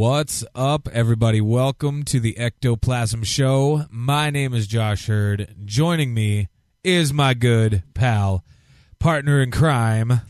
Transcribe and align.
What's 0.00 0.46
up, 0.54 0.88
everybody? 0.94 1.42
Welcome 1.42 2.04
to 2.04 2.20
the 2.20 2.38
Ectoplasm 2.38 3.22
Show. 3.22 3.84
My 3.90 4.30
name 4.30 4.54
is 4.54 4.66
Josh 4.66 5.08
Hurd. 5.08 5.54
Joining 5.66 6.14
me 6.14 6.48
is 6.82 7.12
my 7.12 7.34
good 7.34 7.82
pal, 7.92 8.42
partner 8.98 9.42
in 9.42 9.50
crime, 9.50 10.22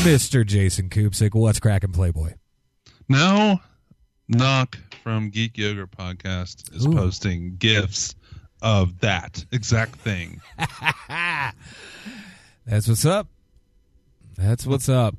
Mr. 0.00 0.46
Jason 0.46 0.88
Koopsick. 0.88 1.34
What's 1.34 1.60
cracking, 1.60 1.92
Playboy? 1.92 2.32
Now, 3.06 3.60
Knock 4.26 4.78
from 5.02 5.28
Geek 5.28 5.58
Yogurt 5.58 5.90
Podcast 5.90 6.74
is 6.74 6.86
Ooh. 6.86 6.94
posting 6.94 7.56
gifs 7.56 8.14
of 8.62 9.00
that 9.00 9.44
exact 9.52 9.96
thing. 9.96 10.40
That's 12.66 12.88
what's 12.88 13.04
up. 13.04 13.28
That's 14.38 14.66
what's 14.66 14.88
up. 14.88 15.16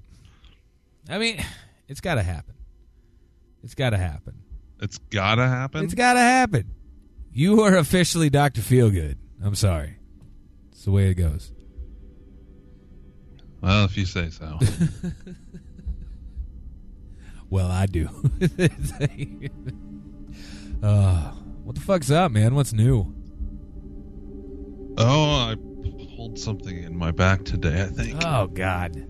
I 1.09 1.17
mean, 1.17 1.43
it's 1.87 2.01
got 2.01 2.15
to 2.15 2.23
happen. 2.23 2.55
It's 3.63 3.75
got 3.75 3.91
to 3.91 3.97
happen. 3.97 4.35
It's 4.81 4.97
gotta 4.97 5.47
happen. 5.47 5.85
It's 5.85 5.93
got 5.93 6.13
to 6.13 6.19
happen. 6.19 6.71
You 7.31 7.61
are 7.61 7.77
officially 7.77 8.29
Dr. 8.29 8.61
Feelgood. 8.61 9.15
I'm 9.43 9.55
sorry. 9.55 9.97
It's 10.71 10.83
the 10.83 10.91
way 10.91 11.07
it 11.09 11.15
goes. 11.15 11.51
well, 13.61 13.85
if 13.85 13.97
you 13.97 14.05
say 14.05 14.29
so. 14.29 14.59
Well, 17.47 17.69
I 17.71 17.85
do. 17.85 18.09
uh, 20.83 21.31
what 21.63 21.75
the 21.75 21.81
fuck's 21.81 22.09
up, 22.11 22.31
man? 22.31 22.55
What's 22.55 22.73
new? 22.73 23.13
oh, 24.97 25.51
I 25.51 25.55
pulled 26.15 26.39
something 26.39 26.83
in 26.83 26.97
my 26.97 27.11
back 27.11 27.45
today. 27.45 27.83
I 27.83 27.85
think 27.85 28.19
Oh 28.25 28.47
God. 28.47 29.07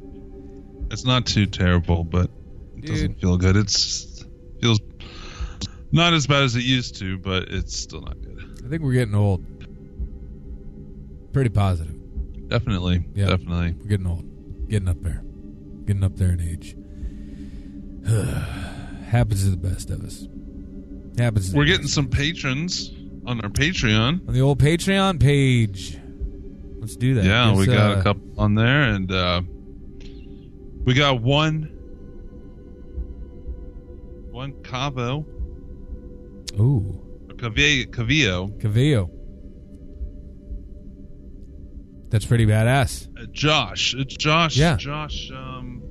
It's 0.96 1.04
not 1.06 1.26
too 1.26 1.46
terrible, 1.46 2.06
but 2.06 2.30
it 2.78 2.82
Dude. 2.82 2.86
doesn't 2.86 3.20
feel 3.20 3.36
good. 3.38 3.58
It's 3.58 4.24
feels 4.62 4.80
not 5.92 6.14
as 6.14 6.26
bad 6.26 6.44
as 6.44 6.56
it 6.56 6.64
used 6.64 6.96
to, 7.00 7.18
but 7.18 7.50
it's 7.50 7.76
still 7.78 8.00
not 8.02 8.22
good. 8.22 8.62
I 8.66 8.70
think 8.70 8.82
we're 8.82 8.94
getting 8.94 9.14
old. 9.14 9.44
Pretty 11.34 11.50
positive. 11.50 11.94
Definitely, 12.48 13.04
Yeah. 13.14 13.26
definitely. 13.28 13.76
We're 13.78 13.90
getting 13.90 14.08
old. 14.08 14.70
Getting 14.70 14.88
up 14.88 15.02
there. 15.04 15.22
Getting 15.86 16.04
up 16.06 16.16
there 16.16 16.32
in 16.32 16.40
age. 16.40 16.76
Happens 19.08 19.44
to 19.44 19.50
the 19.50 19.58
best 19.58 19.90
of 19.90 20.02
us. 20.06 20.26
Happens. 21.18 21.52
To 21.52 21.58
We're 21.58 21.66
getting 21.66 21.88
some 21.88 22.08
patrons 22.08 22.92
on 23.26 23.42
our 23.42 23.50
Patreon. 23.50 24.28
on 24.28 24.34
the 24.34 24.40
old 24.42 24.60
Patreon 24.60 25.20
page. 25.20 25.98
Let's 26.80 26.96
do 26.96 27.16
that. 27.16 27.26
Yeah, 27.26 27.54
we 27.56 27.66
got 27.66 27.98
uh, 27.98 28.00
a 28.00 28.04
couple 28.04 28.32
on 28.38 28.56
there, 28.56 28.84
and 28.84 29.12
uh, 29.12 29.42
we 30.86 30.94
got 30.94 31.22
one, 31.22 31.64
one 34.32 34.54
Cavo, 34.64 35.26
Ooh, 36.60 37.02
Cavillo, 37.36 38.58
Cavillo. 38.60 39.10
That's 42.10 42.26
pretty 42.26 42.46
badass. 42.46 43.10
uh, 43.20 43.26
Josh. 43.32 43.94
It's 43.98 44.16
Josh. 44.16 44.56
Yeah. 44.56 44.78
Josh. 44.78 45.30
Um, 45.32 45.82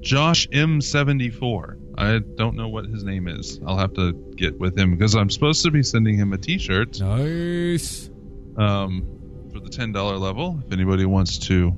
Josh 0.00 0.46
M 0.52 0.80
seventy 0.80 1.28
four. 1.30 1.76
I 1.98 2.20
don't 2.36 2.56
know 2.56 2.68
what 2.68 2.86
his 2.86 3.02
name 3.04 3.26
is. 3.28 3.60
I'll 3.66 3.78
have 3.78 3.92
to 3.94 4.12
get 4.36 4.58
with 4.58 4.78
him 4.78 4.92
because 4.92 5.14
I'm 5.14 5.28
supposed 5.30 5.62
to 5.64 5.70
be 5.70 5.82
sending 5.82 6.16
him 6.16 6.32
a 6.34 6.38
T-shirt 6.38 7.00
Nice. 7.00 8.10
um, 8.58 9.06
for 9.52 9.60
the 9.60 9.68
ten 9.70 9.92
dollar 9.92 10.16
level. 10.16 10.62
If 10.66 10.72
anybody 10.72 11.04
wants 11.06 11.38
to 11.40 11.74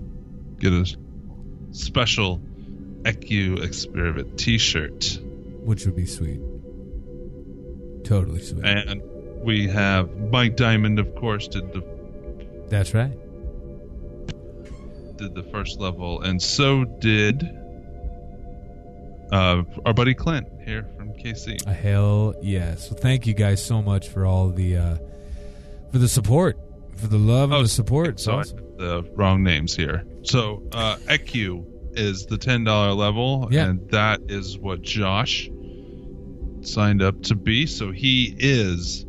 get 0.59 0.73
a 0.73 0.85
special 1.73 2.41
EQ 3.03 3.63
Experiment 3.65 4.39
T-shirt. 4.39 5.19
Which 5.63 5.85
would 5.87 5.97
be 5.97 6.07
sweet. 6.07 6.41
Totally 8.05 8.41
sweet. 8.43 8.65
And 8.65 9.03
we 9.43 9.69
have 9.69 10.15
Mike 10.31 10.57
Diamond, 10.57 10.99
of 10.99 11.15
course, 11.15 11.49
did 11.49 11.73
the 11.73 11.85
That's 12.69 12.95
right. 12.95 13.13
did 15.17 15.35
the 15.35 15.43
first 15.51 15.79
level, 15.79 16.23
and 16.23 16.41
so 16.41 16.85
did 16.85 17.43
uh, 19.31 19.63
our 19.85 19.93
buddy 19.93 20.15
Clint 20.15 20.47
here 20.65 20.87
from 20.97 21.13
KC. 21.13 21.67
A 21.67 21.73
hell 21.73 22.35
yes. 22.43 22.91
Well, 22.91 23.01
thank 23.01 23.27
you 23.27 23.35
guys 23.35 23.65
so 23.65 23.83
much 23.83 24.09
for 24.09 24.25
all 24.25 24.49
the 24.51 24.77
uh, 24.77 24.97
for 25.93 25.99
the 25.99 26.09
support, 26.09 26.59
for 26.97 27.09
the 27.09 27.19
love 27.19 27.53
and 27.53 27.65
the 27.65 27.69
support. 27.69 28.21
So 28.21 28.33
awesome. 28.37 28.65
The 28.79 29.03
wrong 29.17 29.43
names 29.43 29.75
here. 29.77 30.05
So 30.23 30.63
uh, 30.73 30.97
EQ 31.07 31.65
is 31.97 32.27
the 32.27 32.39
ten 32.39 32.65
dollar 32.65 32.93
level, 32.93 33.49
Yeah. 33.51 33.67
and 33.67 33.91
that 33.91 34.21
is 34.29 34.59
what 34.59 34.83
Josh 34.83 35.51
signed 36.63 37.03
up 37.03 37.23
to 37.25 37.35
be. 37.35 37.67
So 37.67 37.93
he 37.93 38.35
is 38.39 39.05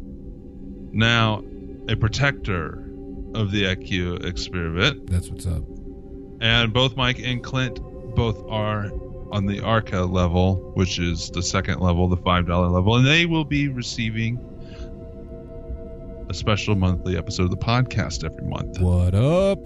now 0.92 1.44
a 1.88 1.96
protector 1.96 2.86
of 3.36 3.52
the 3.52 3.64
EQ 3.64 4.26
experiment. 4.26 5.10
That's 5.10 5.30
what's 5.30 5.46
up. 5.46 5.64
And 6.42 6.74
both 6.74 6.96
Mike 6.96 7.20
and 7.20 7.44
Clint 7.44 7.80
both 8.16 8.44
are 8.50 8.92
on 9.32 9.46
the 9.46 9.60
Arca 9.62 10.02
level, 10.02 10.72
which 10.76 10.98
is 11.00 11.30
the 11.30 11.44
second 11.44 11.80
level, 11.80 12.08
the 12.08 12.18
five 12.18 12.48
dollar 12.48 12.68
level, 12.70 12.96
and 12.96 13.06
they 13.06 13.26
will 13.28 13.46
be 13.46 13.68
receiving 13.68 14.40
a 16.30 16.34
special 16.34 16.76
monthly 16.76 17.18
episode 17.18 17.44
of 17.46 17.50
the 17.52 17.58
podcast 17.58 18.24
every 18.24 18.46
month. 18.48 18.80
What 18.80 19.16
up? 19.16 19.64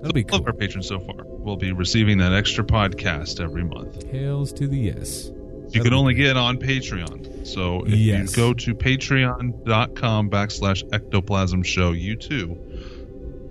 That'll 0.00 0.12
be 0.12 0.24
All 0.24 0.30
cool. 0.30 0.38
of 0.40 0.46
our 0.46 0.52
patrons 0.52 0.88
so 0.88 0.98
far 1.00 1.24
will 1.24 1.56
be 1.56 1.72
receiving 1.72 2.18
that 2.18 2.32
extra 2.32 2.64
podcast 2.64 3.40
every 3.40 3.64
month. 3.64 4.04
Hails 4.10 4.52
to 4.54 4.66
the 4.66 4.76
yes. 4.78 5.30
You 5.70 5.82
can 5.82 5.92
only 5.94 6.14
get 6.14 6.36
on 6.36 6.58
Patreon. 6.58 7.46
So 7.46 7.82
if 7.84 7.94
Yes. 7.94 8.30
you 8.30 8.36
go 8.36 8.52
to 8.54 8.74
patreon.com 8.74 10.30
backslash 10.30 10.82
ectoplasm 10.92 11.62
show, 11.62 11.92
you 11.92 12.16
too 12.16 12.58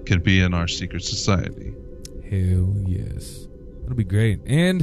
can 0.06 0.22
be 0.22 0.40
in 0.40 0.54
our 0.54 0.68
secret 0.68 1.04
society. 1.04 1.74
Hell 2.30 2.74
yes. 2.86 3.48
That'll 3.82 3.96
be 3.98 4.04
great. 4.04 4.40
And 4.46 4.82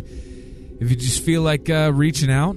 if 0.81 0.91
you 0.91 0.97
just 0.97 1.23
feel 1.23 1.43
like 1.43 1.69
uh, 1.71 1.93
reaching 1.95 2.31
out, 2.31 2.57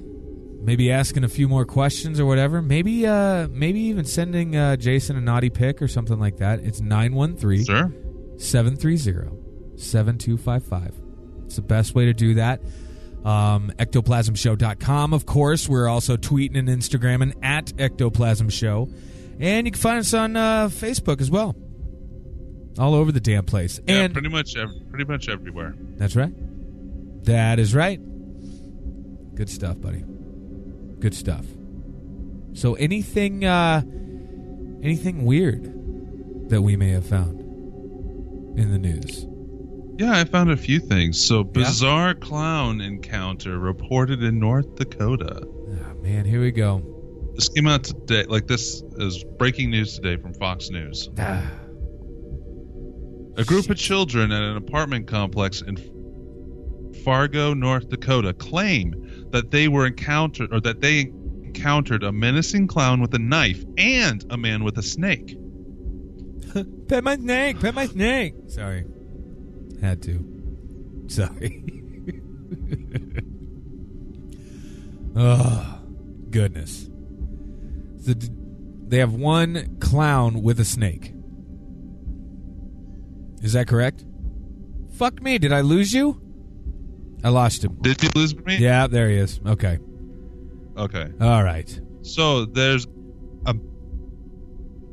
maybe 0.65 0.91
asking 0.91 1.23
a 1.23 1.29
few 1.29 1.47
more 1.47 1.63
questions 1.65 2.19
or 2.19 2.25
whatever, 2.25 2.61
maybe 2.61 3.05
uh, 3.05 3.47
maybe 3.51 3.79
even 3.81 4.03
sending 4.05 4.55
uh, 4.55 4.75
Jason 4.75 5.15
a 5.15 5.21
naughty 5.21 5.49
pic 5.49 5.81
or 5.81 5.87
something 5.87 6.19
like 6.19 6.37
that. 6.37 6.59
It's 6.61 6.81
913 6.81 7.63
Sir? 7.65 7.93
730 8.37 9.77
7255. 9.77 10.93
It's 11.45 11.55
the 11.55 11.61
best 11.61 11.93
way 11.95 12.05
to 12.05 12.13
do 12.13 12.33
that. 12.35 12.61
Um, 13.23 13.71
ectoplasmshow.com, 13.77 15.13
of 15.13 15.25
course. 15.25 15.67
We're 15.69 15.87
also 15.87 16.15
tweeting 16.17 16.57
and 16.57 16.67
Instagramming 16.69 17.33
at 17.43 17.73
Ectoplasm 17.79 18.49
Show. 18.49 18.89
And 19.39 19.65
you 19.67 19.71
can 19.71 19.81
find 19.81 19.99
us 19.99 20.13
on 20.13 20.35
uh, 20.35 20.67
Facebook 20.69 21.21
as 21.21 21.29
well. 21.31 21.55
All 22.77 22.93
over 22.93 23.11
the 23.11 23.19
damn 23.21 23.45
place. 23.45 23.79
Yeah, 23.87 24.03
and 24.03 24.13
pretty 24.13 24.29
much 24.29 24.55
ev- 24.55 24.69
pretty 24.89 25.05
much 25.05 25.29
everywhere. 25.29 25.75
that's 25.97 26.15
right. 26.15 26.33
That 27.25 27.57
is 27.59 27.73
right. 27.73 27.99
Good 29.35 29.49
stuff, 29.49 29.79
buddy. 29.81 30.03
Good 31.05 31.13
stuff. 31.13 31.45
So 32.53 32.73
anything 32.73 33.45
uh 33.45 33.83
anything 34.81 35.23
weird 35.23 35.65
that 36.49 36.63
we 36.63 36.75
may 36.75 36.89
have 36.89 37.05
found 37.05 37.39
in 38.57 38.71
the 38.71 38.79
news? 38.79 39.27
Yeah, 39.99 40.19
I 40.19 40.23
found 40.23 40.49
a 40.49 40.57
few 40.57 40.79
things. 40.79 41.23
So, 41.23 41.43
bizarre 41.43 42.15
clown 42.15 42.81
encounter 42.81 43.59
reported 43.59 44.23
in 44.23 44.39
North 44.39 44.73
Dakota. 44.77 45.43
Oh, 45.45 46.01
man, 46.01 46.25
here 46.25 46.41
we 46.41 46.49
go. 46.49 46.81
This 47.35 47.49
came 47.49 47.67
out 47.67 47.83
today. 47.83 48.23
Like 48.23 48.47
this 48.47 48.81
is 48.97 49.23
breaking 49.37 49.69
news 49.69 49.93
today 49.99 50.19
from 50.19 50.33
Fox 50.33 50.71
News. 50.71 51.07
Ah, 51.19 51.51
A 53.37 53.43
group 53.43 53.69
of 53.69 53.77
children 53.77 54.31
at 54.31 54.41
an 54.41 54.57
apartment 54.57 55.05
complex 55.05 55.61
in 55.61 55.77
Fargo, 57.03 57.53
North 57.53 57.89
Dakota, 57.89 58.33
claim 58.33 59.14
that 59.31 59.51
they 59.51 59.67
were 59.67 59.85
encountered 59.85 60.53
or 60.53 60.59
that 60.61 60.81
they 60.81 61.11
encountered 61.43 62.03
a 62.03 62.11
menacing 62.11 62.67
clown 62.67 63.01
with 63.01 63.13
a 63.13 63.19
knife 63.19 63.63
and 63.77 64.25
a 64.29 64.37
man 64.37 64.63
with 64.63 64.77
a 64.77 64.83
snake. 64.83 65.37
Pet 66.87 67.03
my 67.03 67.15
snake. 67.15 67.59
Pet 67.59 67.73
my 67.73 67.85
snake. 67.87 68.33
Sorry, 68.47 68.85
had 69.81 70.01
to. 70.03 71.05
Sorry. 71.07 71.63
oh 75.15 75.79
goodness. 76.29 76.89
So 78.01 78.13
they 78.87 78.99
have 78.99 79.13
one 79.13 79.77
clown 79.79 80.43
with 80.43 80.59
a 80.59 80.65
snake. 80.65 81.13
Is 83.41 83.53
that 83.53 83.67
correct? 83.67 84.05
Fuck 84.97 85.21
me. 85.21 85.37
Did 85.37 85.51
I 85.51 85.61
lose 85.61 85.93
you? 85.93 86.21
I 87.25 87.29
lost 87.29 87.63
him. 87.63 87.75
Did 87.81 88.03
you 88.03 88.09
lose 88.13 88.35
me? 88.35 88.57
Yeah, 88.57 88.85
there 88.85 89.09
he 89.09 89.15
is. 89.15 89.39
Okay. 89.43 89.79
Okay. 90.77 91.11
All 91.19 91.43
right. 91.43 91.81
So 92.03 92.45
there's 92.45 92.85
a 93.47 93.55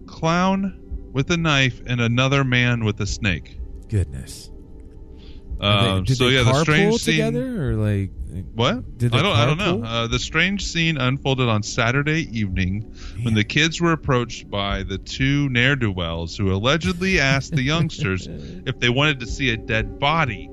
clown 0.06 0.78
with 1.12 1.30
a 1.30 1.36
knife 1.36 1.82
and 1.86 2.00
another 2.00 2.42
man 2.42 2.86
with 2.86 2.98
a 3.02 3.06
snake. 3.06 3.60
Goodness. 3.88 4.50
Um, 5.60 6.04
did 6.04 6.16
so 6.16 6.30
they 6.30 6.36
yeah, 6.36 6.44
the 6.44 6.62
strange 6.62 7.02
scene. 7.02 7.16
together 7.16 7.70
or 7.70 7.74
like 7.74 8.10
What? 8.54 8.96
Did 8.96 9.14
I 9.14 9.20
don't. 9.20 9.36
I 9.36 9.44
don't 9.44 9.58
know. 9.58 9.86
Uh, 9.86 10.06
the 10.06 10.18
strange 10.18 10.64
scene 10.64 10.96
unfolded 10.96 11.50
on 11.50 11.62
Saturday 11.62 12.26
evening 12.36 12.96
when 13.22 13.34
the 13.34 13.44
kids 13.44 13.78
were 13.78 13.92
approached 13.92 14.48
by 14.48 14.82
the 14.84 14.96
two 14.96 15.50
ne'er 15.50 15.76
do 15.76 15.92
wells 15.92 16.34
who 16.34 16.50
allegedly 16.50 17.20
asked 17.20 17.54
the 17.54 17.62
youngsters 17.62 18.26
if 18.66 18.80
they 18.80 18.88
wanted 18.88 19.20
to 19.20 19.26
see 19.26 19.50
a 19.50 19.56
dead 19.58 19.98
body, 19.98 20.48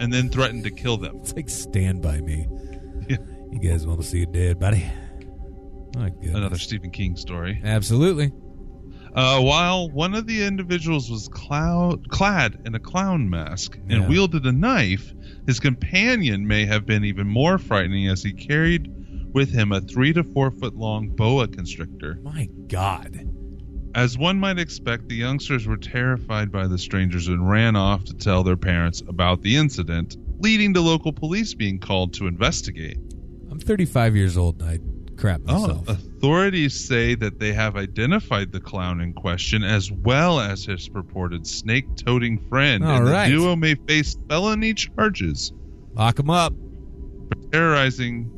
and 0.00 0.12
then 0.12 0.28
threatened 0.28 0.64
to 0.64 0.70
kill 0.70 0.96
them. 0.96 1.18
It's 1.20 1.34
like 1.34 1.48
Stand 1.48 2.02
By 2.02 2.20
Me. 2.20 2.46
Yeah. 3.08 3.16
You 3.50 3.58
guys 3.60 3.86
want 3.86 4.00
to 4.00 4.06
see 4.06 4.22
a 4.22 4.26
dead 4.26 4.58
body? 4.60 4.84
My 5.96 6.10
goodness. 6.10 6.34
Another 6.34 6.58
Stephen 6.58 6.90
King 6.90 7.16
story. 7.16 7.60
Absolutely. 7.64 8.32
Uh, 9.14 9.40
while 9.40 9.90
one 9.90 10.14
of 10.14 10.26
the 10.26 10.44
individuals 10.44 11.10
was 11.10 11.28
cloud, 11.28 12.08
clad 12.10 12.60
in 12.66 12.74
a 12.74 12.78
clown 12.78 13.28
mask 13.28 13.76
and 13.88 14.02
Yeah. 14.02 14.08
wielded 14.08 14.44
a 14.44 14.52
knife, 14.52 15.12
his 15.46 15.58
companion 15.58 16.46
may 16.46 16.66
have 16.66 16.84
been 16.86 17.04
even 17.04 17.26
more 17.26 17.56
frightening 17.58 18.06
as 18.08 18.22
he 18.22 18.32
carried 18.32 18.92
with 19.32 19.50
him 19.50 19.72
a 19.72 19.80
three 19.80 20.12
to 20.12 20.22
four 20.22 20.50
foot 20.50 20.76
long 20.76 21.08
boa 21.08 21.48
constrictor. 21.48 22.18
My 22.22 22.48
God. 22.68 23.24
As 23.94 24.18
one 24.18 24.38
might 24.38 24.58
expect, 24.58 25.08
the 25.08 25.16
youngsters 25.16 25.66
were 25.66 25.76
terrified 25.76 26.52
by 26.52 26.66
the 26.66 26.78
strangers 26.78 27.28
and 27.28 27.48
ran 27.48 27.74
off 27.74 28.04
to 28.04 28.14
tell 28.14 28.42
their 28.42 28.56
parents 28.56 29.02
about 29.08 29.42
the 29.42 29.56
incident, 29.56 30.16
leading 30.40 30.74
to 30.74 30.80
local 30.80 31.12
police 31.12 31.54
being 31.54 31.78
called 31.78 32.12
to 32.14 32.26
investigate. 32.26 32.98
I'm 33.50 33.58
35 33.58 34.14
years 34.14 34.36
old 34.36 34.60
and 34.62 34.70
I 34.70 34.78
crap 35.16 35.40
myself. 35.40 35.70
Oh, 35.70 35.76
myself. 35.80 35.88
authorities 35.98 36.78
say 36.86 37.14
that 37.16 37.40
they 37.40 37.52
have 37.52 37.76
identified 37.76 38.52
the 38.52 38.60
clown 38.60 39.00
in 39.00 39.14
question 39.14 39.64
as 39.64 39.90
well 39.90 40.38
as 40.38 40.64
his 40.64 40.88
purported 40.88 41.46
snake 41.46 41.86
toting 41.96 42.38
friend. 42.48 42.84
All 42.84 42.98
and 42.98 43.06
the 43.06 43.36
duo 43.36 43.56
may 43.56 43.74
face 43.74 44.16
felony 44.28 44.74
charges 44.74 45.52
Lock 45.94 46.18
him 46.20 46.30
up. 46.30 46.52
for 46.52 47.50
terrorizing 47.50 48.30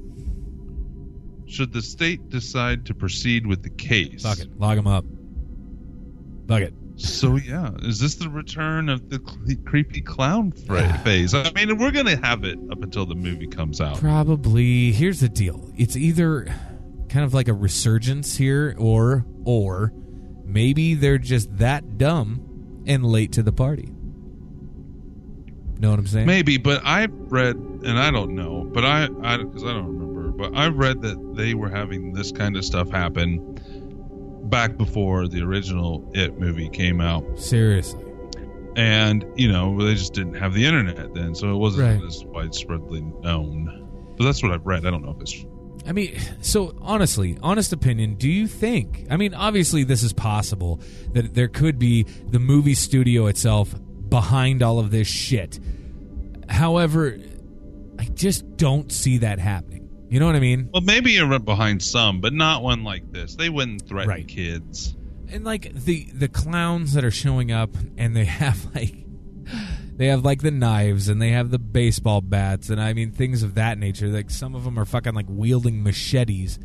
should 1.47 1.73
the 1.73 1.83
state 1.83 2.29
decide 2.31 2.87
to 2.87 2.95
proceed 2.95 3.47
with 3.47 3.63
the 3.63 3.71
case. 3.71 4.23
Fuck 4.23 4.39
it. 4.39 4.59
Lock 4.59 4.79
him 4.79 4.87
up. 4.87 5.05
Fuck 6.51 6.63
it. 6.63 6.75
So 6.97 7.37
yeah, 7.37 7.71
is 7.83 8.01
this 8.01 8.17
the 8.17 8.29
return 8.29 8.89
of 8.89 9.09
the 9.09 9.23
cl- 9.25 9.57
creepy 9.65 10.01
clown 10.01 10.51
phase? 10.51 11.33
I 11.33 11.49
mean, 11.53 11.79
we're 11.79 11.93
gonna 11.93 12.17
have 12.17 12.43
it 12.43 12.59
up 12.73 12.83
until 12.83 13.07
the 13.07 13.15
movie 13.15 13.47
comes 13.47 13.81
out. 13.81 13.99
Probably. 13.99 14.91
Here's 14.91 15.21
the 15.21 15.29
deal. 15.29 15.71
It's 15.79 15.97
either 15.97 16.47
kind 17.09 17.25
of 17.25 17.33
like 17.35 17.47
a 17.47 17.55
resurgence 17.55 18.37
here 18.37 18.75
or 18.79 19.25
or 19.45 19.93
maybe 20.45 20.95
they're 20.95 21.19
just 21.19 21.57
that 21.59 21.99
dumb 21.99 22.83
and 22.85 23.07
late 23.07 23.31
to 23.33 23.45
the 23.45 23.53
party. 23.53 23.95
Know 25.79 25.91
what 25.91 26.01
I'm 26.01 26.07
saying? 26.09 26.27
Maybe, 26.27 26.59
but 26.59 26.83
I've 26.85 27.13
read, 27.13 27.55
and 27.55 27.99
I 27.99 28.11
don't 28.11 28.35
know, 28.35 28.69
but 28.75 28.85
I, 28.85 29.09
I, 29.23 29.39
because 29.39 29.65
I 29.65 29.73
don't 29.73 29.87
remember, 29.87 30.31
but 30.31 30.55
I've 30.55 30.77
read 30.77 31.01
that 31.03 31.37
they 31.37 31.55
were 31.55 31.71
having 31.71 32.13
this 32.13 32.33
kind 32.33 32.57
of 32.57 32.65
stuff 32.65 32.91
happen 32.91 33.60
back 34.51 34.77
before 34.77 35.29
the 35.29 35.41
original 35.43 36.09
It 36.15 36.39
movie 36.39 36.69
came 36.69 37.01
out, 37.01 37.25
Seriously. 37.39 38.05
and 38.77 39.25
you 39.37 39.51
know 39.51 39.77
they 39.85 39.95
just 39.95 40.13
didn't 40.15 40.35
have 40.35 40.53
the 40.55 40.65
internet 40.67 41.15
then, 41.15 41.35
so 41.35 41.53
it 41.55 41.57
wasn't 41.59 42.01
Right. 42.01 42.07
as 42.07 42.23
widespreadly 42.25 43.03
known. 43.23 43.87
But 44.17 44.25
that's 44.25 44.43
what 44.43 44.53
I've 44.53 44.67
read. 44.67 44.85
I 44.87 44.91
don't 44.91 45.03
know 45.05 45.13
if 45.13 45.21
it's 45.23 45.45
I 45.87 45.93
mean, 45.93 46.19
so 46.43 46.75
honestly, 46.83 47.39
honest 47.43 47.73
opinion, 47.73 48.17
do 48.17 48.29
you 48.29 48.47
think? 48.47 49.07
I 49.11 49.17
mean, 49.17 49.33
obviously, 49.33 49.83
this 49.83 50.03
is 50.03 50.13
possible 50.13 50.79
that 51.15 51.35
there 51.35 51.49
could 51.49 51.79
be 51.79 52.03
the 52.03 52.39
movie 52.39 52.75
studio 52.75 53.27
itself 53.29 53.75
behind 54.11 54.63
all 54.63 54.79
of 54.79 54.91
this 54.91 55.09
shit. 55.09 55.59
However, 56.51 57.17
I 57.99 58.05
just 58.05 58.59
don't 58.59 58.93
see 58.93 59.19
that 59.19 59.39
happening. 59.39 59.80
You 60.11 60.19
know 60.21 60.27
what 60.27 60.35
I 60.35 60.41
mean? 60.41 60.69
well, 60.73 60.83
maybe 60.83 61.13
you're 61.13 61.39
behind 61.39 61.83
some, 61.83 62.21
but 62.21 62.33
not 62.33 62.63
one 62.63 62.83
like 62.85 63.11
this. 63.13 63.37
They 63.37 63.49
wouldn't 63.49 63.87
threaten 63.89 64.09
Right. 64.11 64.27
kids. 64.29 64.97
And 65.29 65.45
like 65.45 65.73
the 65.73 66.05
the 66.13 66.29
clowns 66.29 66.95
that 66.95 67.05
are 67.05 67.11
showing 67.13 67.53
up, 67.53 67.71
and 67.97 68.17
they 68.17 68.25
have 68.43 68.75
like 68.75 68.95
they 69.97 70.07
have 70.09 70.25
like 70.25 70.43
the 70.43 70.51
knives 70.51 71.09
and 71.09 71.23
they 71.23 71.31
have 71.31 71.51
the 71.51 71.59
baseball 71.61 72.21
bats, 72.23 72.71
and 72.71 72.81
I 72.81 72.93
mean 72.93 73.13
things 73.13 73.45
of 73.45 73.55
that 73.55 73.79
nature. 73.79 74.09
Like 74.09 74.31
some 74.31 74.57
of 74.57 74.65
them 74.65 74.79
are 74.79 74.85
fucking 74.85 75.15
like 75.15 75.27
wielding 75.29 75.83
machetes. 75.85 76.59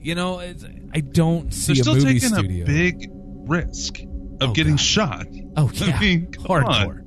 You 0.00 0.14
know, 0.16 0.40
it's, 0.40 0.64
I 0.92 1.00
don't 1.00 1.52
see 1.54 1.74
They're 1.74 1.80
a 1.80 1.84
still 1.84 1.94
movie 1.94 2.14
taking 2.20 2.28
studio. 2.36 2.64
a 2.64 2.66
big 2.66 3.10
risk 3.12 4.00
of 4.40 4.50
Oh, 4.50 4.52
getting 4.52 4.72
God. 4.74 4.80
shot. 4.80 5.26
Oh 5.56 5.70
I 5.80 5.84
yeah, 5.86 6.00
mean, 6.00 6.32
come 6.32 6.44
hardcore. 6.46 7.02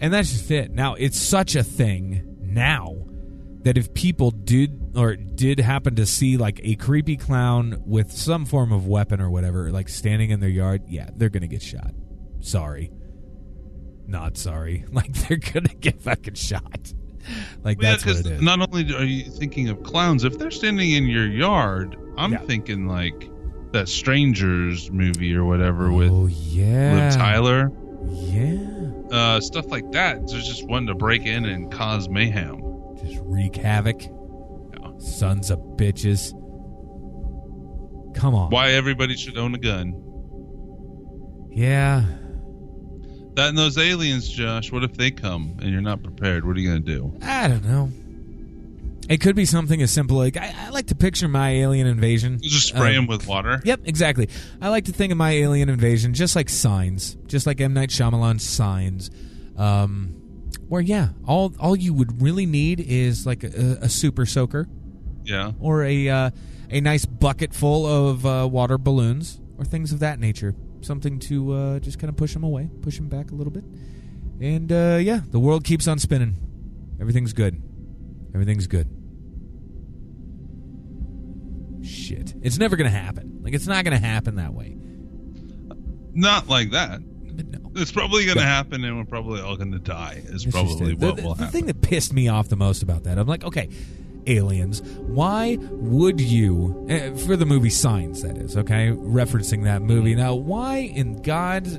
And 0.00 0.12
that's 0.12 0.30
just 0.30 0.50
it. 0.50 0.72
Now 0.72 0.94
it's 0.94 1.18
such 1.18 1.54
a 1.54 1.62
thing 1.62 2.36
now 2.40 3.05
that 3.66 3.76
if 3.76 3.92
people 3.94 4.30
did 4.30 4.92
or 4.96 5.16
did 5.16 5.58
happen 5.58 5.96
to 5.96 6.06
see 6.06 6.36
like 6.36 6.60
a 6.62 6.76
creepy 6.76 7.16
clown 7.16 7.82
with 7.84 8.12
some 8.12 8.44
form 8.44 8.70
of 8.70 8.86
weapon 8.86 9.20
or 9.20 9.28
whatever, 9.28 9.72
like 9.72 9.88
standing 9.88 10.30
in 10.30 10.38
their 10.38 10.48
yard, 10.48 10.82
yeah, 10.86 11.10
they're 11.16 11.30
gonna 11.30 11.48
get 11.48 11.62
shot. 11.62 11.92
Sorry, 12.38 12.92
not 14.06 14.36
sorry. 14.38 14.84
Like 14.92 15.12
they're 15.12 15.36
gonna 15.38 15.74
get 15.80 16.00
fucking 16.00 16.34
shot. 16.34 16.92
Like 17.64 17.78
Well, 17.78 17.86
yeah, 17.88 17.90
that's 17.90 18.06
what 18.06 18.16
it 18.18 18.26
is. 18.26 18.40
Not 18.40 18.60
only 18.60 18.94
are 18.94 19.02
you 19.04 19.24
thinking 19.32 19.68
of 19.68 19.82
clowns, 19.82 20.22
if 20.22 20.38
they're 20.38 20.52
standing 20.52 20.92
in 20.92 21.06
your 21.08 21.26
yard, 21.26 21.96
I'm 22.16 22.32
Yeah. 22.32 22.38
thinking 22.38 22.86
like 22.86 23.28
that 23.72 23.88
Strangers 23.88 24.92
movie 24.92 25.34
or 25.34 25.44
whatever 25.44 25.90
with 25.92 26.12
oh 26.12 26.26
yeah, 26.28 26.94
Liv 26.94 27.14
Tyler, 27.14 27.72
Yeah, 28.12 28.58
uh, 29.10 29.40
stuff 29.40 29.66
like 29.72 29.90
that. 29.90 30.28
There's 30.28 30.46
just 30.46 30.64
one 30.68 30.86
to 30.86 30.94
break 30.94 31.26
in 31.26 31.44
and 31.46 31.70
cause 31.72 32.08
mayhem. 32.08 32.62
Just 33.06 33.20
wreak 33.24 33.56
havoc. 33.56 34.02
Yeah. 34.02 34.90
Sons 34.98 35.50
of 35.50 35.58
bitches. 35.76 36.32
Come 38.14 38.34
on. 38.34 38.50
Why 38.50 38.72
everybody 38.72 39.16
should 39.16 39.36
own 39.36 39.54
a 39.54 39.58
gun? 39.58 40.02
Yeah. 41.50 42.04
That 43.34 43.50
and 43.50 43.58
those 43.58 43.76
aliens, 43.76 44.28
Josh. 44.28 44.72
What 44.72 44.82
if 44.84 44.94
they 44.94 45.10
come 45.10 45.56
and 45.60 45.70
you're 45.70 45.82
not 45.82 46.02
prepared? 46.02 46.46
What 46.46 46.56
are 46.56 46.60
you 46.60 46.68
gonna 46.68 46.80
do? 46.80 47.18
I 47.22 47.48
don't 47.48 47.64
know. 47.64 47.90
It 49.08 49.20
could 49.20 49.36
be 49.36 49.44
something 49.44 49.80
as 49.82 49.90
simple 49.92 50.16
like 50.16 50.36
I, 50.36 50.52
I 50.58 50.70
like 50.70 50.86
to 50.86 50.94
picture 50.94 51.28
my 51.28 51.50
alien 51.50 51.86
invasion. 51.86 52.38
You 52.42 52.48
just 52.50 52.68
spray 52.68 52.90
Um, 52.90 52.94
them 52.94 53.06
with 53.06 53.26
water. 53.26 53.60
Yep, 53.64 53.82
exactly. 53.84 54.28
I 54.60 54.70
like 54.70 54.86
to 54.86 54.92
think 54.92 55.12
of 55.12 55.18
my 55.18 55.32
alien 55.32 55.68
invasion 55.68 56.14
just 56.14 56.34
like 56.34 56.48
signs, 56.48 57.16
just 57.26 57.46
like 57.46 57.60
M 57.60 57.74
Night 57.74 57.90
Shyamalan's 57.90 58.42
signs. 58.42 59.10
Um, 59.56 60.22
where 60.68 60.80
yeah, 60.80 61.10
all 61.26 61.52
all 61.60 61.76
you 61.76 61.92
would 61.94 62.20
really 62.22 62.46
need 62.46 62.80
is 62.80 63.26
like 63.26 63.44
a, 63.44 63.78
a 63.82 63.88
super 63.88 64.26
soaker 64.26 64.66
Yeah. 65.24 65.52
or 65.60 65.84
a 65.84 66.08
uh, 66.08 66.30
a 66.70 66.80
nice 66.80 67.04
bucket 67.06 67.54
full 67.54 67.86
of 67.86 68.26
uh, 68.26 68.48
water 68.50 68.78
balloons 68.78 69.40
or 69.58 69.64
things 69.64 69.92
of 69.92 70.00
that 70.00 70.18
nature. 70.18 70.54
Something 70.80 71.18
to 71.20 71.52
uh, 71.52 71.78
just 71.80 71.98
kind 71.98 72.08
of 72.08 72.16
push 72.16 72.32
them 72.34 72.44
away, 72.44 72.68
push 72.82 72.96
them 72.96 73.08
back 73.08 73.30
a 73.30 73.34
little 73.34 73.52
bit, 73.52 73.64
and 74.40 74.70
uh, 74.70 74.98
yeah, 75.00 75.20
the 75.30 75.40
world 75.40 75.64
keeps 75.64 75.88
on 75.88 75.98
spinning. 75.98 76.36
Everything's 77.00 77.32
good. 77.32 77.60
Everything's 78.34 78.66
good. 78.66 78.88
Shit, 81.82 82.34
it's 82.42 82.58
never 82.58 82.76
gonna 82.76 82.90
happen. 82.90 83.40
Like 83.42 83.54
it's 83.54 83.66
not 83.66 83.84
gonna 83.84 83.98
happen 83.98 84.36
that 84.36 84.52
way. 84.54 84.76
Not 86.12 86.48
like 86.48 86.70
that. 86.72 87.00
It's 87.76 87.92
probably 87.92 88.24
gonna 88.26 88.40
Yeah. 88.40 88.46
happen, 88.46 88.84
and 88.84 88.96
we're 88.96 89.04
probably 89.04 89.40
all 89.40 89.56
gonna 89.56 89.78
die. 89.78 90.22
Is 90.26 90.44
It's 90.44 90.52
probably 90.52 90.92
it. 90.92 91.00
The- 91.00 91.06
what 91.06 91.16
the, 91.16 91.22
will 91.22 91.34
the 91.34 91.44
happen. 91.44 91.52
thing 91.52 91.66
that 91.66 91.80
pissed 91.82 92.12
me 92.12 92.28
off 92.28 92.48
the 92.48 92.56
most 92.56 92.82
about 92.82 93.04
that, 93.04 93.18
I'm 93.18 93.26
like, 93.26 93.44
okay, 93.44 93.68
aliens, 94.26 94.82
why 95.06 95.56
would 95.60 96.20
you, 96.20 96.86
eh, 96.88 97.14
for 97.14 97.36
the 97.36 97.46
movie 97.46 97.70
Signs, 97.70 98.22
that 98.22 98.36
is, 98.36 98.56
okay, 98.56 98.88
referencing 98.90 99.64
that 99.64 99.82
movie. 99.82 100.14
Now, 100.14 100.34
why 100.34 100.78
in 100.78 101.22
God's 101.22 101.78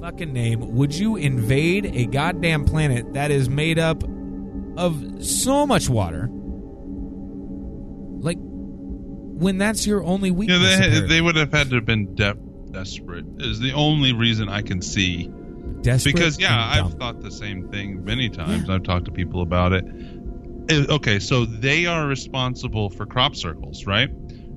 fucking 0.00 0.32
name 0.32 0.74
would 0.76 0.94
you 0.94 1.16
invade 1.16 1.86
a 1.86 2.06
goddamn 2.06 2.64
planet 2.64 3.12
that 3.14 3.30
is 3.30 3.50
made 3.50 3.78
up 3.78 4.02
of 4.76 5.24
so 5.24 5.66
much 5.66 5.88
water? 5.90 6.28
Like, 8.22 8.38
when 8.40 9.58
that's 9.58 9.86
your 9.86 10.02
only 10.04 10.30
weakness. 10.30 10.60
know, 10.80 10.90
they 10.90 11.00
they 11.06 11.20
would 11.20 11.36
have 11.36 11.52
had 11.52 11.70
to 11.70 11.76
have 11.76 11.86
been 11.86 12.14
de- 12.14 12.36
desperate. 12.72 13.24
Is 13.38 13.60
the 13.60 13.72
only 13.72 14.12
reason 14.12 14.48
I 14.48 14.62
can 14.62 14.80
see. 14.82 15.30
Desperate 15.82 16.14
Because 16.14 16.38
yeah, 16.38 16.72
I've 16.84 16.94
thought 16.94 17.20
the 17.20 17.30
same 17.30 17.68
thing 17.70 18.04
many 18.04 18.28
times. 18.28 18.68
I've 18.68 18.82
talked 18.82 19.06
to 19.06 19.10
people 19.12 19.42
about 19.42 19.72
it. 19.72 19.84
Eh, 20.68 20.84
Okay, 20.88 21.18
so 21.18 21.44
they 21.46 21.86
are 21.86 22.06
responsible 22.06 22.90
for 22.90 23.06
crop 23.06 23.34
circles, 23.34 23.86
right? 23.86 24.10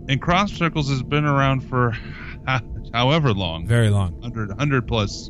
And 0.10 0.22
crop 0.22 0.50
circles 0.50 0.90
has 0.90 1.02
been 1.02 1.24
around 1.26 1.62
for 1.62 1.92
however 2.94 3.34
long, 3.34 3.66
very 3.66 3.90
long. 3.90 4.12
100, 4.16 4.50
100 4.50 4.88
plus, 4.88 5.30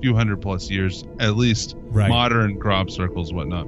few 0.00 0.14
hundred 0.14 0.40
plus 0.40 0.70
years 0.70 1.04
at 1.18 1.36
least. 1.36 1.74
Right. 1.78 2.08
Modern 2.08 2.60
crop 2.60 2.90
circles, 2.90 3.32
whatnot. 3.32 3.66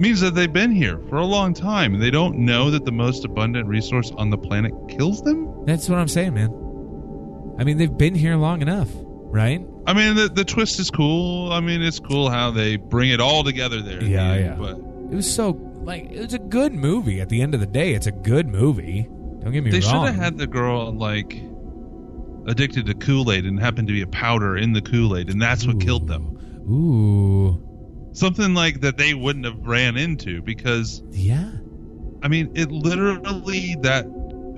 Means 0.00 0.20
that 0.20 0.34
they've 0.34 0.52
been 0.52 0.70
here 0.70 0.98
for 1.08 1.16
a 1.16 1.24
long 1.26 1.52
time, 1.54 1.94
and 1.94 2.02
they 2.02 2.10
don't 2.10 2.38
know 2.38 2.70
that 2.70 2.84
the 2.86 2.92
most 2.92 3.24
abundant 3.24 3.68
resource 3.68 4.10
on 4.16 4.30
the 4.30 4.38
planet 4.38 4.72
kills 4.88 5.22
them. 5.22 5.64
That's 5.66 5.88
what 5.90 5.98
I'm 5.98 6.08
saying, 6.08 6.34
man. 6.34 6.48
I 7.60 7.64
mean, 7.64 7.76
they've 7.78 7.96
been 7.96 8.14
here 8.14 8.36
long 8.36 8.62
enough, 8.62 8.88
right? 8.94 9.64
I 9.86 9.92
mean, 9.92 10.16
the 10.16 10.28
the 10.28 10.44
twist 10.44 10.80
is 10.80 10.90
cool. 10.90 11.52
I 11.52 11.60
mean, 11.60 11.82
it's 11.82 11.98
cool 12.00 12.30
how 12.30 12.50
they 12.50 12.76
bring 12.76 13.10
it 13.10 13.20
all 13.20 13.44
together 13.44 13.82
there. 13.82 13.94
at 13.98 14.00
the 14.00 14.08
Yeah, 14.08 14.32
end, 14.32 14.44
yeah. 14.44 14.54
But 14.54 14.76
It 15.12 15.16
was 15.16 15.32
so 15.32 15.50
like 15.82 16.10
it 16.10 16.20
was 16.20 16.34
a 16.34 16.38
good 16.38 16.72
movie. 16.72 17.20
At 17.20 17.28
the 17.28 17.42
end 17.42 17.54
of 17.54 17.60
the 17.60 17.66
day, 17.66 17.92
it's 17.94 18.06
a 18.06 18.12
good 18.12 18.48
movie. 18.48 19.02
Don't 19.42 19.52
get 19.52 19.62
me 19.64 19.70
wrong. 19.70 19.80
they 19.80 19.80
should 19.80 19.92
have 19.92 20.14
had 20.16 20.38
the 20.38 20.46
girl 20.46 20.92
like 20.92 21.40
addicted 22.46 22.86
to 22.86 22.94
Kool 22.94 23.30
Aid 23.30 23.44
and 23.44 23.60
happened 23.60 23.88
to 23.88 23.94
be 23.94 24.02
a 24.02 24.06
powder 24.06 24.56
in 24.56 24.72
the 24.72 24.80
Kool 24.82 25.16
Aid, 25.16 25.28
and 25.30 25.40
that's 25.40 25.66
what 25.66 25.80
killed 25.80 26.08
them. 26.08 26.36
Ooh, 26.70 28.10
Something 28.12 28.54
like 28.54 28.80
that 28.80 28.96
they 28.96 29.14
wouldn't 29.14 29.44
have 29.44 29.58
ran 29.66 29.96
into 29.96 30.42
because 30.42 31.02
yeah. 31.10 31.50
I 32.22 32.28
mean, 32.28 32.50
it 32.54 32.70
literally 32.70 33.76
that 33.82 34.04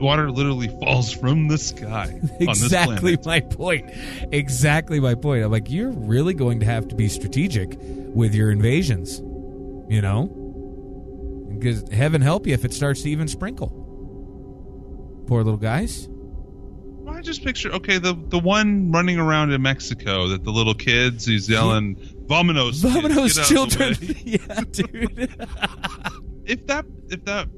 water 0.03 0.31
literally 0.31 0.69
falls 0.81 1.13
from 1.13 1.49
the 1.49 1.57
sky 1.57 2.19
on 2.23 2.31
this 2.39 2.41
exactly 2.41 3.17
my 3.25 3.41
point. 3.41 3.91
Exactly 4.33 5.01
my 5.01 5.15
point. 5.15 5.45
I'm 5.45 5.51
like, 5.51 5.71
you're 5.71 5.93
really 5.93 6.35
going 6.35 6.61
to 6.61 6.67
have 6.67 6.89
to 6.89 6.95
be 6.95 7.09
strategic 7.09 7.77
with 7.81 8.35
your 8.35 8.51
invasions. 8.51 9.21
You 9.89 10.01
know, 10.01 10.27
because 11.59 11.89
heaven 11.91 12.23
help 12.23 12.47
you 12.47 12.55
if 12.55 12.65
it 12.65 12.73
starts 12.73 13.03
to 13.03 13.11
even 13.11 13.29
sprinkle. 13.29 13.69
Poor 15.27 15.43
little 15.43 15.59
guys. 15.59 16.09
I 17.09 17.21
just 17.21 17.45
picture 17.45 17.71
okay 17.73 17.99
the 17.99 18.15
the 18.29 18.39
one 18.39 18.91
running 18.91 19.19
around 19.19 19.53
in 19.53 19.63
Mexico 19.63 20.29
that 20.29 20.45
the 20.45 20.51
little 20.51 20.75
kids 20.75 21.27
he's 21.27 21.49
yelling 21.49 21.97
"Vominos, 22.27 22.83
Vominos 22.83 22.89
get 22.89 23.17
out 23.17 23.29
of 23.29 23.35
the 23.35 23.45
children. 23.45 23.97
yeah, 24.25 24.61
dude. 24.71 25.47
if 26.47 26.67
that 26.67 26.87
if 27.11 27.25
that 27.25 27.49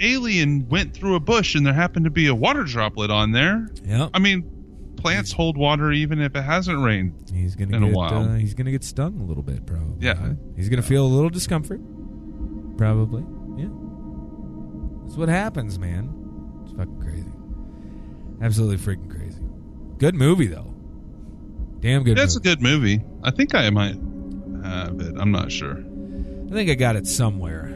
alien 0.00 0.68
went 0.68 0.94
through 0.94 1.14
a 1.14 1.20
bush 1.20 1.54
and 1.54 1.64
there 1.66 1.72
happened 1.74 2.04
to 2.04 2.10
be 2.10 2.26
a 2.26 2.34
water 2.34 2.64
droplet 2.64 3.10
on 3.10 3.32
there, 3.32 3.68
Yeah. 3.84 4.08
I 4.14 4.18
mean, 4.18 4.44
plants 4.96 5.32
hold 5.32 5.56
water 5.56 5.92
even 5.92 6.20
if 6.20 6.34
it 6.36 6.42
hasn't 6.42 6.78
rained. 6.82 7.12
He's 7.32 7.54
gonna 7.56 7.76
in 7.76 7.82
a 7.82 7.86
get 7.86 7.96
while. 7.96 8.14
Uh, 8.30 8.34
he's 8.36 8.54
gonna 8.54 8.70
get 8.70 8.84
stung 8.84 9.20
a 9.20 9.24
little 9.24 9.42
bit, 9.42 9.64
probably. 9.66 10.04
Yeah. 10.06 10.34
He's 10.56 10.68
gonna 10.68 10.82
feel 10.82 11.04
a 11.04 11.08
little 11.08 11.30
discomfort. 11.30 11.80
Probably. 12.76 13.22
Yeah. 13.56 13.68
That's 15.04 15.16
what 15.16 15.28
happens, 15.28 15.78
man. 15.78 16.12
It's 16.64 16.72
fucking 16.76 17.00
crazy. 17.00 17.26
Absolutely 18.42 18.76
freaking 18.76 19.10
crazy. 19.10 19.42
Good 19.98 20.14
movie 20.14 20.46
though. 20.46 20.74
Damn 21.80 22.02
good. 22.04 22.16
That's 22.16 22.36
a 22.36 22.40
good 22.40 22.60
movie. 22.60 23.02
I 23.22 23.30
think 23.30 23.54
I 23.54 23.70
might 23.70 23.96
have 24.62 25.00
it. 25.00 25.14
I'm 25.18 25.30
not 25.30 25.50
sure. 25.50 25.78
I 26.48 26.52
think 26.52 26.68
I 26.70 26.74
got 26.74 26.96
it 26.96 27.06
somewhere. 27.06 27.69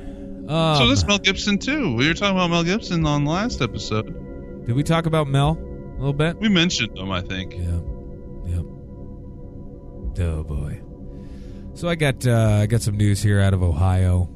Um, 0.49 0.77
so 0.77 0.89
this 0.89 1.07
Mel 1.07 1.19
Gibson 1.19 1.59
too. 1.59 1.95
We 1.95 2.07
were 2.09 2.15
talking 2.15 2.37
about 2.37 2.51
Mel 2.51 2.65
Gibson 2.65 3.07
on 3.07 3.25
the 3.25 3.31
last 3.31 3.63
episode. 3.63 4.67
did 4.67 4.75
we 4.75 4.83
talk 4.83 5.07
about 5.07 5.27
Mel 5.27 5.59
a 5.59 5.99
little 5.99 6.13
bit? 6.13 6.39
We 6.39 6.49
mentioned 6.49 6.99
him, 6.99 7.11
I 7.11 7.23
think. 7.23 7.55
Yeah. 7.55 7.81
Yep. 8.57 8.65
Oh 10.21 10.45
boy. 10.45 10.81
So 11.75 11.89
I 11.89 11.95
got 11.95 12.27
uh, 12.27 12.61
I 12.63 12.67
got 12.67 12.83
some 12.83 12.97
news 12.97 13.23
here 13.23 13.41
out 13.41 13.55
of 13.55 13.63
Ohio. 13.63 14.29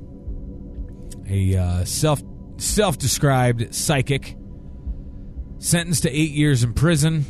A 1.28 1.56
uh, 1.56 1.84
self 1.84 2.22
self 2.56 2.96
described 2.98 3.74
psychic 3.74 4.34
sentenced 5.58 6.04
to 6.04 6.10
eight 6.10 6.30
years 6.30 6.64
in 6.64 6.72
prison. 6.72 7.26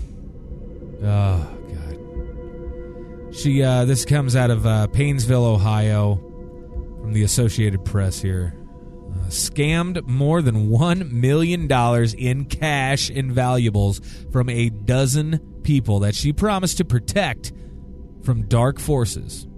Oh 1.03 1.59
god. 1.69 3.35
She 3.35 3.63
uh, 3.63 3.85
this 3.87 4.05
comes 4.05 4.37
out 4.37 4.51
of 4.51 4.67
uh, 4.67 4.87
Painesville, 4.87 5.45
Ohio, 5.45 6.17
from 7.01 7.13
the 7.13 7.25
Associated 7.25 7.85
Press 7.85 8.21
here. 8.23 8.55
Scammed 9.29 10.07
more 10.07 10.43
than 10.43 10.69
$1 10.71 11.11
million 11.13 11.71
in 12.19 12.45
cash 12.47 13.11
and 13.11 13.33
valuables 13.33 14.01
from 14.33 14.49
a 14.49 14.71
dozen 14.71 15.61
people 15.63 16.01
that 16.01 16.15
she 16.15 16.33
promised 16.33 16.79
to 16.79 16.85
protect 16.85 17.53
from 18.23 18.47
dark 18.49 18.79
forces. 18.79 19.47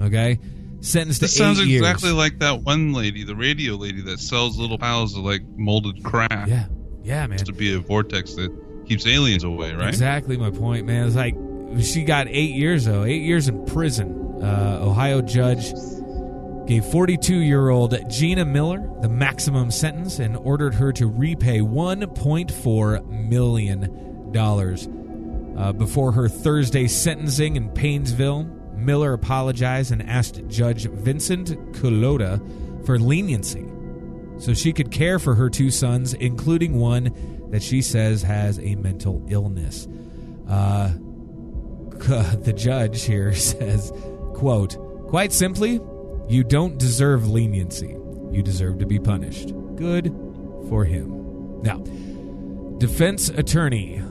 Okay? 0.00 0.38
Sentenced 0.80 1.20
to 1.20 1.26
This 1.26 1.36
sounds 1.36 1.64
years. 1.64 1.80
exactly 1.80 2.10
like 2.10 2.40
that 2.40 2.62
one 2.62 2.92
lady, 2.92 3.22
the 3.22 3.36
radio 3.36 3.74
lady 3.74 4.00
that 4.02 4.18
sells 4.18 4.58
little 4.58 4.78
piles 4.78 5.16
of 5.16 5.22
like 5.22 5.42
molded 5.56 6.02
crap 6.02 6.48
Yeah. 6.48 6.66
Yeah, 7.04 7.26
man. 7.28 7.38
to 7.38 7.52
be 7.52 7.72
a 7.74 7.78
vortex 7.78 8.34
that 8.34 8.50
keeps 8.86 9.06
aliens 9.06 9.44
away, 9.44 9.72
right? 9.74 9.88
Exactly 9.88 10.36
my 10.36 10.50
point, 10.50 10.86
man. 10.86 11.06
It's 11.06 11.14
like 11.14 11.36
she 11.80 12.02
got 12.02 12.26
eight 12.28 12.54
years 12.56 12.84
though, 12.86 13.04
eight 13.04 13.22
years 13.22 13.46
in 13.46 13.64
prison. 13.64 14.40
Uh, 14.42 14.80
Ohio 14.82 15.22
judge 15.22 15.72
gave 16.72 16.86
42 16.86 17.40
year 17.40 17.68
old 17.68 17.94
Gina 18.08 18.46
Miller 18.46 18.82
the 19.02 19.08
maximum 19.08 19.70
sentence 19.70 20.18
and 20.18 20.38
ordered 20.38 20.72
her 20.72 20.90
to 20.92 21.06
repay 21.06 21.58
1.4 21.58 23.28
million 23.28 24.32
dollars. 24.32 24.88
Uh, 25.58 25.70
before 25.74 26.12
her 26.12 26.30
Thursday 26.30 26.88
sentencing 26.88 27.56
in 27.56 27.68
Painesville, 27.68 28.44
Miller 28.74 29.12
apologized 29.12 29.92
and 29.92 30.02
asked 30.08 30.40
Judge 30.48 30.86
Vincent 30.86 31.50
Culotta 31.72 32.40
for 32.86 32.98
leniency 32.98 33.68
so 34.38 34.54
she 34.54 34.72
could 34.72 34.90
care 34.90 35.18
for 35.18 35.34
her 35.34 35.50
two 35.50 35.70
sons, 35.70 36.14
including 36.14 36.80
one 36.80 37.50
that 37.50 37.62
she 37.62 37.82
says 37.82 38.22
has 38.22 38.58
a 38.60 38.76
mental 38.76 39.22
illness. 39.28 39.86
Uh, 40.48 40.88
the 41.98 42.54
judge 42.56 43.02
here 43.02 43.34
says, 43.34 43.92
quote, 44.32 44.78
quite 45.10 45.34
simply, 45.34 45.78
you 46.32 46.44
don't 46.44 46.78
deserve 46.78 47.28
leniency. 47.28 47.96
You 48.30 48.42
deserve 48.42 48.78
to 48.78 48.86
be 48.86 48.98
punished. 48.98 49.52
Good 49.76 50.06
for 50.68 50.84
him. 50.84 51.60
Now, 51.62 51.78
defense 52.78 53.28
attorney 53.28 54.02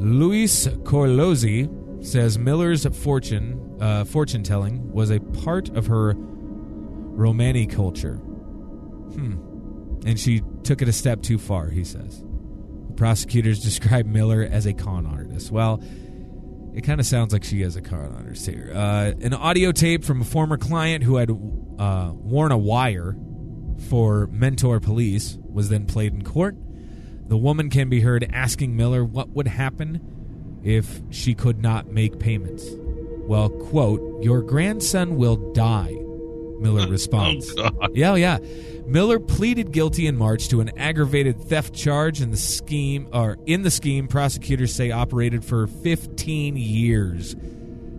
Luis 0.00 0.66
Corlozzi 0.66 2.04
says 2.04 2.38
Miller's 2.38 2.86
fortune 2.86 3.76
uh, 3.80 4.04
fortune 4.04 4.42
telling 4.42 4.90
was 4.92 5.10
a 5.10 5.20
part 5.20 5.68
of 5.70 5.86
her 5.86 6.14
Romani 6.16 7.66
culture. 7.66 8.16
Hmm. 8.16 9.34
And 10.06 10.18
she 10.18 10.42
took 10.62 10.80
it 10.80 10.88
a 10.88 10.92
step 10.92 11.22
too 11.22 11.38
far, 11.38 11.68
he 11.68 11.84
says. 11.84 12.24
Prosecutors 12.96 13.60
describe 13.62 14.06
Miller 14.06 14.42
as 14.50 14.66
a 14.66 14.72
con 14.72 15.06
artist. 15.06 15.50
Well, 15.50 15.82
it 16.74 16.82
kind 16.82 17.00
of 17.00 17.06
sounds 17.06 17.32
like 17.32 17.44
she 17.44 17.62
is 17.62 17.76
a 17.76 17.82
con 17.82 18.14
artist 18.14 18.46
here. 18.46 18.70
Uh, 18.74 19.12
an 19.20 19.34
audio 19.34 19.72
tape 19.72 20.04
from 20.04 20.20
a 20.20 20.24
former 20.24 20.56
client 20.56 21.04
who 21.04 21.16
had 21.16 21.30
uh, 21.80 22.12
worn 22.12 22.52
a 22.52 22.58
wire 22.58 23.16
for 23.88 24.26
Mentor 24.28 24.78
Police 24.80 25.38
was 25.42 25.70
then 25.70 25.86
played 25.86 26.12
in 26.12 26.22
court. 26.22 26.54
The 27.28 27.36
woman 27.36 27.70
can 27.70 27.88
be 27.88 28.00
heard 28.00 28.28
asking 28.32 28.76
Miller 28.76 29.04
what 29.04 29.30
would 29.30 29.46
happen 29.48 30.60
if 30.62 31.00
she 31.10 31.34
could 31.34 31.62
not 31.62 31.86
make 31.88 32.18
payments. 32.18 32.66
Well, 33.20 33.48
quote, 33.48 34.22
your 34.22 34.42
grandson 34.42 35.16
will 35.16 35.52
die, 35.52 35.96
Miller 36.58 36.86
responds. 36.90 37.52
Oh, 37.56 37.70
Yeah, 37.94 38.14
yeah. 38.16 38.38
Miller 38.86 39.20
pleaded 39.20 39.70
guilty 39.72 40.06
in 40.08 40.16
March 40.16 40.48
to 40.48 40.60
an 40.60 40.76
aggravated 40.76 41.40
theft 41.44 41.72
charge 41.74 42.20
in 42.20 42.32
the 42.32 42.36
scheme 42.36 43.08
or 43.12 43.38
in 43.46 43.62
the 43.62 43.70
scheme 43.70 44.08
prosecutors 44.08 44.74
say 44.74 44.90
operated 44.90 45.44
for 45.44 45.68
15 45.68 46.56
years. 46.56 47.36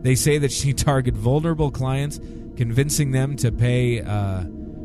They 0.01 0.15
say 0.15 0.37
that 0.39 0.51
she 0.51 0.73
targeted 0.75 1.17
vulnerable 1.19 1.71
clients, 1.71 2.19
convincing 2.61 3.09
them 3.09 3.35
to 3.35 3.51
pay 3.51 4.01
uh, 4.01 4.43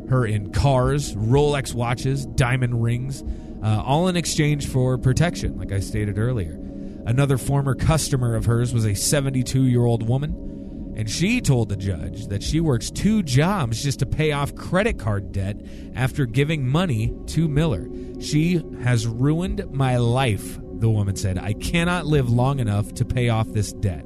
her 0.09 0.25
in 0.25 0.51
cars, 0.51 1.13
Rolex 1.13 1.75
watches, 1.75 2.25
diamond 2.25 2.81
rings, 2.81 3.23
uh, 3.63 3.83
all 3.85 4.07
in 4.07 4.17
exchange 4.17 4.67
for 4.67 4.97
protection, 4.97 5.59
like 5.59 5.71
I 5.71 5.79
stated 5.79 6.17
earlier. 6.17 6.59
Another 7.05 7.37
former 7.37 7.75
customer 7.75 8.33
of 8.33 8.45
hers 8.45 8.73
was 8.73 8.83
a 8.83 8.95
72 8.95 9.65
year 9.65 9.85
old 9.85 10.09
woman. 10.09 10.95
And 10.97 11.07
she 11.07 11.39
told 11.39 11.69
the 11.69 11.77
judge 11.77 12.25
that 12.29 12.41
she 12.41 12.59
works 12.59 12.89
two 12.89 13.21
jobs 13.21 13.83
just 13.83 13.99
to 13.99 14.07
pay 14.07 14.31
off 14.31 14.55
credit 14.55 14.97
card 14.97 15.31
debt 15.31 15.57
after 15.93 16.25
giving 16.25 16.67
money 16.67 17.13
to 17.27 17.47
Miller. 17.47 17.87
She 18.19 18.63
has 18.81 19.05
ruined 19.05 19.71
my 19.71 19.97
life, 19.97 20.57
the 20.79 20.89
woman 20.89 21.15
said. 21.15 21.37
I 21.37 21.53
cannot 21.53 22.07
live 22.07 22.27
long 22.27 22.57
enough 22.57 22.91
to 22.95 23.05
pay 23.05 23.29
off 23.29 23.49
this 23.49 23.71
debt. 23.71 24.03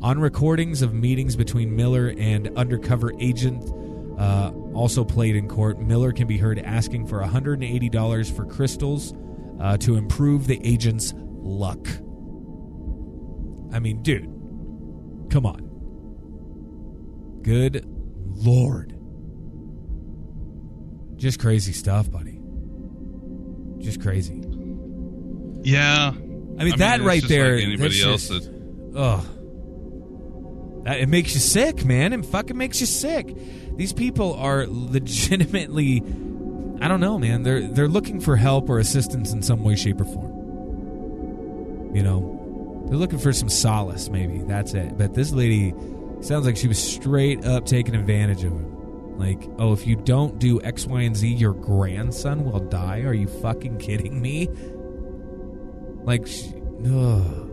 On 0.00 0.18
recordings 0.20 0.80
of 0.82 0.94
meetings 0.94 1.34
between 1.36 1.74
Miller 1.74 2.14
and 2.18 2.48
undercover 2.56 3.12
agent 3.20 3.64
Uh, 4.18 4.50
also 4.74 5.04
played 5.04 5.36
in 5.36 5.46
court, 5.48 5.78
Miller 5.80 6.10
can 6.10 6.26
be 6.26 6.36
heard 6.38 6.58
asking 6.58 7.06
for 7.06 7.20
$180 7.22 8.32
for 8.36 8.44
crystals 8.46 9.14
uh, 9.60 9.76
to 9.76 9.94
improve 9.96 10.48
the 10.48 10.60
agent's 10.64 11.14
luck. 11.16 11.86
I 13.72 13.78
mean, 13.78 14.02
dude, 14.02 14.24
come 15.30 15.46
on. 15.46 15.60
Good 17.42 17.84
lord. 17.86 18.94
Just 21.14 21.38
crazy 21.38 21.72
stuff, 21.72 22.10
buddy. 22.10 22.40
Just 23.78 24.00
crazy. 24.00 24.42
Yeah. 25.62 26.08
I 26.10 26.64
mean, 26.64 26.76
that 26.78 26.98
it's 27.00 27.06
right 27.06 27.22
there. 27.28 27.54
Like 27.54 27.64
anybody 27.64 28.02
else 28.02 28.28
just- 28.28 28.50
that 28.50 28.92
Ugh. 28.96 29.24
That, 30.84 31.00
it 31.00 31.08
makes 31.08 31.34
you 31.34 31.40
sick, 31.40 31.84
man. 31.84 32.12
It 32.12 32.24
fucking 32.24 32.56
makes 32.56 32.80
you 32.80 32.86
sick. 32.86 33.34
These 33.76 33.92
people 33.92 34.34
are 34.34 34.66
legitimately 34.68 36.02
I 36.80 36.86
don't 36.86 37.00
know, 37.00 37.18
man. 37.18 37.42
They're 37.42 37.66
they're 37.66 37.88
looking 37.88 38.20
for 38.20 38.36
help 38.36 38.68
or 38.68 38.78
assistance 38.78 39.32
in 39.32 39.42
some 39.42 39.64
way, 39.64 39.74
shape, 39.74 40.00
or 40.00 40.04
form. 40.04 41.94
You 41.94 42.02
know? 42.02 42.84
They're 42.88 42.96
looking 42.98 43.18
for 43.18 43.32
some 43.32 43.48
solace, 43.48 44.08
maybe. 44.08 44.38
That's 44.38 44.74
it. 44.74 44.96
But 44.96 45.14
this 45.14 45.32
lady 45.32 45.74
sounds 46.20 46.46
like 46.46 46.56
she 46.56 46.68
was 46.68 46.82
straight 46.82 47.44
up 47.44 47.66
taking 47.66 47.94
advantage 47.94 48.44
of 48.44 48.52
him. 48.52 49.18
Like, 49.18 49.42
oh, 49.58 49.72
if 49.72 49.86
you 49.86 49.96
don't 49.96 50.38
do 50.38 50.62
X, 50.62 50.86
Y, 50.86 51.00
and 51.02 51.16
Z, 51.16 51.26
your 51.26 51.52
grandson 51.52 52.44
will 52.44 52.60
die. 52.60 53.00
Are 53.00 53.12
you 53.12 53.26
fucking 53.26 53.78
kidding 53.78 54.22
me? 54.22 54.48
Like, 56.04 56.28
ugh. 56.86 57.50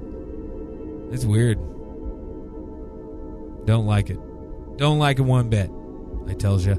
It's 1.12 1.26
weird. 1.26 1.60
Don't 3.66 3.86
like 3.86 4.10
it. 4.10 4.20
Don't 4.78 5.00
like 5.00 5.20
it 5.20 5.24
one 5.24 5.50
bit. 5.50 5.70
I 6.28 6.34
tells 6.34 6.66
you. 6.66 6.76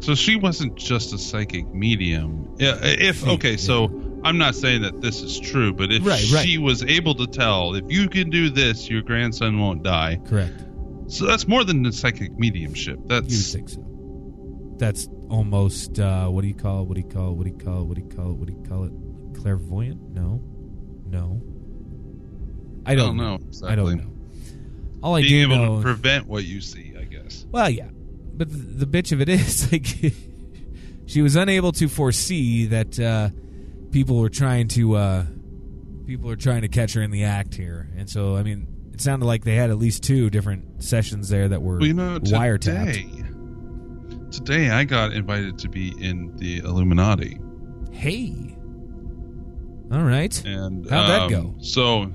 So 0.00 0.14
she 0.16 0.34
wasn't 0.36 0.74
just 0.76 1.12
a 1.12 1.18
psychic 1.18 1.72
medium. 1.72 2.56
Yeah, 2.58 2.76
if 2.82 3.24
okay, 3.26 3.56
so 3.56 3.84
I'm 4.24 4.36
not 4.36 4.54
saying 4.56 4.82
that 4.82 5.00
this 5.00 5.22
is 5.22 5.38
true, 5.38 5.72
but 5.72 5.92
if 5.92 6.04
Right, 6.04 6.24
right. 6.32 6.46
she 6.46 6.58
was 6.58 6.82
able 6.82 7.14
to 7.14 7.26
tell 7.26 7.74
if 7.74 7.84
you 7.88 8.08
can 8.08 8.28
do 8.28 8.50
this, 8.50 8.90
your 8.90 9.02
grandson 9.02 9.60
won't 9.60 9.84
die. 9.84 10.18
Correct. 10.26 10.64
So 11.06 11.26
that's 11.26 11.46
more 11.46 11.62
than 11.62 11.84
a 11.86 11.92
psychic 11.92 12.36
mediumship. 12.38 12.98
That's 13.06 13.30
You 13.30 13.36
That's 13.36 13.52
think 13.52 13.68
so. 13.68 14.74
That's 14.78 15.08
almost 15.28 16.00
uh, 16.00 16.26
what 16.28 16.42
do 16.42 16.48
you 16.48 16.54
call 16.54 16.82
it? 16.82 16.88
What 16.88 16.94
do 16.94 17.00
you 17.02 17.08
call 17.08 17.30
it? 17.30 17.34
What 17.34 17.44
do 17.46 17.50
you 17.52 17.58
call 17.58 17.80
it? 17.82 17.84
What 17.84 17.96
do 17.96 18.02
you 18.02 18.08
call 18.10 18.30
it? 18.30 18.36
What 18.38 18.46
do 18.48 18.52
you 18.54 18.62
call 18.68 18.84
it? 18.84 18.92
Clairvoyant? 19.40 20.10
No, 20.10 20.42
no. 21.06 21.40
I 22.84 22.96
don't, 22.96 23.16
know 23.16 23.34
I 23.40 23.46
exactly. 23.46 23.76
don't 23.76 23.96
know. 23.98 24.11
All 25.02 25.14
I 25.16 25.22
being 25.22 25.48
do 25.48 25.54
able 25.54 25.64
know. 25.64 25.76
to 25.76 25.82
prevent 25.82 26.26
what 26.26 26.44
you 26.44 26.60
see, 26.60 26.94
I 26.98 27.04
guess. 27.04 27.44
well, 27.50 27.68
yeah, 27.70 27.88
but 28.34 28.48
the, 28.50 28.84
the 28.84 28.86
bitch 28.86 29.12
of 29.12 29.20
it 29.20 29.28
is 29.28 29.70
like 29.72 29.86
she 31.06 31.22
was 31.22 31.36
unable 31.36 31.72
to 31.72 31.88
foresee 31.88 32.66
that 32.66 32.98
uh, 33.00 33.30
people 33.90 34.18
were 34.18 34.28
trying 34.30 34.68
to 34.68 34.94
uh, 34.96 35.24
people 36.06 36.28
were 36.28 36.36
trying 36.36 36.62
to 36.62 36.68
catch 36.68 36.94
her 36.94 37.02
in 37.02 37.10
the 37.10 37.24
act 37.24 37.54
here, 37.54 37.88
and 37.96 38.08
so 38.08 38.36
I 38.36 38.42
mean, 38.42 38.66
it 38.92 39.00
sounded 39.00 39.26
like 39.26 39.44
they 39.44 39.56
had 39.56 39.70
at 39.70 39.78
least 39.78 40.02
two 40.04 40.30
different 40.30 40.82
sessions 40.82 41.28
there 41.28 41.48
that 41.48 41.62
were 41.62 41.78
Well, 41.78 41.86
you 41.86 41.94
know, 41.94 42.18
wiretapped. 42.20 42.92
today, 42.94 44.26
today 44.30 44.70
I 44.70 44.84
got 44.84 45.12
invited 45.12 45.58
to 45.58 45.68
be 45.68 45.88
in 46.00 46.36
the 46.36 46.58
Illuminati, 46.58 47.38
Hey. 47.90 48.56
All 49.92 50.02
right. 50.02 50.42
and 50.46 50.88
How'd 50.88 51.10
that 51.10 51.20
um, 51.22 51.30
go? 51.30 51.54
So, 51.60 52.10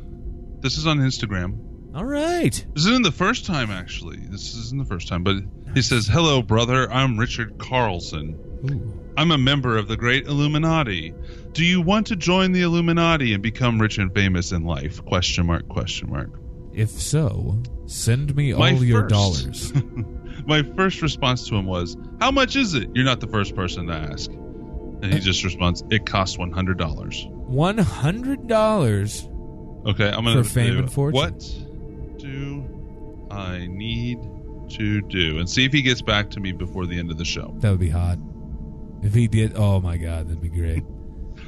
this 0.62 0.78
is 0.78 0.88
on 0.88 0.98
Instagram. 1.00 1.60
All 1.98 2.06
right. 2.06 2.52
This 2.76 2.86
isn't 2.86 3.02
the 3.02 3.12
first 3.12 3.48
time, 3.48 3.72
actually. 3.72 4.18
This 4.18 4.54
isn't 4.54 4.78
the 4.78 4.86
first 4.86 5.08
time, 5.08 5.24
but 5.24 5.38
he 5.74 5.82
says, 5.82 6.06
"Hello, 6.06 6.44
brother. 6.44 6.88
I'm 6.92 7.18
Richard 7.18 7.58
Carlson. 7.58 8.38
Ooh. 8.70 8.94
I'm 9.18 9.32
a 9.32 9.38
member 9.40 9.78
of 9.78 9.88
the 9.88 9.98
Great 9.98 10.28
Illuminati. 10.28 11.16
Do 11.54 11.66
you 11.66 11.82
want 11.82 12.06
to 12.08 12.16
join 12.16 12.52
the 12.52 12.62
Illuminati 12.62 13.34
and 13.34 13.42
become 13.42 13.82
rich 13.82 13.98
and 13.98 14.14
famous 14.14 14.52
in 14.52 14.64
life?" 14.64 15.04
Question 15.06 15.48
mark. 15.48 15.68
Question 15.70 16.12
mark. 16.12 16.40
If 16.72 16.92
so, 16.92 17.60
send 17.88 18.36
me 18.36 18.54
all 18.54 18.60
My 18.60 18.70
your 18.70 19.08
dollars. 19.08 19.74
My 20.46 20.62
first 20.62 21.02
response 21.02 21.48
to 21.50 21.56
him 21.56 21.66
was, 21.66 21.98
"How 22.20 22.30
much 22.30 22.56
is 22.56 22.76
it?" 22.76 22.92
You're 22.94 23.06
not 23.06 23.22
the 23.22 23.28
first 23.28 23.56
person 23.56 23.88
to 23.88 23.94
ask. 23.94 24.30
And 24.30 25.06
he 25.06 25.18
uh, 25.18 25.20
just 25.20 25.44
responds, 25.44 25.84
"It 25.90 26.06
costs 26.06 26.38
one 26.38 26.52
hundred 26.52 26.78
dollars." 26.78 27.26
One 27.32 27.80
hundred 27.80 28.48
dollars. 28.48 29.28
Okay, 29.88 30.10
I'm 30.10 30.26
gonna 30.26 30.44
For 30.44 30.50
fame 30.50 30.78
and 30.78 30.92
fortune. 30.92 31.16
What 31.16 31.67
do 32.28 33.28
I 33.32 33.68
need 33.68 34.20
to 34.72 35.02
do? 35.02 35.40
And 35.40 35.50
see 35.50 35.66
if 35.66 35.74
he 35.74 35.82
gets 35.82 36.02
back 36.02 36.32
to 36.32 36.40
me 36.40 36.52
before 36.52 36.86
the 36.86 37.00
end 37.00 37.12
of 37.12 37.18
the 37.18 37.26
show. 37.26 37.56
That 37.60 37.72
would 37.72 37.80
be 37.80 37.90
hot. 37.90 38.18
If 39.02 39.14
he 39.14 39.28
did, 39.28 39.56
oh 39.56 39.80
my 39.80 39.98
god, 39.98 40.28
that'd 40.28 40.42
be 40.42 40.50
great. 40.50 40.84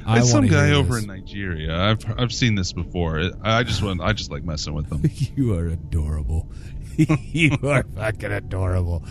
I 0.06 0.20
some 0.20 0.46
guy 0.46 0.72
over 0.72 0.94
this. 0.94 1.02
in 1.02 1.08
Nigeria. 1.08 1.76
I've 1.76 2.04
I've 2.18 2.32
seen 2.32 2.54
this 2.54 2.72
before. 2.72 3.30
I 3.42 3.62
just 3.64 3.82
want 3.82 4.00
I 4.00 4.12
just 4.12 4.30
like 4.30 4.44
messing 4.44 4.74
with 4.74 4.88
them. 4.88 5.02
you 5.36 5.54
are 5.54 5.66
adorable. 5.66 6.50
you 6.96 7.56
are 7.62 7.82
fucking 7.82 8.32
adorable. 8.32 9.04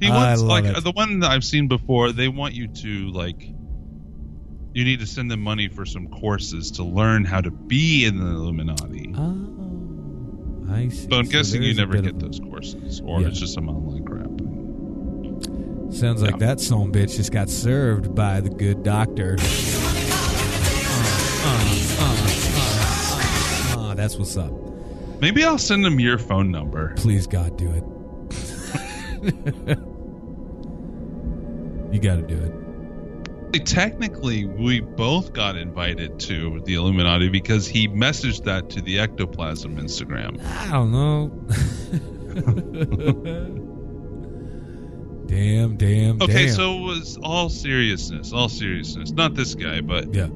He 0.00 0.10
wants 0.10 0.42
like 0.42 0.64
it. 0.64 0.82
the 0.82 0.92
one 0.92 1.20
that 1.20 1.30
I've 1.30 1.44
seen 1.44 1.68
before. 1.68 2.12
They 2.12 2.28
want 2.28 2.54
you 2.54 2.68
to 2.68 3.10
like. 3.10 3.42
You 3.42 4.84
need 4.84 5.00
to 5.00 5.06
send 5.06 5.30
them 5.30 5.40
money 5.40 5.68
for 5.68 5.86
some 5.86 6.08
courses 6.08 6.72
to 6.72 6.82
learn 6.82 7.24
how 7.24 7.40
to 7.40 7.52
be 7.52 8.06
in 8.06 8.18
the 8.18 8.26
Illuminati. 8.26 9.14
Oh, 9.16 9.63
I 10.70 10.88
see. 10.88 11.08
So 11.10 11.16
I'm 11.16 11.26
So 11.26 11.32
guessing 11.32 11.62
you 11.62 11.74
never 11.74 12.00
get 12.00 12.14
of- 12.14 12.20
those 12.20 12.40
courses, 12.40 13.00
or 13.04 13.20
Yeah. 13.20 13.28
it's 13.28 13.38
just 13.40 13.54
some 13.54 13.68
online 13.68 14.04
crap. 14.04 14.30
Sounds 15.92 16.22
like 16.22 16.32
Yeah. 16.32 16.36
that 16.48 16.60
son 16.60 16.90
bitch 16.92 17.16
just 17.16 17.30
got 17.32 17.48
served 17.48 18.14
by 18.14 18.40
the 18.40 18.48
good 18.50 18.82
doctor. 18.82 19.36
Uh, 19.38 19.44
uh, 21.46 21.60
uh, 22.00 23.76
uh, 23.76 23.90
uh, 23.90 23.94
that's 23.94 24.16
what's 24.16 24.36
up. 24.36 24.52
Maybe 25.20 25.44
I'll 25.44 25.58
send 25.58 25.84
them 25.84 26.00
your 26.00 26.18
phone 26.18 26.50
number. 26.50 26.94
Please, 26.96 27.26
God, 27.26 27.56
do 27.56 27.70
it. 27.70 27.84
you 31.92 32.00
got 32.00 32.16
to 32.16 32.22
do 32.22 32.36
it. 32.36 32.52
Technically, 33.58 34.44
we 34.46 34.80
both 34.80 35.32
got 35.32 35.56
invited 35.56 36.20
to 36.20 36.60
the 36.64 36.74
Illuminati 36.74 37.28
because 37.28 37.66
he 37.66 37.88
messaged 37.88 38.44
that 38.44 38.70
to 38.70 38.80
the 38.82 39.00
Ectoplasm 39.00 39.76
Instagram. 39.76 40.40
I 40.44 40.70
don't 40.70 40.92
know. 40.92 41.32
damn, 45.26 45.76
damn, 45.76 46.20
Okay, 46.22 46.46
damn. 46.46 46.54
so 46.54 46.78
it 46.78 46.82
was 46.82 47.18
all 47.22 47.48
seriousness, 47.48 48.32
all 48.32 48.48
seriousness. 48.48 49.10
Not 49.12 49.34
this 49.34 49.54
guy, 49.54 49.80
but 49.80 50.12
yeah. 50.14 50.28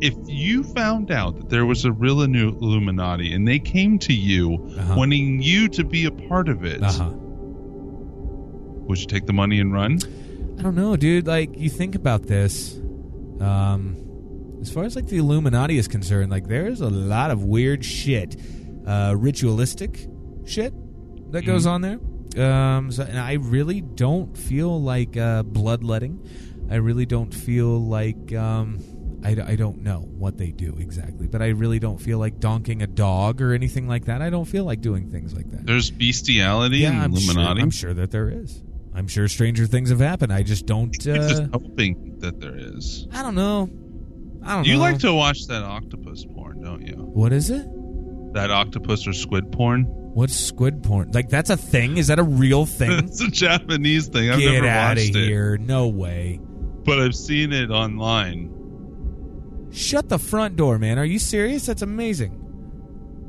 if 0.00 0.14
you 0.26 0.62
found 0.64 1.10
out 1.10 1.36
that 1.38 1.48
there 1.48 1.66
was 1.66 1.84
a 1.84 1.92
real 1.92 2.16
Illu- 2.16 2.60
Illuminati 2.60 3.32
and 3.34 3.46
they 3.46 3.58
came 3.58 3.98
to 4.00 4.12
you 4.12 4.54
Uh-huh. 4.78 4.94
wanting 4.96 5.42
you 5.42 5.68
to 5.68 5.84
be 5.84 6.06
a 6.06 6.10
part 6.10 6.48
of 6.48 6.64
it, 6.64 6.82
Uh 6.82 6.92
huh. 6.92 7.10
would 7.12 8.98
you 8.98 9.06
take 9.06 9.26
the 9.26 9.32
money 9.32 9.60
and 9.60 9.72
run? 9.72 9.98
I 10.60 10.62
don't 10.62 10.74
know, 10.74 10.94
dude. 10.94 11.26
Like, 11.26 11.56
you 11.56 11.70
think 11.70 11.94
about 11.94 12.24
this. 12.24 12.76
Um, 13.40 14.58
as 14.60 14.70
far 14.70 14.84
as 14.84 14.94
like 14.94 15.06
the 15.06 15.16
Illuminati 15.16 15.78
is 15.78 15.88
concerned, 15.88 16.30
like 16.30 16.48
there's 16.48 16.82
a 16.82 16.90
lot 16.90 17.30
of 17.30 17.42
weird 17.42 17.82
shit, 17.82 18.36
uh, 18.86 19.14
ritualistic 19.16 20.06
shit 20.44 20.74
that 21.32 21.46
goes 21.46 21.64
on 21.64 21.80
there. 21.80 21.98
Um, 22.46 22.92
so, 22.92 23.04
and 23.04 23.18
I 23.18 23.36
really 23.40 23.80
don't 23.80 24.36
feel 24.36 24.78
like 24.82 25.16
uh, 25.16 25.44
bloodletting. 25.44 26.28
I 26.70 26.74
really 26.74 27.06
don't 27.06 27.32
feel 27.32 27.82
like 27.82 28.34
um, 28.34 28.80
I, 29.24 29.30
I 29.30 29.56
don't 29.56 29.80
know 29.82 30.00
what 30.00 30.36
they 30.36 30.50
do 30.50 30.76
exactly, 30.78 31.26
but 31.26 31.40
I 31.40 31.48
really 31.48 31.78
don't 31.78 31.98
feel 31.98 32.18
like 32.18 32.38
donking 32.38 32.82
a 32.82 32.86
dog 32.86 33.40
or 33.40 33.54
anything 33.54 33.88
like 33.88 34.04
that. 34.04 34.20
I 34.20 34.28
don't 34.28 34.44
feel 34.44 34.64
like 34.64 34.82
doing 34.82 35.10
things 35.10 35.32
like 35.32 35.50
that. 35.52 35.64
There's 35.64 35.90
bestiality 35.90 36.84
in 36.84 36.92
I'm 37.00 37.16
sure, 37.16 37.30
Illuminati. 37.30 37.62
I'm 37.62 37.70
sure 37.70 37.94
that 37.94 38.10
there 38.10 38.28
is. 38.28 38.62
I'm 38.94 39.06
sure 39.06 39.28
stranger 39.28 39.66
things 39.66 39.90
have 39.90 40.00
happened. 40.00 40.32
I 40.32 40.42
just 40.42 40.66
don't. 40.66 40.94
I'm 41.06 41.14
just 41.28 41.42
Uh, 41.42 41.48
hoping 41.52 42.16
that 42.18 42.40
there 42.40 42.56
is. 42.56 43.06
I 43.12 43.22
don't 43.22 43.34
know. 43.36 43.68
I 44.42 44.56
don't 44.56 44.66
You 44.66 44.74
know. 44.74 44.80
like 44.80 44.98
to 45.00 45.12
watch 45.14 45.46
that 45.46 45.62
octopus 45.62 46.24
porn, 46.24 46.60
don't 46.62 46.86
you? 46.86 46.94
What 46.94 47.32
is 47.32 47.50
it? 47.50 47.66
That 48.32 48.50
octopus 48.50 49.06
or 49.06 49.12
squid 49.12 49.52
porn? 49.52 49.84
What's 49.84 50.34
squid 50.34 50.82
porn? 50.82 51.10
Like 51.12 51.28
that's 51.28 51.50
a 51.50 51.56
thing? 51.56 51.96
Is 51.98 52.08
that 52.08 52.18
a 52.18 52.22
real 52.24 52.66
thing? 52.78 52.90
it's 53.04 53.20
a 53.20 53.28
Japanese 53.28 54.08
thing. 54.08 54.30
I've 54.30 54.38
Get 54.40 54.52
never 54.54 54.66
out 54.66 54.92
of 54.98 55.04
it, 55.04 55.14
here! 55.14 55.56
No 55.58 55.88
way. 55.88 56.40
but 56.84 56.98
I've 56.98 57.14
seen 57.14 57.52
it 57.52 57.70
online. 57.70 58.50
Shut 59.72 60.08
the 60.08 60.18
front 60.18 60.56
door, 60.56 60.78
man. 60.78 60.98
Are 60.98 61.04
you 61.04 61.18
serious? 61.20 61.66
That's 61.66 61.82
amazing. 61.82 62.36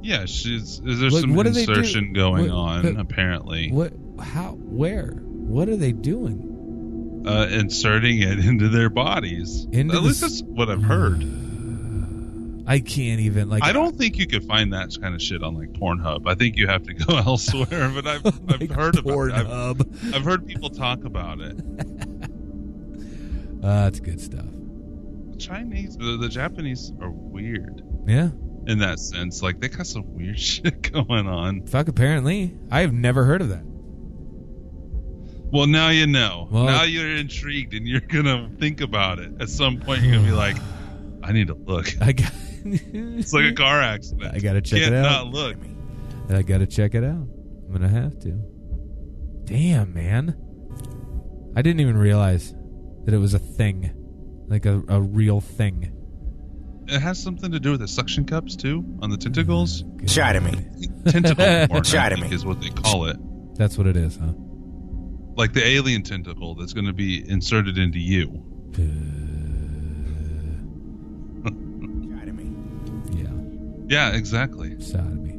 Yeah, 0.01 0.25
she's. 0.25 0.81
Is 0.83 0.99
there 0.99 1.11
What- 1.11 1.21
some 1.21 1.35
what 1.35 1.45
insertion 1.45 2.13
going 2.13 2.49
What- 2.49 2.85
on? 2.85 2.97
apparently, 2.97 3.69
What? 3.71 3.93
How? 4.19 4.53
Where? 4.53 5.21
What 5.51 5.69
are 5.69 5.75
they 5.77 5.91
doing? 5.91 7.23
uh, 7.27 7.47
inserting 7.51 8.19
it 8.23 8.39
into 8.39 8.67
their 8.67 8.89
bodies. 8.89 9.67
Into 9.71 9.95
At 9.95 10.01
least 10.01 10.21
the 10.21 10.27
that's 10.27 10.41
what 10.41 10.69
I've 10.71 10.81
heard. 10.81 11.21
I 12.67 12.79
can't 12.79 13.19
even 13.19 13.49
like. 13.49 13.63
I 13.63 13.73
don't 13.73 13.95
think 13.97 14.17
you 14.17 14.25
could 14.27 14.43
find 14.45 14.73
that 14.73 14.89
kind 15.01 15.13
of 15.13 15.21
shit 15.21 15.43
on 15.43 15.55
like 15.55 15.71
Pornhub. 15.73 16.27
I 16.27 16.33
think 16.35 16.55
you 16.57 16.67
have 16.67 16.83
to 16.83 16.93
go 16.93 17.17
elsewhere. 17.25 17.89
But 17.93 18.07
I've, 18.07 18.25
I've 18.49 18.61
like 18.61 18.71
heard 18.71 18.97
about 18.97 19.27
it. 19.27 19.33
I've, 19.33 19.47
Pornhub. 19.47 20.13
I've 20.15 20.23
heard 20.23 20.47
people 20.47 20.69
talk 20.69 21.03
about 21.03 21.39
it. 21.41 21.57
Uh, 23.63 23.83
that's 23.83 23.99
good 23.99 24.19
stuff. 24.19 24.45
The 25.29 25.37
Chinese, 25.37 25.95
the, 25.95 26.17
the 26.17 26.29
Japanese 26.29 26.91
are 26.99 27.11
weird 27.11 27.83
Yeah. 28.07 28.29
in 28.65 28.79
that 28.79 28.99
sense. 28.99 29.43
Like 29.43 29.59
they 29.59 29.67
got 29.67 29.85
some 29.85 30.15
weird 30.15 30.39
shit 30.39 30.91
going 30.91 31.27
on. 31.27 31.67
Fuck. 31.67 31.87
Apparently, 31.87 32.57
I 32.71 32.81
have 32.81 32.91
never 32.91 33.23
heard 33.23 33.39
of 33.43 33.49
that. 33.49 33.63
Well, 35.51 35.67
now 35.67 35.89
you 35.89 36.07
know. 36.07 36.47
Well- 36.49 36.65
now 36.65 36.83
you're 36.83 37.15
intrigued, 37.15 37.73
and 37.73 37.87
you're 37.87 37.99
gonna 38.01 38.49
think 38.59 38.81
about 38.81 39.19
it. 39.19 39.33
At 39.41 39.49
some 39.49 39.79
point, 39.79 40.01
you're 40.01 40.13
gonna 40.15 40.25
be 40.27 40.31
like, 40.33 40.57
"I 41.23 41.31
need 41.31 41.47
to 41.47 41.53
look." 41.55 41.89
I 42.01 42.11
got. 42.13 42.31
It's 42.63 43.33
like 43.33 43.45
a 43.45 43.53
car 43.53 43.81
accident. 43.81 44.35
I 44.35 44.39
gotta 44.39 44.61
check 44.61 44.81
Can't 44.81 44.93
it 44.93 44.97
out. 45.03 45.25
Not 45.25 45.33
look. 45.33 45.57
I 46.29 46.43
gotta 46.43 46.67
check 46.67 46.93
it 46.93 47.03
out. 47.03 47.27
I'm 47.65 47.71
gonna 47.71 47.89
have 47.89 48.19
to. 48.19 48.39
Damn, 49.45 49.95
man. 49.95 50.35
I 51.55 51.63
didn't 51.63 51.81
even 51.81 51.97
realize 51.97 52.53
that 53.05 53.15
it 53.15 53.17
was 53.17 53.33
a 53.33 53.39
thing, 53.39 53.91
like 54.47 54.67
a, 54.67 54.81
a 54.87 55.01
real 55.01 55.41
thing. 55.41 55.91
It 56.87 56.99
has 56.99 57.21
something 57.21 57.51
to 57.51 57.59
do 57.59 57.71
with 57.71 57.79
the 57.79 57.87
suction 57.87 58.25
cups 58.25 58.55
too 58.55 58.85
on 59.01 59.09
the 59.09 59.17
tentacles. 59.17 59.83
Oh, 59.83 60.05
Shy 60.05 60.33
to 60.33 60.41
me. 60.41 60.51
Tentacle 61.07 61.35
porn, 61.67 61.83
to 61.83 62.17
me. 62.17 62.33
is 62.33 62.45
what 62.45 62.61
they 62.61 62.69
call 62.69 63.05
it. 63.05 63.17
That's 63.55 63.77
what 63.77 63.87
it 63.87 63.97
is, 63.97 64.17
huh? 64.17 64.33
Like 65.35 65.53
the 65.53 65.65
alien 65.65 66.03
tentacle 66.03 66.55
that's 66.55 66.73
going 66.73 66.85
to 66.87 66.93
be 66.93 67.27
inserted 67.29 67.77
into 67.77 67.99
you. 67.99 68.43
Shy. 68.75 68.83
Yeah, 73.11 73.29
Yeah, 73.87 74.15
exactly. 74.15 74.79
sodomy. 74.81 75.37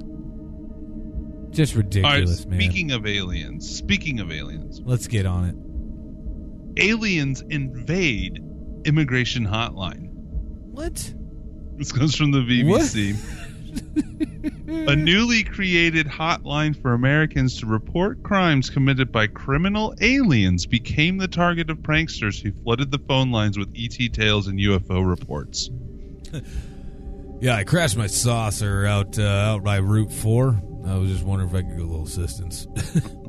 Just 1.50 1.74
All 1.74 1.82
right. 1.82 1.84
ridiculous, 1.84 2.46
man. 2.46 2.60
Speaking 2.60 2.92
of 2.92 3.06
aliens, 3.06 3.68
speaking 3.76 4.20
of 4.20 4.30
aliens, 4.32 4.80
Let's 4.84 5.06
get 5.06 5.26
on 5.26 5.44
it. 6.76 6.82
aliens 6.82 7.42
invade 7.50 8.42
immigration 8.84 9.46
hotline. 9.46 10.08
What? 10.10 11.14
This 11.76 11.92
comes 11.92 12.16
from 12.16 12.30
the 12.30 12.40
BBC. 12.40 13.16
A 14.68 14.96
newly 14.96 15.44
created 15.44 16.06
hotline 16.06 16.74
for 16.74 16.92
Americans 16.94 17.60
to 17.60 17.66
report 17.66 18.22
crimes 18.22 18.70
committed 18.70 19.12
by 19.12 19.26
criminal 19.26 19.94
aliens 20.00 20.66
became 20.66 21.18
the 21.18 21.28
target 21.28 21.70
of 21.70 21.78
pranksters 21.78 22.42
who 22.42 22.52
flooded 22.62 22.90
the 22.90 22.98
phone 22.98 23.30
lines 23.30 23.58
with 23.58 23.74
ET 23.76 24.12
tales 24.12 24.48
and 24.48 24.58
UFO 24.58 25.06
reports. 25.06 25.70
Yeah, 27.42 27.56
I 27.56 27.64
crashed 27.64 27.96
my 27.96 28.06
saucer 28.06 28.86
out 28.86 29.18
uh, 29.18 29.24
out 29.24 29.64
by 29.64 29.78
Route 29.78 30.12
Four. 30.12 30.62
I 30.86 30.96
was 30.96 31.10
just 31.10 31.24
wondering 31.24 31.50
if 31.50 31.56
I 31.56 31.62
could 31.62 31.70
get 31.70 31.80
a 31.80 31.84
little 31.84 32.04
assistance. 32.04 32.68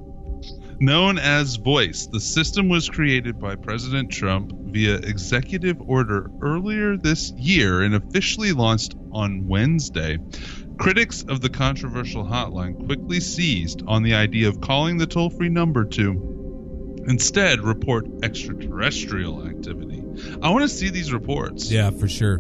Known 0.84 1.18
as 1.18 1.56
Voice, 1.56 2.08
the 2.08 2.20
system 2.20 2.68
was 2.68 2.90
created 2.90 3.40
by 3.40 3.56
President 3.56 4.12
Trump 4.12 4.52
via 4.54 4.96
executive 4.96 5.80
order 5.80 6.30
earlier 6.42 6.98
this 6.98 7.32
year 7.38 7.84
and 7.84 7.96
officially 7.96 8.52
launched 8.52 8.94
on 9.14 9.48
Wednesday. 9.48 10.18
Critics 10.78 11.24
of 11.24 11.40
the 11.40 11.50
controversial 11.50 12.26
hotline 12.26 12.86
quickly 12.86 13.22
seized 13.22 13.82
on 13.88 14.04
the 14.04 14.16
idea 14.16 14.50
of 14.50 14.60
calling 14.60 14.98
the 14.98 15.08
toll 15.08 15.30
free 15.30 15.48
number 15.48 15.86
to 15.86 17.06
instead 17.08 17.62
report 17.62 18.06
extraterrestrial 18.22 19.48
activity. 19.48 20.04
I 20.42 20.50
want 20.50 20.64
to 20.64 20.68
see 20.68 20.90
these 20.90 21.14
reports. 21.14 21.72
yeah, 21.72 21.92
for 21.92 22.10
sure. 22.10 22.40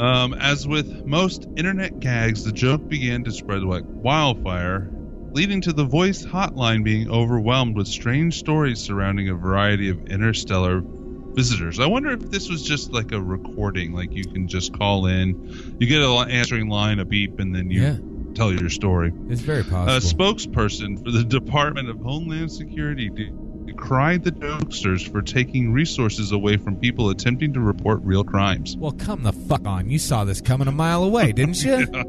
Um, 0.00 0.34
as 0.34 0.66
with 0.66 1.06
most 1.06 1.46
internet 1.56 2.00
gags, 2.00 2.42
the 2.42 2.50
joke 2.50 2.88
began 2.88 3.22
to 3.22 3.30
spread 3.30 3.62
like 3.62 3.84
wildfire, 3.86 4.90
leading 5.32 5.60
to 5.62 5.72
the 5.72 5.84
voice 5.84 6.24
hotline 6.24 6.82
being 6.84 7.10
overwhelmed 7.10 7.76
with 7.76 7.86
strange 7.88 8.38
stories 8.38 8.80
surrounding 8.80 9.28
a 9.28 9.34
variety 9.34 9.88
of 9.90 10.06
interstellar 10.06 10.82
visitors. 10.84 11.78
I 11.78 11.86
wonder 11.86 12.10
if 12.12 12.30
this 12.30 12.48
was 12.48 12.62
just 12.62 12.92
like 12.92 13.12
a 13.12 13.20
recording, 13.20 13.92
like 13.92 14.12
you 14.12 14.24
can 14.24 14.48
just 14.48 14.72
call 14.76 15.06
in, 15.06 15.76
you 15.78 15.86
get 15.86 16.02
an 16.02 16.30
answering 16.30 16.68
line, 16.68 16.98
a 16.98 17.04
beep, 17.04 17.38
and 17.38 17.54
then 17.54 17.70
you 17.70 17.82
Yeah. 17.82 17.96
tell 18.34 18.52
your 18.52 18.70
story. 18.70 19.12
It's 19.28 19.40
very 19.42 19.62
possible. 19.62 19.92
A 19.94 20.00
spokesperson 20.34 21.02
for 21.04 21.10
the 21.10 21.22
Department 21.24 21.88
of 21.88 22.00
Homeland 22.00 22.50
Security 22.50 23.08
de- 23.10 23.30
decried 23.66 24.24
the 24.24 24.32
jokesters 24.32 25.06
for 25.08 25.20
taking 25.22 25.70
resources 25.72 26.32
away 26.32 26.56
from 26.56 26.74
people 26.76 27.10
attempting 27.10 27.52
to 27.52 27.60
report 27.60 28.00
real 28.02 28.24
crimes. 28.24 28.76
well, 28.78 28.92
come 28.92 29.22
the 29.22 29.32
fuck 29.32 29.66
on. 29.66 29.90
You 29.90 29.98
saw 29.98 30.24
this 30.24 30.40
coming 30.40 30.66
a 30.68 30.72
mile 30.72 31.04
away, 31.04 31.32
didn't 31.32 31.62
you? 31.62 31.86
Yeah. 31.92 32.02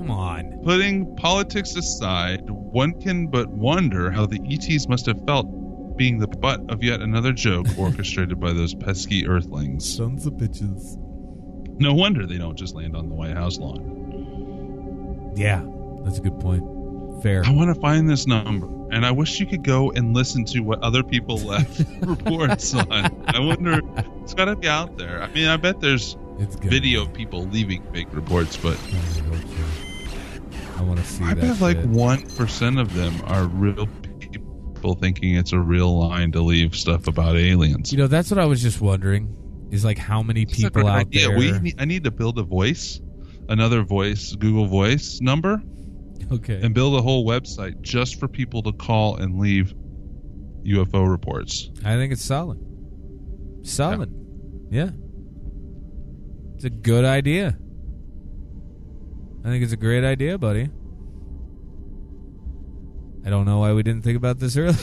Come 0.00 0.10
on. 0.12 0.60
Putting 0.64 1.14
politics 1.16 1.76
aside, 1.76 2.48
one 2.48 2.98
can 3.02 3.26
but 3.26 3.48
wonder 3.48 4.10
how 4.10 4.24
the 4.24 4.40
ETs 4.50 4.88
must 4.88 5.04
have 5.04 5.22
felt 5.26 5.46
being 5.98 6.18
the 6.18 6.26
butt 6.26 6.58
of 6.70 6.82
yet 6.82 7.02
another 7.02 7.34
joke 7.34 7.66
orchestrated 7.78 8.40
by 8.40 8.54
those 8.54 8.74
pesky 8.74 9.28
earthlings. 9.28 9.94
Sons 9.94 10.24
of 10.24 10.32
bitches. 10.32 10.96
No 11.78 11.92
wonder 11.92 12.26
they 12.26 12.38
don't 12.38 12.56
just 12.56 12.74
land 12.74 12.96
on 12.96 13.10
the 13.10 13.14
White 13.14 13.36
House 13.36 13.58
lawn. 13.58 15.34
Yeah, 15.36 15.62
that's 16.02 16.16
a 16.16 16.22
good 16.22 16.40
point. 16.40 17.22
Fair. 17.22 17.44
I 17.44 17.50
want 17.52 17.74
to 17.74 17.78
find 17.78 18.08
this 18.08 18.26
number, 18.26 18.68
and 18.90 19.04
I 19.04 19.10
wish 19.10 19.38
you 19.38 19.44
could 19.44 19.62
go 19.62 19.90
and 19.90 20.14
listen 20.14 20.46
to 20.46 20.60
what 20.60 20.82
other 20.82 21.02
people 21.02 21.36
left 21.40 21.84
reports 22.00 22.72
on. 22.72 22.90
I 23.26 23.38
wonder, 23.38 23.82
it's 24.22 24.32
got 24.32 24.46
to 24.46 24.56
be 24.56 24.66
out 24.66 24.96
there. 24.96 25.22
I 25.22 25.26
mean, 25.28 25.46
I 25.46 25.58
bet 25.58 25.80
there's 25.80 26.16
video 26.38 27.02
of 27.02 27.12
people 27.12 27.44
leaving 27.48 27.82
fake 27.92 28.08
reports, 28.12 28.56
but 28.56 28.78
I 30.80 30.84
hope 30.84 30.86
so. 30.86 30.86
I 30.86 30.88
want 30.88 31.00
to 31.00 31.06
see 31.06 31.24
I 31.24 31.34
bet 31.34 31.60
like 31.60 31.78
one 31.84 32.22
percent 32.30 32.78
of 32.78 32.94
them 32.94 33.14
are 33.26 33.44
real 33.44 33.86
people 34.18 34.94
thinking 34.94 35.36
it's 35.36 35.52
a 35.52 35.58
real 35.58 35.98
line 35.98 36.32
to 36.32 36.40
leave 36.40 36.74
stuff 36.74 37.06
about 37.06 37.36
aliens. 37.36 37.92
You 37.92 37.98
know, 37.98 38.06
that's 38.06 38.30
what 38.30 38.38
I 38.38 38.46
was 38.46 38.62
just 38.62 38.80
wondering. 38.80 39.36
Is 39.70 39.84
like 39.84 39.98
how 39.98 40.22
many 40.22 40.42
a 40.42 40.46
people 40.46 40.86
out 40.86 41.06
idea. 41.06 41.28
there? 41.28 41.38
We 41.38 41.52
need, 41.58 41.80
I 41.80 41.84
need 41.84 42.04
to 42.04 42.10
build 42.10 42.38
a 42.38 42.42
voice, 42.42 43.00
another 43.48 43.82
voice, 43.82 44.34
Google 44.34 44.66
Voice 44.66 45.20
number, 45.20 45.62
okay. 46.32 46.60
and 46.62 46.74
build 46.74 46.98
a 46.98 47.02
whole 47.02 47.26
website 47.26 47.80
just 47.82 48.18
for 48.18 48.26
people 48.26 48.62
to 48.62 48.72
call 48.72 49.16
and 49.16 49.38
leave 49.38 49.74
UFO 50.64 51.08
reports. 51.08 51.70
I 51.84 51.96
think 51.96 52.12
it's 52.12 52.24
solid. 52.24 52.58
Solid. 53.62 54.12
Yeah. 54.70 54.90
It's 56.56 56.64
a 56.64 56.70
good 56.70 57.04
idea. 57.04 57.56
I 59.44 59.48
think 59.48 59.64
it's 59.64 59.72
a 59.72 59.76
great 59.76 60.04
idea, 60.04 60.36
buddy. 60.38 60.68
I 63.24 63.30
don't 63.30 63.44
know 63.44 63.58
why 63.58 63.72
we 63.72 63.82
didn't 63.82 64.02
think 64.02 64.16
about 64.16 64.38
this 64.38 64.56
earlier. 64.58 64.76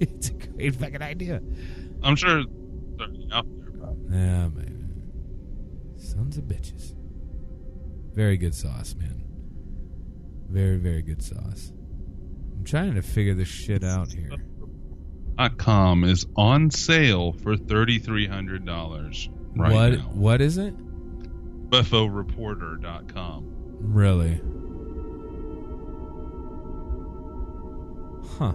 it's 0.00 0.28
a 0.28 0.32
great 0.32 0.74
fucking 0.76 1.02
idea. 1.02 1.40
I'm 2.02 2.16
sure 2.16 2.44
they're 2.96 3.06
out 3.32 3.46
there. 3.58 3.70
Yeah, 4.10 4.48
man. 4.48 5.02
Sons 5.96 6.36
of 6.38 6.44
bitches. 6.44 6.94
Very 8.14 8.36
good 8.36 8.54
sauce, 8.54 8.94
man. 8.94 9.24
Very, 10.48 10.76
very 10.76 11.02
good 11.02 11.22
sauce. 11.22 11.72
I'm 12.56 12.64
trying 12.64 12.94
to 12.94 13.02
figure 13.02 13.34
this 13.34 13.48
shit 13.48 13.82
out 13.82 14.12
here. 14.12 14.30
.com 15.56 16.04
is 16.04 16.26
on 16.36 16.70
sale 16.70 17.32
for 17.32 17.56
thirty 17.56 17.98
three 17.98 18.26
hundred 18.26 18.66
dollars 18.66 19.28
right 19.56 19.72
what 19.72 19.92
now. 19.92 19.98
what 20.12 20.40
is 20.42 20.58
it? 20.58 20.76
UFOreporter.com. 21.70 23.61
Really? 23.82 24.40
Huh. 28.38 28.54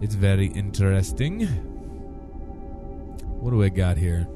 It's 0.00 0.14
very 0.14 0.46
interesting. 0.46 1.46
What 3.40 3.50
do 3.50 3.62
I 3.62 3.68
got 3.68 3.98
here? 3.98 4.26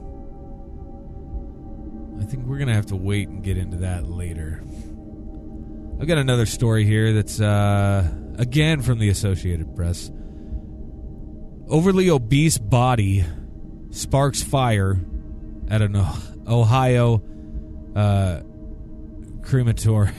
I 2.21 2.25
think 2.25 2.47
we're 2.47 2.59
going 2.59 2.69
to 2.69 2.75
have 2.75 2.87
to 2.87 2.97
wait 2.97 3.29
and 3.29 3.43
get 3.43 3.57
into 3.57 3.79
that 3.79 4.09
later. 4.09 4.63
I've 6.01 6.07
got 6.07 6.19
another 6.19 6.47
story 6.47 6.85
here 6.85 7.13
that's, 7.13 7.41
uh, 7.41 8.09
again, 8.39 8.83
from 8.83 8.99
the 8.99 9.09
Associated 9.09 9.75
Press. 9.75 10.11
Overly 11.69 12.11
obese 12.11 12.59
body 12.59 13.25
sparks 13.91 14.43
fire 14.43 15.01
at 15.69 15.83
an 15.83 15.97
Ohio 16.47 17.23
uh, 17.95 18.41
crematorium. 19.43 20.15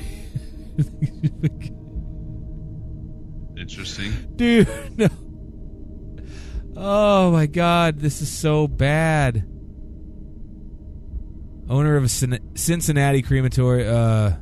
Interesting. 3.57 4.11
Dude, 4.35 4.67
no. 4.97 5.07
Oh 6.75 7.31
my 7.31 7.47
god, 7.47 7.99
this 7.99 8.21
is 8.21 8.29
so 8.29 8.67
bad. 8.67 9.37
Owner 11.69 11.97
of 11.97 12.03
a 12.03 12.09
Cincinnati 12.09 13.21
crematory. 13.23 13.87
Uh, 13.87 14.33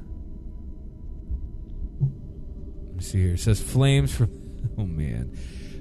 let 2.01 2.95
me 2.95 3.01
see 3.01 3.21
here. 3.21 3.33
It 3.33 3.39
says 3.39 3.61
flames 3.61 4.13
from. 4.15 4.41
Oh 4.77 4.83
man, 4.83 5.31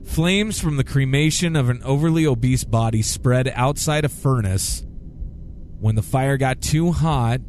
Flames 0.04 0.60
from 0.60 0.76
the 0.76 0.84
cremation 0.84 1.56
of 1.56 1.68
an 1.68 1.82
overly 1.82 2.26
obese 2.26 2.62
body 2.64 3.02
spread 3.02 3.50
outside 3.56 4.04
a 4.04 4.08
furnace. 4.08 4.84
When 5.84 5.96
the 5.96 6.02
fire 6.02 6.38
got 6.38 6.62
too 6.62 6.92
hot, 6.92 7.42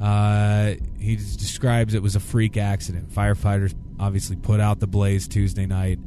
uh, 0.00 0.72
he 0.98 1.16
describes 1.16 1.92
it 1.92 2.02
was 2.02 2.16
a 2.16 2.20
freak 2.20 2.56
accident. 2.56 3.10
Firefighters 3.10 3.74
obviously 4.00 4.36
put 4.36 4.58
out 4.58 4.80
the 4.80 4.86
blaze 4.86 5.28
Tuesday 5.28 5.66
night 5.66 5.98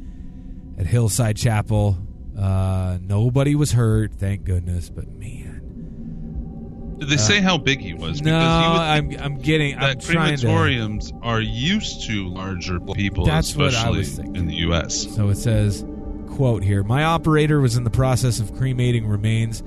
at 0.76 0.88
Hillside 0.88 1.36
Chapel. 1.36 1.96
Uh, 2.36 2.98
nobody 3.00 3.54
was 3.54 3.70
hurt, 3.70 4.12
thank 4.12 4.42
goodness. 4.42 4.90
But 4.90 5.06
man, 5.06 6.96
Did 6.98 7.08
they 7.10 7.16
say 7.16 7.40
how 7.40 7.58
big 7.58 7.78
he 7.78 7.94
was? 7.94 8.20
no, 8.22 8.32
would 8.36 8.44
I'm 8.44 9.16
I'm 9.20 9.38
getting. 9.38 9.76
I'm 9.76 9.82
that 9.82 10.00
to. 10.00 10.12
crematoriums 10.12 11.16
are 11.22 11.40
used 11.40 12.08
to 12.08 12.26
larger 12.26 12.80
people, 12.80 13.24
That's 13.24 13.54
what 13.54 13.66
I 13.66 13.68
especially 13.68 13.98
was 13.98 14.16
thinking. 14.16 14.34
in 14.34 14.46
the 14.48 14.56
U.S. 14.56 15.14
So 15.14 15.28
it 15.28 15.36
says, 15.36 15.84
quote 16.30 16.64
here, 16.64 16.82
my 16.82 17.04
operator 17.04 17.60
was 17.60 17.76
in 17.76 17.84
the 17.84 17.90
process 17.90 18.40
of 18.40 18.52
cremating 18.56 19.06
remains 19.06 19.62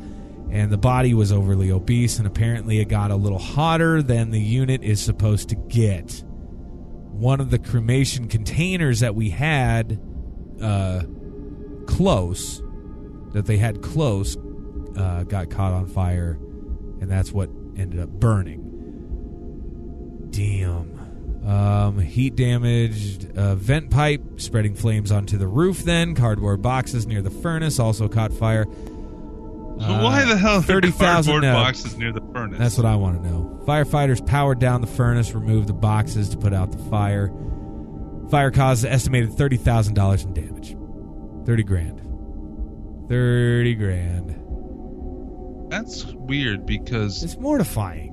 and 0.53 0.71
the 0.71 0.77
body 0.77 1.15
was 1.15 1.31
overly 1.31 1.71
obese 1.71 2.19
and 2.19 2.27
apparently 2.27 2.79
it 2.79 2.85
got 2.85 3.09
a 3.09 3.15
little 3.15 3.39
hotter 3.39 4.03
than 4.03 4.29
the 4.29 4.39
unit 4.39 4.83
is 4.83 5.01
supposed 5.01 5.49
to 5.49 5.55
get. 5.55 6.23
One 7.09 7.41
of 7.41 7.49
the 7.49 7.57
cremation 7.57 8.27
containers 8.27 8.99
that 8.99 9.15
we 9.15 9.31
had 9.31 9.99
uh, 10.61 11.05
close, 11.87 12.61
that 13.31 13.47
they 13.47 13.57
had 13.57 13.81
close, 13.81 14.37
uh, 14.95 15.23
got 15.23 15.49
caught 15.49 15.73
on 15.73 15.87
fire 15.87 16.37
and 17.01 17.09
that's 17.09 17.31
what 17.31 17.49
ended 17.75 17.99
up 17.99 18.09
burning. 18.09 18.69
Damn. 20.29 20.93
Um, 21.47 21.99
heat 21.99 22.35
damaged 22.35 23.35
uh, 23.35 23.55
vent 23.55 23.89
pipe, 23.89 24.21
spreading 24.39 24.75
flames 24.75 25.11
onto 25.11 25.39
the 25.39 25.47
roof. 25.47 25.83
Then 25.83 26.13
cardboard 26.13 26.61
boxes 26.61 27.07
near 27.07 27.23
the 27.23 27.31
furnace 27.31 27.79
also 27.79 28.07
caught 28.07 28.31
fire. 28.31 28.67
Why 29.75 30.23
the 30.25 30.37
hell 30.37 30.57
are 30.57 30.61
there 30.61 30.75
30,000 30.81 31.31
cardboard 31.33 31.45
uh, 31.45 31.53
boxes 31.53 31.97
near 31.97 32.11
the 32.11 32.21
furnace? 32.33 32.59
That's 32.59 32.77
what 32.77 32.85
I 32.85 32.95
want 32.95 33.21
to 33.21 33.29
know. 33.29 33.61
Firefighters 33.65 34.25
powered 34.25 34.59
down 34.59 34.81
the 34.81 34.87
furnace, 34.87 35.33
removed 35.33 35.67
the 35.67 35.73
boxes 35.73 36.29
to 36.29 36.37
put 36.37 36.53
out 36.53 36.71
the 36.71 36.77
fire. 36.89 37.31
Fire 38.29 38.51
caused 38.51 38.85
an 38.85 38.91
estimated 38.91 39.33
thirty 39.33 39.57
thousand 39.57 39.93
dollars 39.95 40.23
in 40.23 40.33
damage. 40.33 40.75
Thirty 41.45 41.63
grand. 41.63 41.99
Thirty 43.09 43.75
grand. 43.75 44.35
That's 45.71 46.05
weird 46.05 46.65
because 46.65 47.23
It's 47.23 47.37
mortifying. 47.37 48.11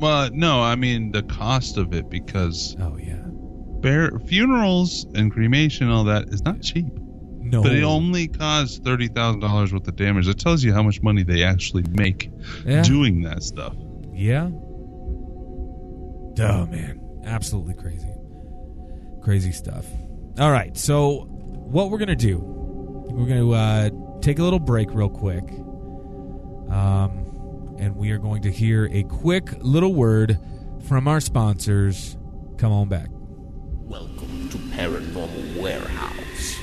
well, 0.00 0.30
no, 0.32 0.62
I 0.62 0.74
mean 0.76 1.12
the 1.12 1.22
cost 1.22 1.76
of 1.76 1.92
it 1.92 2.08
because 2.10 2.76
Oh 2.80 2.96
yeah. 2.96 3.22
bear 3.80 4.18
funerals 4.26 5.06
and 5.14 5.30
cremation 5.32 5.88
all 5.90 6.04
that 6.04 6.28
is 6.30 6.42
not 6.42 6.60
cheap. 6.62 6.86
No. 7.50 7.62
But 7.62 7.72
it 7.74 7.82
only 7.84 8.28
caused 8.28 8.82
thirty 8.84 9.08
thousand 9.08 9.40
dollars 9.40 9.72
worth 9.72 9.86
of 9.88 9.96
damage. 9.96 10.26
It 10.28 10.38
tells 10.38 10.64
you 10.64 10.72
how 10.72 10.82
much 10.82 11.02
money 11.02 11.22
they 11.22 11.42
actually 11.44 11.84
make 11.90 12.30
Yeah. 12.66 12.82
doing 12.82 13.22
that 13.22 13.42
stuff. 13.42 13.74
Yeah. 14.12 14.50
Oh 16.38 16.66
man, 16.66 17.00
absolutely 17.24 17.74
crazy, 17.74 18.12
crazy 19.22 19.52
stuff. 19.52 19.86
All 20.38 20.50
right, 20.50 20.76
so 20.76 21.20
what 21.30 21.90
we're 21.90 21.98
gonna 21.98 22.14
do? 22.16 22.38
We're 22.42 23.26
gonna 23.26 23.50
uh, 23.50 23.90
take 24.20 24.38
a 24.38 24.42
little 24.42 24.58
break 24.58 24.92
real 24.92 25.08
quick, 25.08 25.44
um, 26.68 27.76
and 27.78 27.96
we 27.96 28.10
are 28.10 28.18
going 28.18 28.42
to 28.42 28.50
hear 28.50 28.88
a 28.92 29.04
quick 29.04 29.50
little 29.60 29.94
word 29.94 30.38
from 30.88 31.08
our 31.08 31.20
sponsors. 31.20 32.16
Come 32.58 32.72
on 32.72 32.88
back. 32.88 33.08
Welcome 33.12 34.48
to 34.50 34.58
Paranormal 34.58 35.60
Warehouse. 35.60 36.55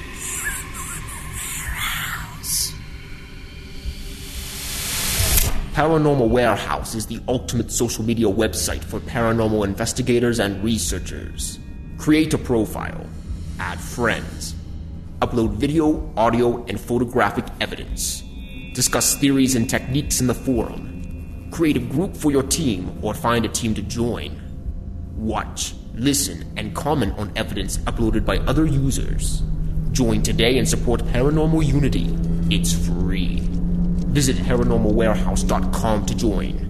Paranormal 5.74 6.30
Warehouse 6.30 6.94
is 6.94 7.08
the 7.08 7.20
ultimate 7.28 7.72
social 7.72 8.04
media 8.04 8.28
website 8.28 8.84
for 8.84 9.00
paranormal 9.00 9.66
investigators 9.66 10.40
and 10.40 10.64
researchers. 10.64 11.58
Create 11.98 12.32
a 12.36 12.38
profile, 12.38 13.08
add 13.58 13.80
friends, 13.80 14.54
upload 15.20 15.54
video, 15.54 16.14
audio, 16.16 16.64
and 16.66 16.80
photographic 16.80 17.46
evidence, 17.60 18.22
discuss 18.76 19.16
theories 19.16 19.56
and 19.56 19.68
techniques 19.68 20.22
in 20.22 20.28
the 20.28 20.36
forum, 20.36 21.50
create 21.50 21.78
a 21.78 21.80
group 21.80 22.16
for 22.16 22.32
your 22.32 22.44
team 22.44 22.96
or 23.02 23.16
find 23.16 23.44
a 23.44 23.50
team 23.50 23.74
to 23.74 23.82
join. 23.82 24.40
Watch, 25.16 25.74
listen, 25.96 26.54
and 26.56 26.76
comment 26.76 27.18
on 27.18 27.32
evidence 27.36 27.80
uploaded 27.80 28.26
by 28.26 28.38
other 28.46 28.68
users. 28.68 29.42
Join 29.92 30.22
today 30.22 30.60
and 30.60 30.70
support 30.70 31.02
Paranormal 31.06 31.66
Unity. 31.66 32.16
It's 32.56 32.74
free. 32.86 33.13
Visit 34.14 34.38
paranormalwarehouse.com 34.38 36.06
to 36.06 36.16
join. 36.16 36.70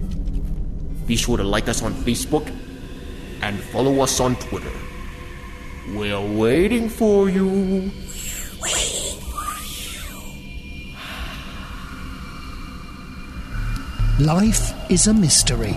Be 1.06 1.14
sure 1.14 1.36
to 1.36 1.44
like 1.44 1.68
us 1.68 1.82
on 1.82 1.92
Facebook 1.92 2.50
and 3.42 3.60
follow 3.64 4.00
us 4.00 4.18
on 4.18 4.36
Twitter. 4.36 4.72
We're 5.94 6.18
waiting 6.20 6.88
for 6.88 7.28
you. 7.28 7.90
Life 14.18 14.72
is 14.90 15.06
a 15.06 15.12
mystery. 15.12 15.76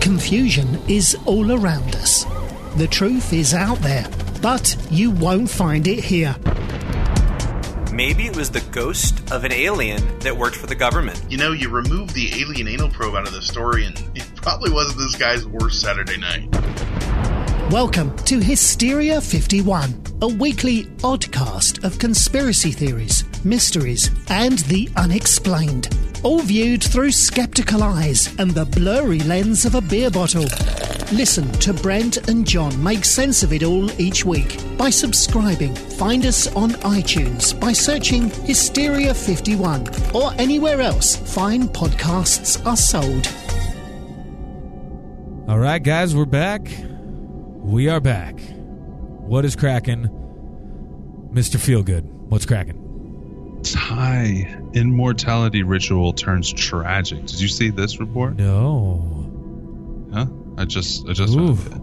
Confusion 0.00 0.80
is 0.88 1.16
all 1.24 1.50
around 1.50 1.96
us. 1.96 2.24
The 2.76 2.86
truth 2.86 3.32
is 3.32 3.54
out 3.54 3.78
there, 3.78 4.06
but 4.40 4.76
you 4.88 5.10
won't 5.10 5.50
find 5.50 5.88
it 5.88 6.04
here. 6.04 6.36
Maybe 7.92 8.24
it 8.24 8.34
was 8.34 8.50
the 8.50 8.62
ghost 8.72 9.30
of 9.30 9.44
an 9.44 9.52
alien 9.52 10.18
that 10.20 10.34
worked 10.34 10.56
for 10.56 10.66
the 10.66 10.74
government. 10.74 11.22
You 11.28 11.36
know, 11.36 11.52
you 11.52 11.68
remove 11.68 12.14
the 12.14 12.40
alien 12.40 12.66
anal 12.66 12.88
probe 12.88 13.16
out 13.16 13.26
of 13.26 13.34
the 13.34 13.42
story, 13.42 13.84
and 13.84 13.98
it 14.14 14.24
probably 14.34 14.72
wasn't 14.72 14.96
this 14.96 15.14
guy's 15.14 15.46
worst 15.46 15.82
Saturday 15.82 16.16
night. 16.16 16.48
Welcome 17.70 18.16
to 18.24 18.38
Hysteria 18.40 19.20
51, 19.20 20.04
a 20.22 20.26
weekly 20.26 20.84
oddcast 21.02 21.84
of 21.84 21.98
conspiracy 21.98 22.72
theories, 22.72 23.24
mysteries, 23.44 24.10
and 24.30 24.60
the 24.60 24.88
unexplained. 24.96 25.94
All 26.22 26.38
viewed 26.38 26.84
through 26.84 27.10
skeptical 27.10 27.82
eyes 27.82 28.34
and 28.38 28.52
the 28.52 28.64
blurry 28.64 29.18
lens 29.20 29.64
of 29.64 29.74
a 29.74 29.80
beer 29.80 30.10
bottle. 30.10 30.46
Listen 31.12 31.50
to 31.54 31.74
Brent 31.74 32.28
and 32.28 32.46
John 32.46 32.80
make 32.82 33.04
sense 33.04 33.42
of 33.42 33.52
it 33.52 33.64
all 33.64 33.90
each 34.00 34.24
week 34.24 34.56
by 34.78 34.88
subscribing. 34.88 35.74
Find 35.74 36.24
us 36.24 36.46
on 36.54 36.70
iTunes 36.82 37.58
by 37.58 37.72
searching 37.72 38.30
Hysteria 38.46 39.12
51 39.12 39.88
or 40.14 40.32
anywhere 40.38 40.80
else 40.80 41.16
fine 41.34 41.64
podcasts 41.68 42.64
are 42.64 42.76
sold. 42.76 43.26
All 45.48 45.58
right, 45.58 45.82
guys, 45.82 46.14
we're 46.14 46.24
back. 46.24 46.68
We 47.58 47.88
are 47.88 48.00
back. 48.00 48.38
What 48.38 49.44
is 49.44 49.56
cracking, 49.56 50.08
Mister 51.32 51.58
Feelgood? 51.58 52.04
What's 52.04 52.46
cracking? 52.46 52.81
Thai 53.62 54.60
immortality 54.72 55.62
ritual 55.62 56.12
turns 56.12 56.52
tragic. 56.52 57.26
Did 57.26 57.40
you 57.40 57.48
see 57.48 57.70
this 57.70 58.00
report? 58.00 58.36
No. 58.36 59.30
Huh? 60.12 60.26
I 60.58 60.64
just 60.64 61.08
I 61.08 61.12
just 61.12 61.34
Oof. 61.34 61.58
found 61.58 61.74
it. 61.74 61.80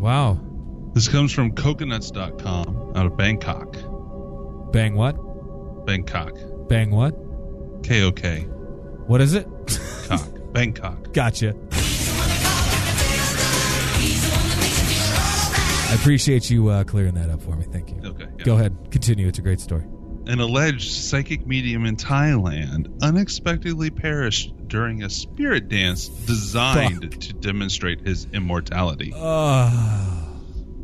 Wow. 0.00 0.38
This 0.92 1.08
comes 1.08 1.32
from 1.32 1.52
coconuts.com 1.52 2.92
out 2.94 3.06
of 3.06 3.16
Bangkok. 3.16 3.72
Bang 4.72 4.94
what? 4.94 5.16
Bangkok. 5.86 6.34
Bang 6.68 6.90
what? 6.90 7.14
K 7.82 8.02
O 8.02 8.12
K. 8.12 8.40
What 9.06 9.20
is 9.20 9.34
it? 9.34 9.46
Cock. 10.08 10.28
Bangkok. 10.52 11.12
gotcha. 11.12 11.54
I 15.90 15.96
appreciate 15.96 16.50
you 16.50 16.68
uh, 16.68 16.84
clearing 16.84 17.14
that 17.14 17.30
up 17.30 17.40
for 17.42 17.54
me. 17.56 17.66
Thank 17.70 17.90
you. 17.90 18.00
Okay. 18.04 18.26
yeah. 18.38 18.44
Go 18.44 18.54
ahead. 18.54 18.90
Continue. 18.90 19.28
It's 19.28 19.38
a 19.38 19.42
great 19.42 19.60
story. 19.60 19.84
An 20.26 20.40
alleged 20.40 20.90
psychic 20.90 21.46
medium 21.46 21.84
in 21.84 21.96
Thailand 21.96 23.02
unexpectedly 23.02 23.90
perished 23.90 24.52
during 24.68 25.02
a 25.02 25.10
spirit 25.10 25.68
dance 25.68 26.08
designed 26.08 27.20
to 27.22 27.32
demonstrate 27.34 28.06
his 28.06 28.26
immortality. 28.32 29.12
Uh, 29.14 30.20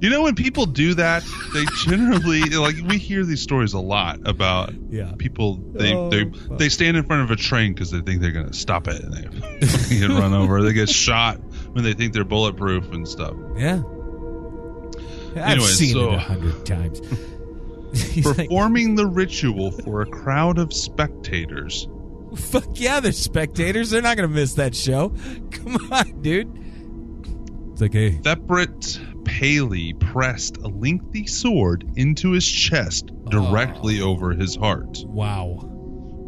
You 0.00 0.08
know, 0.08 0.22
when 0.22 0.34
people 0.34 0.64
do 0.66 0.94
that, 0.94 1.22
they 1.54 1.64
generally 1.84 2.40
like 2.58 2.76
we 2.86 2.96
hear 2.98 3.24
these 3.24 3.40
stories 3.42 3.72
a 3.74 3.80
lot 3.80 4.20
about 4.26 4.72
Yeah. 4.90 5.12
people. 5.18 5.56
They 5.74 5.92
Oh, 5.94 6.08
they 6.10 6.24
fuck. 6.24 6.58
they 6.58 6.68
stand 6.70 6.96
in 6.98 7.04
front 7.04 7.22
of 7.22 7.30
a 7.30 7.36
train 7.36 7.72
because 7.74 7.90
they 7.90 8.00
think 8.00 8.20
they're 8.20 8.32
going 8.32 8.46
to 8.48 8.54
stop 8.54 8.88
it, 8.88 9.02
and 9.02 9.12
they 9.60 9.98
get 9.98 10.08
run 10.10 10.32
over. 10.34 10.62
They 10.62 10.72
get 10.74 10.88
shot 10.90 11.36
when 11.72 11.84
they 11.84 11.92
think 11.94 12.12
they're 12.14 12.24
bulletproof 12.24 12.92
and 12.92 13.06
stuff. 13.08 13.34
yeah. 13.56 13.82
I've 15.32 15.36
Anyway, 15.52 15.66
seen 15.68 15.92
so- 15.92 16.10
it 16.12 16.14
a 16.14 16.18
hundred 16.18 16.66
times. 16.66 17.00
He's 17.94 18.26
like, 18.26 18.48
Performing 18.48 18.94
the 18.94 19.06
ritual 19.06 19.70
for 19.70 20.02
a 20.02 20.06
crowd 20.06 20.58
of 20.58 20.72
spectators. 20.72 21.88
Fuck 22.36 22.68
yeah, 22.74 23.00
they're 23.00 23.12
spectators. 23.12 23.90
They're 23.90 24.02
not 24.02 24.16
going 24.16 24.28
to 24.28 24.34
miss 24.34 24.54
that 24.54 24.74
show. 24.74 25.12
Come 25.50 25.92
on, 25.92 26.22
dude. 26.22 26.48
It's 27.72 27.80
like, 27.80 27.92
hey, 27.92 28.12
Theprit 28.12 29.24
Paley 29.24 29.94
pressed 29.94 30.58
a 30.58 30.68
lengthy 30.68 31.26
sword 31.26 31.90
into 31.96 32.32
his 32.32 32.46
chest 32.46 33.10
directly 33.28 34.00
oh. 34.00 34.10
over 34.10 34.32
his 34.32 34.56
heart. 34.56 34.98
wow. 35.06 35.66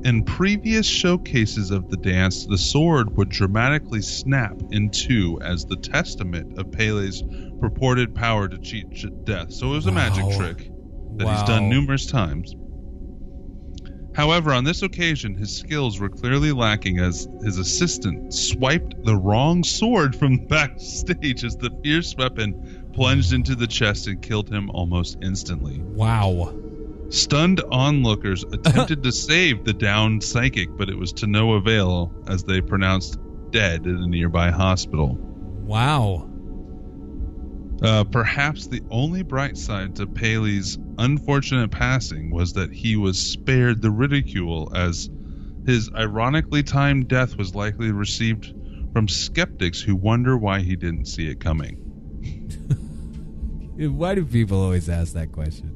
In 0.04 0.24
previous 0.24 0.84
showcases 0.84 1.70
of 1.70 1.88
the 1.88 1.96
dance, 1.96 2.46
the 2.46 2.58
sword 2.58 3.16
would 3.16 3.28
dramatically 3.28 4.02
snap 4.02 4.60
in 4.72 4.90
two 4.90 5.38
as 5.40 5.64
the 5.64 5.76
testament 5.76 6.58
of 6.58 6.72
Pele's 6.72 7.22
purported 7.60 8.12
power 8.12 8.48
to 8.48 8.58
cheat 8.58 9.24
death. 9.24 9.52
So 9.52 9.68
it 9.68 9.74
was 9.74 9.86
a 9.86 9.92
magic 9.92 10.24
trick 10.36 10.71
that 11.16 11.28
he's 11.28 11.42
done 11.44 11.68
numerous 11.68 12.06
times. 12.06 12.54
However, 14.14 14.52
on 14.52 14.64
this 14.64 14.82
occasion, 14.82 15.34
his 15.34 15.56
skills 15.56 15.98
were 15.98 16.10
clearly 16.10 16.52
lacking 16.52 16.98
as 16.98 17.28
his 17.42 17.58
assistant 17.58 18.34
swiped 18.34 19.02
the 19.04 19.16
wrong 19.16 19.64
sword 19.64 20.14
from 20.14 20.36
backstage 20.46 21.44
as 21.44 21.56
the 21.56 21.70
fierce 21.82 22.14
weapon 22.16 22.90
plunged 22.92 23.32
into 23.32 23.54
the 23.54 23.66
chest 23.66 24.06
and 24.06 24.20
killed 24.20 24.50
him 24.50 24.70
almost 24.70 25.16
instantly. 25.22 25.78
Wow. 25.80 26.54
Stunned 27.08 27.62
onlookers 27.70 28.44
attempted 28.52 29.02
to 29.02 29.12
save 29.12 29.64
the 29.64 29.72
downed 29.72 30.22
psychic, 30.22 30.76
but 30.76 30.90
it 30.90 30.98
was 30.98 31.12
to 31.14 31.26
no 31.26 31.54
avail 31.54 32.12
as 32.28 32.44
they 32.44 32.60
pronounced 32.60 33.18
dead 33.50 33.86
at 33.86 33.94
a 33.94 34.06
nearby 34.06 34.50
hospital. 34.50 35.16
Wow. 35.16 36.28
Uh, 37.82 38.04
perhaps 38.04 38.68
the 38.68 38.80
only 38.90 39.22
bright 39.22 39.56
side 39.56 39.96
to 39.96 40.06
Paley's 40.06 40.78
unfortunate 40.98 41.70
passing 41.72 42.30
was 42.30 42.52
that 42.52 42.72
he 42.72 42.96
was 42.96 43.18
spared 43.18 43.82
the 43.82 43.90
ridicule, 43.90 44.70
as 44.74 45.10
his 45.66 45.90
ironically 45.94 46.62
timed 46.62 47.08
death 47.08 47.36
was 47.36 47.54
likely 47.54 47.90
received 47.90 48.54
from 48.92 49.08
skeptics 49.08 49.80
who 49.80 49.96
wonder 49.96 50.36
why 50.36 50.60
he 50.60 50.76
didn't 50.76 51.06
see 51.06 51.28
it 51.28 51.40
coming. 51.40 51.76
Why 53.74 54.14
do 54.14 54.24
people 54.26 54.62
always 54.62 54.88
ask 54.88 55.14
that 55.14 55.32
question? 55.32 55.68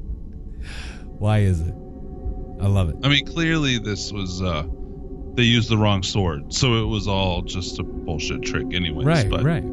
Why 1.17 1.39
is 1.39 1.59
it? 1.59 1.73
I 2.61 2.67
love 2.67 2.89
it. 2.89 2.95
I 3.03 3.09
mean, 3.09 3.25
clearly 3.25 3.79
this 3.79 4.13
was 4.13 4.41
uh, 4.41 4.65
they 5.33 5.43
used 5.43 5.69
the 5.69 5.77
wrong 5.77 6.03
sword, 6.03 6.53
so 6.53 6.75
it 6.75 6.85
was 6.85 7.07
all 7.07 7.41
just 7.41 7.79
a 7.79 7.83
bullshit 7.83 8.43
trick, 8.43 8.67
anyways. 8.71 9.05
Right, 9.05 9.29
but, 9.29 9.43
right. 9.43 9.63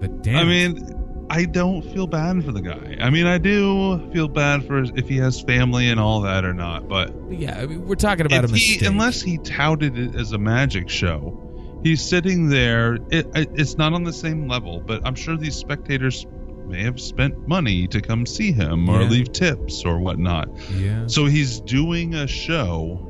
But 0.00 0.22
damn. 0.22 0.36
I 0.36 0.42
it. 0.42 0.46
mean, 0.46 0.99
I 1.32 1.44
don't 1.44 1.82
feel 1.82 2.06
bad 2.08 2.44
for 2.44 2.50
the 2.50 2.60
guy. 2.60 2.96
I 3.00 3.08
mean, 3.08 3.26
I 3.26 3.38
do 3.38 4.10
feel 4.12 4.26
bad 4.26 4.66
for 4.66 4.82
if 4.82 5.08
he 5.08 5.16
has 5.18 5.40
family 5.40 5.88
and 5.88 6.00
all 6.00 6.20
that 6.22 6.44
or 6.44 6.52
not, 6.52 6.88
but 6.88 7.14
yeah, 7.30 7.56
I 7.58 7.66
mean, 7.66 7.86
we're 7.86 7.94
talking 7.94 8.26
about 8.26 8.44
a 8.44 8.48
he, 8.48 8.52
mistake. 8.52 8.82
unless 8.88 9.22
he 9.22 9.38
touted 9.38 9.96
it 9.96 10.16
as 10.16 10.32
a 10.32 10.38
magic 10.38 10.88
show, 10.88 11.80
he's 11.84 12.02
sitting 12.02 12.48
there. 12.48 12.94
It, 13.10 13.26
it, 13.36 13.48
it's 13.54 13.78
not 13.78 13.92
on 13.92 14.02
the 14.02 14.12
same 14.12 14.48
level, 14.48 14.80
but 14.80 15.02
I'm 15.06 15.14
sure 15.14 15.36
these 15.36 15.54
spectators 15.54 16.26
may 16.66 16.82
have 16.82 17.00
spent 17.00 17.46
money 17.48 17.86
to 17.88 18.00
come 18.00 18.26
see 18.26 18.50
him 18.52 18.88
or 18.88 19.02
Yeah. 19.02 19.08
leave 19.08 19.32
tips 19.32 19.84
or 19.84 19.98
whatnot. 20.00 20.48
yeah, 20.72 21.06
So 21.06 21.26
he's 21.26 21.60
doing 21.60 22.14
a 22.14 22.26
show 22.26 23.06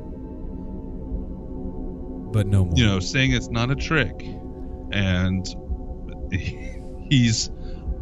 but 2.33 2.47
no 2.47 2.65
more. 2.65 2.73
you 2.77 2.85
know, 2.85 2.99
saying 2.99 3.33
it's 3.33 3.49
not 3.49 3.71
a 3.71 3.75
trick, 3.75 4.23
and 4.91 5.45
he's 7.09 7.49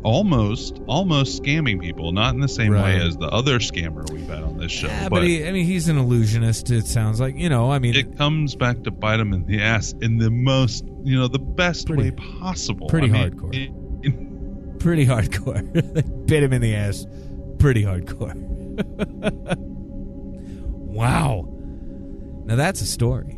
almost 0.03 0.79
almost 0.87 1.41
scamming 1.41 1.79
people, 1.81 2.11
not 2.11 2.33
in 2.33 2.39
the 2.41 2.47
same 2.47 2.71
Right. 2.71 2.97
way 2.99 3.05
as 3.05 3.17
the 3.17 3.27
other 3.27 3.59
scammer 3.59 4.09
we've 4.11 4.27
had 4.27 4.43
on 4.43 4.57
this 4.57 4.71
show, 4.71 4.87
Yeah, 4.87 5.03
but, 5.09 5.17
but 5.19 5.23
he, 5.27 5.45
I 5.47 5.51
mean, 5.51 5.65
he's 5.65 5.87
an 5.89 5.97
illusionist. 5.97 6.69
It 6.71 6.85
sounds 6.87 7.19
like 7.19 7.35
you 7.37 7.49
know. 7.49 7.71
I 7.71 7.79
mean, 7.79 7.95
it 7.95 8.17
comes 8.17 8.55
back 8.55 8.83
to 8.83 8.91
bite 8.91 9.19
him 9.19 9.33
in 9.33 9.45
the 9.45 9.61
ass 9.61 9.93
in 10.01 10.17
the 10.17 10.29
most, 10.31 10.85
you 11.03 11.17
know, 11.17 11.27
the 11.27 11.39
best 11.39 11.87
Pretty- 11.87 12.03
way 12.03 12.11
possible. 12.11 12.87
pretty 12.87 13.07
I 13.09 13.11
mean, 13.11 13.31
hardcore. 13.31 13.55
it- 13.55 13.71
it- 14.07 14.79
pretty 14.79 15.05
hardcore. 15.05 15.93
They 15.93 16.01
Bit 16.25 16.43
him 16.43 16.53
in 16.53 16.61
the 16.61 16.75
ass. 16.75 17.05
Pretty 17.57 17.83
hardcore. 17.83 18.33
wow. 20.89 21.47
Now 22.45 22.55
that's 22.55 22.81
a 22.81 22.85
story. 22.85 23.35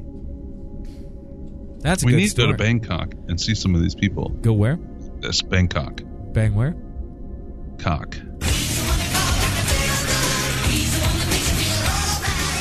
That's 1.80 2.04
a 2.04 2.06
we 2.06 2.12
good 2.12 2.18
need 2.20 2.28
story. 2.28 2.48
to 2.50 2.54
go 2.54 2.58
to 2.58 2.64
Bangkok 2.64 3.14
and 3.28 3.42
see 3.42 3.56
some 3.56 3.74
of 3.74 3.82
these 3.82 3.96
people. 3.96 4.30
Go 4.42 4.54
where? 4.54 4.78
This 5.20 5.42
Bangkok 5.42 6.02
Bang 6.34 6.56
where? 6.56 6.76
cock. 7.82 8.16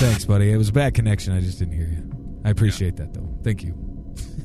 Thanks, 0.01 0.25
buddy. 0.25 0.51
It 0.51 0.57
was 0.57 0.71
a 0.71 0.73
bad 0.73 0.95
connection. 0.95 1.35
I 1.35 1.41
just 1.41 1.59
didn't 1.59 1.75
hear 1.75 1.89
you. 1.89 2.11
I 2.43 2.49
appreciate 2.51 2.97
that 2.97 3.13
though. 3.13 3.29
Thank 3.45 3.63
you. 3.63 3.75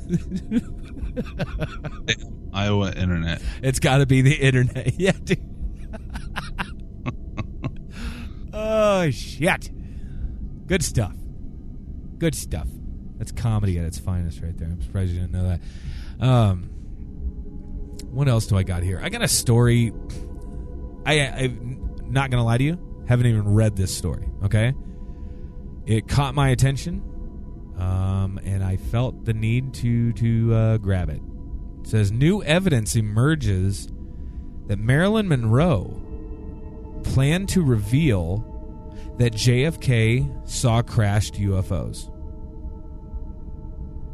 Iowa 2.54 2.92
internet. 2.92 3.42
It's 3.64 3.80
got 3.80 4.00
to 4.00 4.06
be 4.06 4.22
the 4.22 4.36
internet. 4.36 4.94
Yeah, 5.00 5.14
dude. 5.24 5.40
oh 8.54 9.10
shit. 9.12 9.70
Good 10.68 10.84
stuff. 10.84 11.14
Good 12.18 12.36
stuff. 12.36 12.68
That's 13.18 13.32
comedy 13.32 13.80
at 13.80 13.86
its 13.86 13.98
finest, 13.98 14.42
right 14.42 14.58
there. 14.58 14.68
I'm 14.68 14.82
surprised 14.82 15.14
you 15.14 15.22
didn't 15.22 15.32
know 15.32 15.48
that. 15.48 16.26
Um, 16.26 16.70
what 18.04 18.28
else 18.28 18.48
do 18.48 18.58
I 18.58 18.64
got 18.64 18.84
here? 18.84 19.00
I 19.02 19.10
got 19.10 19.22
a 19.22 19.28
story. 19.28 19.94
I, 21.06 21.20
I'm 21.20 21.96
not 22.08 22.32
gonna 22.32 22.46
lie 22.46 22.58
to 22.58 22.64
you. 22.64 23.04
Haven't 23.08 23.28
even 23.28 23.54
read 23.54 23.76
this 23.76 23.96
story. 23.96 24.28
Okay. 24.44 24.74
It 25.86 26.08
caught 26.08 26.34
my 26.34 26.50
attention, 26.50 27.04
um, 27.78 28.40
and 28.44 28.64
I 28.64 28.78
felt 28.78 29.26
the 29.26 29.34
need 29.34 29.74
to 29.76 30.14
to 30.14 30.54
uh, 30.54 30.78
grab 30.78 31.10
it. 31.10 31.22
It 31.82 31.88
says 31.88 32.12
new 32.12 32.42
evidence 32.44 32.96
emerges 32.96 33.88
that 34.68 34.80
Marilyn 34.80 35.28
Monroe 35.28 36.02
planned 37.04 37.50
to 37.50 37.64
reveal 37.64 38.52
that 39.18 39.34
JFK 39.34 40.50
saw 40.50 40.82
crashed 40.82 41.36
UFOs. 41.36 42.12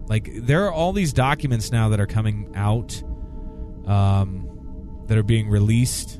Like 0.09 0.29
there 0.35 0.65
are 0.65 0.73
all 0.73 0.91
these 0.91 1.13
documents 1.13 1.71
now 1.71 1.89
that 1.89 1.99
are 1.99 2.07
coming 2.07 2.51
out 2.53 3.01
um, 3.87 5.03
that 5.07 5.17
are 5.17 5.23
being 5.23 5.49
released 5.49 6.19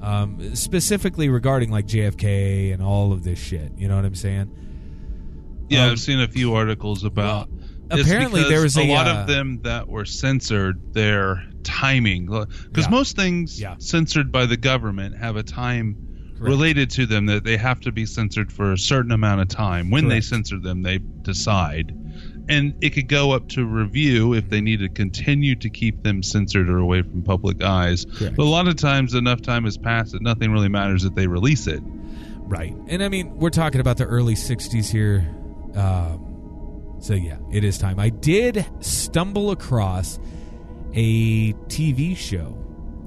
um, 0.00 0.54
specifically 0.54 1.28
regarding 1.28 1.70
like 1.70 1.86
JFK 1.86 2.72
and 2.74 2.82
all 2.82 3.12
of 3.12 3.22
this 3.24 3.38
shit. 3.38 3.72
You 3.76 3.88
know 3.88 3.96
what 3.96 4.04
I'm 4.04 4.14
saying? 4.14 4.50
Yeah, 5.68 5.84
Um, 5.86 5.92
I've 5.92 6.00
seen 6.00 6.20
a 6.20 6.28
few 6.28 6.54
articles 6.54 7.04
about. 7.04 7.48
Well, 7.50 8.00
apparently 8.00 8.42
there 8.44 8.62
was 8.62 8.76
a, 8.76 8.82
a, 8.82 8.92
lot 8.92 9.06
uh, 9.06 9.20
of 9.20 9.26
them 9.26 9.60
that 9.62 9.88
were 9.88 10.04
censored. 10.04 10.92
Their 10.92 11.44
timing, 11.62 12.26
because 12.26 12.84
Yeah. 12.86 12.90
most 12.90 13.14
things 13.16 13.60
Yeah. 13.60 13.76
censored 13.78 14.32
by 14.32 14.46
the 14.46 14.56
government 14.56 15.16
have 15.18 15.36
a 15.36 15.42
time 15.44 15.96
related 16.38 16.90
to 16.90 17.06
them 17.06 17.26
that 17.26 17.44
they 17.44 17.56
have 17.56 17.78
to 17.80 17.92
be 17.92 18.04
censored 18.04 18.50
for 18.52 18.72
a 18.72 18.78
certain 18.78 19.12
amount 19.12 19.40
of 19.40 19.46
time. 19.48 19.90
When 19.90 20.08
they 20.08 20.14
Correct. 20.16 20.26
censor 20.26 20.58
them, 20.58 20.82
they 20.82 20.98
decide, 20.98 21.94
and 22.48 22.74
it 22.80 22.90
could 22.90 23.08
go 23.08 23.32
up 23.32 23.48
to 23.50 23.64
review 23.64 24.34
if 24.34 24.48
they 24.48 24.60
need 24.60 24.80
to 24.80 24.88
continue 24.88 25.54
to 25.56 25.70
keep 25.70 26.02
them 26.02 26.22
censored 26.22 26.68
or 26.68 26.78
away 26.78 27.02
from 27.02 27.22
public 27.22 27.62
eyes. 27.62 28.04
Correct. 28.04 28.36
But 28.36 28.42
a 28.42 28.48
lot 28.48 28.68
of 28.68 28.76
times, 28.76 29.14
enough 29.14 29.42
time 29.42 29.64
has 29.64 29.78
passed 29.78 30.12
that 30.12 30.22
nothing 30.22 30.52
really 30.52 30.68
matters 30.68 31.04
if 31.04 31.14
they 31.14 31.26
release 31.26 31.66
it. 31.66 31.82
Right. 31.84 32.74
And 32.88 33.02
I 33.02 33.08
mean, 33.08 33.38
we're 33.38 33.50
talking 33.50 33.80
about 33.80 33.96
the 33.96 34.04
early 34.04 34.34
60s 34.34 34.90
here. 34.90 35.26
Um, 35.74 36.96
so, 37.00 37.14
yeah, 37.14 37.38
it 37.50 37.64
is 37.64 37.78
time. 37.78 37.98
I 37.98 38.10
did 38.10 38.66
stumble 38.80 39.50
across 39.50 40.18
a 40.94 41.52
TV 41.52 42.16
show. 42.16 42.58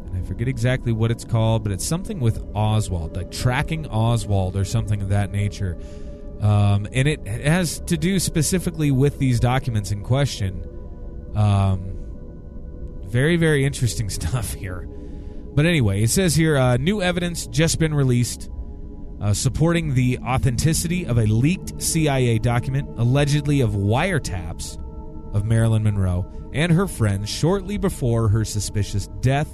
And 0.07 0.17
I 0.17 0.21
forget 0.27 0.47
exactly 0.47 0.91
what 0.91 1.11
it's 1.11 1.25
called, 1.25 1.63
but 1.63 1.71
it's 1.71 1.85
something 1.85 2.19
with 2.19 2.43
Oswald, 2.53 3.15
like 3.15 3.31
tracking 3.31 3.87
Oswald 3.87 4.55
or 4.55 4.65
something 4.65 5.01
of 5.01 5.09
that 5.09 5.31
nature. 5.31 5.77
Um, 6.45 6.87
and 6.93 7.07
it 7.07 7.25
has 7.25 7.79
to 7.87 7.97
do 7.97 8.19
specifically 8.19 8.91
with 8.91 9.17
these 9.17 9.39
documents 9.39 9.91
in 9.91 10.03
question. 10.03 10.63
Um, 11.33 11.97
very, 13.05 13.35
very 13.35 13.65
interesting 13.65 14.09
stuff 14.11 14.53
here. 14.53 14.87
But 15.55 15.65
anyway, 15.65 16.03
it 16.03 16.11
says 16.11 16.35
here 16.35 16.55
uh, 16.55 16.77
new 16.77 17.01
evidence 17.01 17.47
just 17.47 17.79
been 17.79 17.95
released 17.95 18.51
uh, 19.21 19.33
supporting 19.33 19.95
the 19.95 20.19
authenticity 20.19 21.07
of 21.07 21.17
a 21.17 21.25
leaked 21.25 21.81
CIA 21.81 22.37
document, 22.37 22.89
allegedly 22.99 23.61
of 23.61 23.71
wiretaps 23.71 24.77
of 25.33 25.45
Marilyn 25.45 25.81
Monroe 25.81 26.31
and 26.53 26.71
her 26.71 26.87
friends 26.87 27.27
shortly 27.27 27.77
before 27.77 28.27
her 28.27 28.45
suspicious 28.45 29.07
death, 29.21 29.49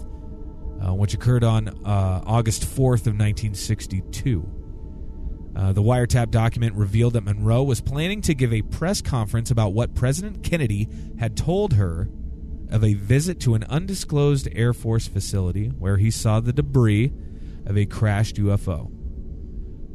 uh, 0.81 0.93
which 0.93 1.13
occurred 1.13 1.45
on 1.45 1.69
uh, 1.85 2.21
August 2.25 2.63
4th 2.63 3.07
of 3.07 3.15
1962. 3.15 4.60
Uh, 5.55 5.73
the 5.73 5.81
wiretap 5.81 6.31
document 6.31 6.75
revealed 6.75 7.13
that 7.13 7.23
Monroe 7.23 7.63
was 7.63 7.81
planning 7.81 8.21
to 8.21 8.33
give 8.33 8.53
a 8.53 8.61
press 8.61 9.01
conference 9.01 9.51
about 9.51 9.73
what 9.73 9.93
President 9.93 10.43
Kennedy 10.43 10.87
had 11.19 11.35
told 11.35 11.73
her 11.73 12.09
of 12.69 12.83
a 12.83 12.93
visit 12.93 13.39
to 13.41 13.53
an 13.53 13.65
undisclosed 13.65 14.47
Air 14.53 14.73
Force 14.73 15.07
facility 15.07 15.67
where 15.67 15.97
he 15.97 16.09
saw 16.09 16.39
the 16.39 16.53
debris 16.53 17.11
of 17.65 17.77
a 17.77 17.85
crashed 17.85 18.37
UFO. 18.37 18.91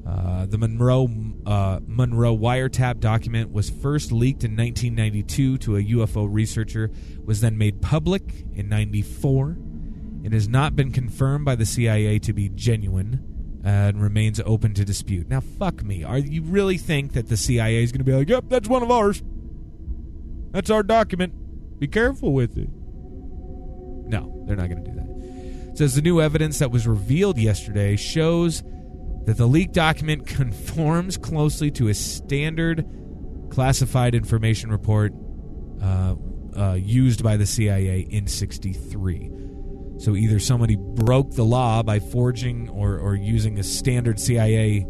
Uh, 0.07 0.47
the 0.47 0.59
Monroe 0.59 1.09
uh, 1.47 1.81
Monroe 1.85 2.37
wiretap 2.37 3.01
document 3.01 3.51
was 3.51 3.71
first 3.71 4.13
leaked 4.13 4.45
in 4.45 4.57
1992 4.57 5.59
to 5.59 5.77
a 5.77 5.83
UFO 5.83 6.29
researcher, 6.31 6.93
was 7.25 7.41
then 7.41 7.59
made 7.59 7.83
public 7.83 8.23
in 8.55 8.69
'94, 8.69 9.57
It 10.23 10.33
has 10.33 10.49
not 10.49 10.77
been 10.77 10.93
confirmed 10.93 11.45
by 11.45 11.57
the 11.57 11.67
CIA 11.67 12.21
to 12.21 12.33
be 12.33 12.49
genuine 12.51 13.36
and 13.67 14.01
remains 14.01 14.41
open 14.47 14.73
to 14.75 14.85
dispute. 14.85 15.29
Now, 15.29 15.41
fuck 15.41 15.83
me. 15.83 16.05
Are 16.05 16.19
you 16.19 16.43
really 16.43 16.79
think 16.79 17.15
that 17.15 17.29
the 17.29 17.37
CIA 17.37 17.83
is 17.83 17.91
going 17.91 17.99
to 17.99 18.05
be 18.05 18.13
like, 18.13 18.29
"Yep, 18.29 18.45
that's 18.47 18.69
one 18.69 18.85
of 18.85 18.93
ours. 18.93 19.25
That's 20.53 20.71
our 20.71 20.85
document. 20.85 21.81
Be 21.81 21.89
careful 21.89 22.33
with 22.33 22.57
it." 22.57 22.69
No, 24.09 24.45
they're 24.47 24.55
not 24.55 24.71
going 24.71 24.85
to 24.85 24.91
do 24.91 24.97
that. 24.97 25.71
It 25.73 25.79
says 25.79 25.97
the 25.97 26.01
new 26.01 26.21
evidence 26.21 26.61
that 26.61 26.71
was 26.71 26.87
revealed 26.87 27.39
yesterday 27.39 27.97
shows 27.97 28.63
that 29.25 29.37
the 29.37 29.47
leaked 29.47 29.75
document 29.75 30.27
conforms 30.29 31.17
closely 31.17 31.73
to 31.73 31.89
a 31.89 31.95
standard 31.95 32.87
classified 33.51 34.15
information 34.15 34.71
report 34.71 35.13
uh, 35.83 36.15
uh, 36.57 36.75
used 36.75 37.25
by 37.25 37.37
the 37.37 37.47
CIA 37.47 38.07
in 38.09 38.29
63. 38.29 39.33
So 39.99 40.15
either 40.15 40.39
somebody 40.39 40.77
broke 40.77 41.33
the 41.33 41.45
law 41.45 41.83
by 41.83 42.01
forging 42.01 42.69
or, 42.69 42.99
or 42.99 43.15
using 43.15 43.59
a 43.59 43.63
standard 43.63 44.21
CIA 44.21 44.87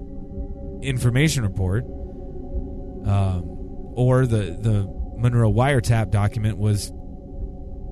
information 0.83 1.45
report, 1.45 1.85
um, 1.85 3.43
or 3.95 4.27
the, 4.27 4.57
the 4.61 4.87
Monroe 5.17 5.53
wiretap 5.53 6.11
document 6.11 6.59
was 6.59 6.93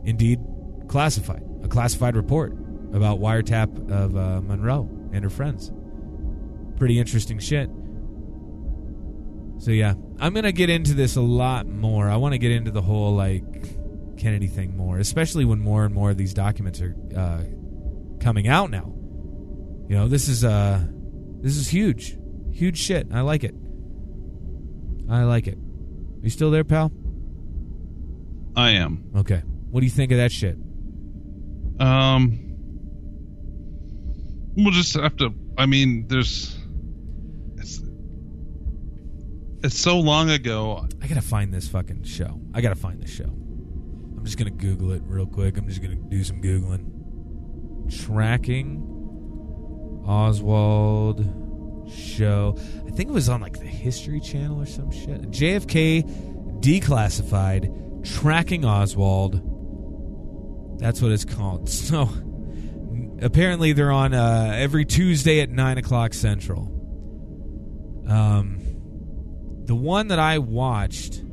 indeed 0.05 0.41
classified, 0.89 1.43
a 1.63 1.69
classified 1.69 2.17
report 2.17 2.53
about 2.93 3.21
wiretap 3.21 3.91
of 3.91 4.17
uh, 4.17 4.41
Monroe 4.41 4.89
and 5.13 5.25
her 5.25 5.31
friends. 5.31 5.73
Pretty 6.79 6.99
interesting 6.99 7.39
shit. 7.39 7.71
So 9.59 9.71
yeah, 9.71 9.95
I'm 10.19 10.35
gonna 10.35 10.53
get 10.53 10.69
into 10.69 10.95
this 10.95 11.17
a 11.17 11.21
lot 11.21 11.67
more. 11.67 12.11
I 12.11 12.17
want 12.17 12.33
to 12.35 12.39
get 12.39 12.51
into 12.51 12.71
the 12.71 12.83
whole 12.83 13.15
like 13.15 13.45
Kennedy 14.17 14.47
thing 14.47 14.77
more, 14.77 14.99
especially 14.99 15.45
when 15.45 15.61
more 15.61 15.85
and 15.85 15.95
more 15.95 16.11
of 16.11 16.17
these 16.17 16.35
documents 16.35 16.81
are 16.81 16.95
uh, 17.17 17.45
coming 18.21 18.49
out 18.49 18.71
now. 18.71 18.93
You 19.89 19.97
know, 19.97 20.09
this 20.09 20.29
is 20.29 20.45
uh, 20.45 20.83
this 21.41 21.57
is 21.57 21.69
huge, 21.69 22.17
huge 22.53 22.79
shit. 22.79 23.09
I 23.13 23.21
like 23.21 23.45
it. 23.45 23.55
I 25.11 25.25
like 25.25 25.47
it. 25.47 25.59
You 26.23 26.31
still 26.31 26.51
there, 26.51 26.65
pal? 26.65 26.91
I 28.57 28.71
am. 28.71 29.11
Okay. 29.17 29.43
What 29.71 29.81
do 29.81 29.87
you 29.87 29.91
think 29.91 30.13
of 30.13 30.19
that 30.19 30.33
shit? 30.33 30.57
Um, 31.79 32.57
we'll 34.57 34.73
just 34.73 34.95
have 34.95 35.17
to. 35.17 35.35
I 35.59 35.67
mean, 35.67 36.07
there's. 36.09 36.57
It's. 37.57 37.83
It's 39.63 39.79
so 39.79 39.99
long 39.99 40.31
ago. 40.31 40.87
I 41.03 41.07
gotta 41.09 41.23
find 41.23 41.53
this 41.53 41.69
fucking 41.69 42.05
show. 42.05 42.41
I 42.55 42.61
gotta 42.61 42.75
find 42.75 43.03
this 43.03 43.11
show. 43.11 43.35
I'm 44.25 44.27
just 44.27 44.39
gonna 44.39 44.53
Google 44.53 44.93
it 44.93 45.03
real 45.05 45.27
quick. 45.27 45.59
I'm 45.59 45.69
just 45.69 45.83
gonna 45.83 45.97
do 45.97 46.25
some 46.25 46.41
googling. 46.41 46.87
Tracking 48.07 48.81
Oswald 50.07 51.91
show. 51.95 52.57
I 52.87 52.91
think 52.91 53.11
it 53.11 53.13
was 53.13 53.29
on 53.29 53.43
like 53.43 53.59
the 53.61 53.67
History 53.67 54.21
Channel 54.21 54.63
or 54.63 54.65
some 54.65 54.91
shit. 54.91 55.31
JFK 55.31 56.63
declassified. 56.63 58.03
Tracking 58.03 58.65
Oswald. 58.65 59.43
That's 60.81 61.03
what 61.03 61.13
it's 61.13 61.27
called. 61.27 61.69
So 61.75 62.09
apparently 63.21 63.75
they're 63.75 63.93
on 63.93 64.15
uh, 64.15 64.53
every 64.57 64.87
Tuesday 64.87 65.41
at 65.43 65.51
nine 65.51 65.77
o'clock 65.77 66.15
central. 66.15 66.63
Um, 68.09 68.61
the 69.67 69.75
one 69.75 70.09
that 70.09 70.19
I 70.19 70.39
watched, 70.39 71.24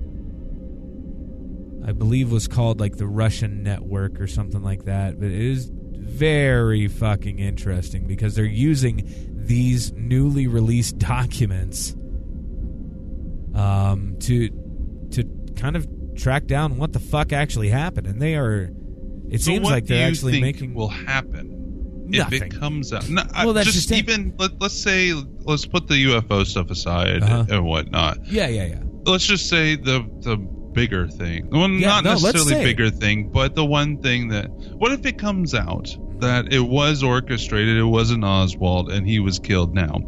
I 1.86 1.92
believe, 1.94 2.32
was 2.32 2.48
called 2.48 2.80
like 2.80 2.98
the 2.98 3.08
Russian 3.08 3.64
Network 3.64 4.20
or 4.22 4.28
something 4.28 4.62
like 4.62 4.86
that. 4.86 5.20
But 5.20 5.28
it 5.30 5.42
is 5.42 5.70
very 5.74 6.88
fucking 6.88 7.40
interesting 7.40 8.06
because 8.08 8.36
they're 8.36 8.46
using 8.46 9.04
these 9.46 9.92
newly 9.94 10.48
released 10.48 10.98
documents 11.00 11.96
um, 13.56 14.16
to 14.22 14.50
to 15.12 15.24
kind 15.56 15.76
of 15.76 15.88
track 16.16 16.46
down 16.46 16.78
what 16.78 16.94
the 16.94 17.00
fuck 17.00 17.34
actually 17.34 17.70
happened, 17.70 18.08
and 18.08 18.22
they 18.22 18.36
are. 18.36 18.70
It 19.30 19.42
So 19.42 19.46
seems 19.52 19.66
like 19.66 19.86
they're 19.88 20.08
actually 20.08 20.34
think 20.34 20.44
making 20.44 20.74
will 20.74 20.90
happen 20.90 22.06
Nothing. 22.10 22.34
if 22.44 22.54
it 22.54 22.60
comes 22.60 22.92
out. 22.92 23.08
No, 23.10 23.24
Well, 23.34 23.54
that's 23.54 23.72
just, 23.72 23.88
just 23.88 23.92
even 23.94 24.34
let, 24.38 24.60
let's 24.60 24.74
say 24.74 25.14
let's 25.14 25.66
put 25.66 25.88
the 25.88 25.96
UFO 26.06 26.46
stuff 26.46 26.70
aside 26.70 27.24
Uh-huh. 27.24 27.46
and 27.50 27.66
whatnot. 27.66 28.26
Yeah, 28.28 28.48
yeah, 28.48 28.66
yeah. 28.66 28.82
Let's 29.06 29.26
just 29.26 29.48
say 29.50 29.76
the 29.76 30.02
the 30.20 30.38
bigger 30.74 31.08
thing. 31.08 31.50
Well, 31.50 31.70
Yeah, 31.70 31.88
not 31.88 32.04
no, 32.04 32.12
necessarily 32.14 32.64
bigger 32.64 32.90
thing, 32.90 33.30
but 33.30 33.56
the 33.56 33.66
one 33.66 33.98
thing 34.02 34.30
that 34.30 34.50
what 34.50 34.92
if 34.92 35.06
it 35.06 35.18
comes 35.18 35.54
out 35.54 35.96
that 36.20 36.54
it 36.54 36.60
was 36.62 37.02
orchestrated, 37.04 37.78
it 37.78 37.84
wasn't 37.84 38.24
Oswald, 38.24 38.92
and 38.92 39.08
he 39.08 39.20
was 39.20 39.40
killed 39.40 39.74
now. 39.74 40.00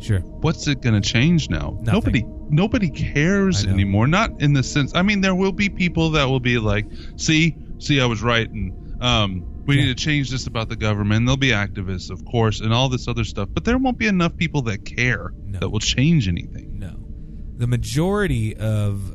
Sure. 0.00 0.20
What's 0.20 0.66
it 0.68 0.80
going 0.80 1.00
to 1.00 1.06
change 1.06 1.50
now? 1.50 1.76
Nothing. 1.80 1.92
Nobody 1.92 2.24
nobody 2.50 2.90
cares 2.90 3.64
anymore. 3.66 4.06
Not 4.06 4.40
in 4.40 4.52
the 4.52 4.62
sense. 4.62 4.94
I 4.94 5.02
mean, 5.02 5.20
there 5.20 5.34
will 5.34 5.52
be 5.52 5.68
people 5.68 6.10
that 6.10 6.24
will 6.28 6.40
be 6.40 6.58
like, 6.58 6.86
"See, 7.16 7.56
see, 7.78 8.00
I 8.00 8.06
was 8.06 8.22
right," 8.22 8.48
and 8.48 9.02
um, 9.02 9.44
we 9.66 9.74
Yeah. 9.76 9.82
need 9.86 9.98
to 9.98 10.04
change 10.04 10.30
this 10.30 10.46
about 10.46 10.68
the 10.68 10.76
government. 10.76 11.26
There'll 11.26 11.36
be 11.36 11.50
activists, 11.50 12.10
of 12.10 12.24
course, 12.24 12.60
and 12.60 12.72
all 12.72 12.88
this 12.88 13.08
other 13.08 13.24
stuff. 13.24 13.48
But 13.52 13.64
there 13.64 13.76
won't 13.76 13.98
be 13.98 14.06
enough 14.06 14.36
people 14.36 14.62
that 14.62 14.84
care 14.84 15.32
No. 15.46 15.58
that 15.58 15.68
will 15.68 15.80
change 15.80 16.28
anything. 16.28 16.78
No. 16.78 16.94
The 17.56 17.66
majority 17.66 18.56
of 18.56 19.14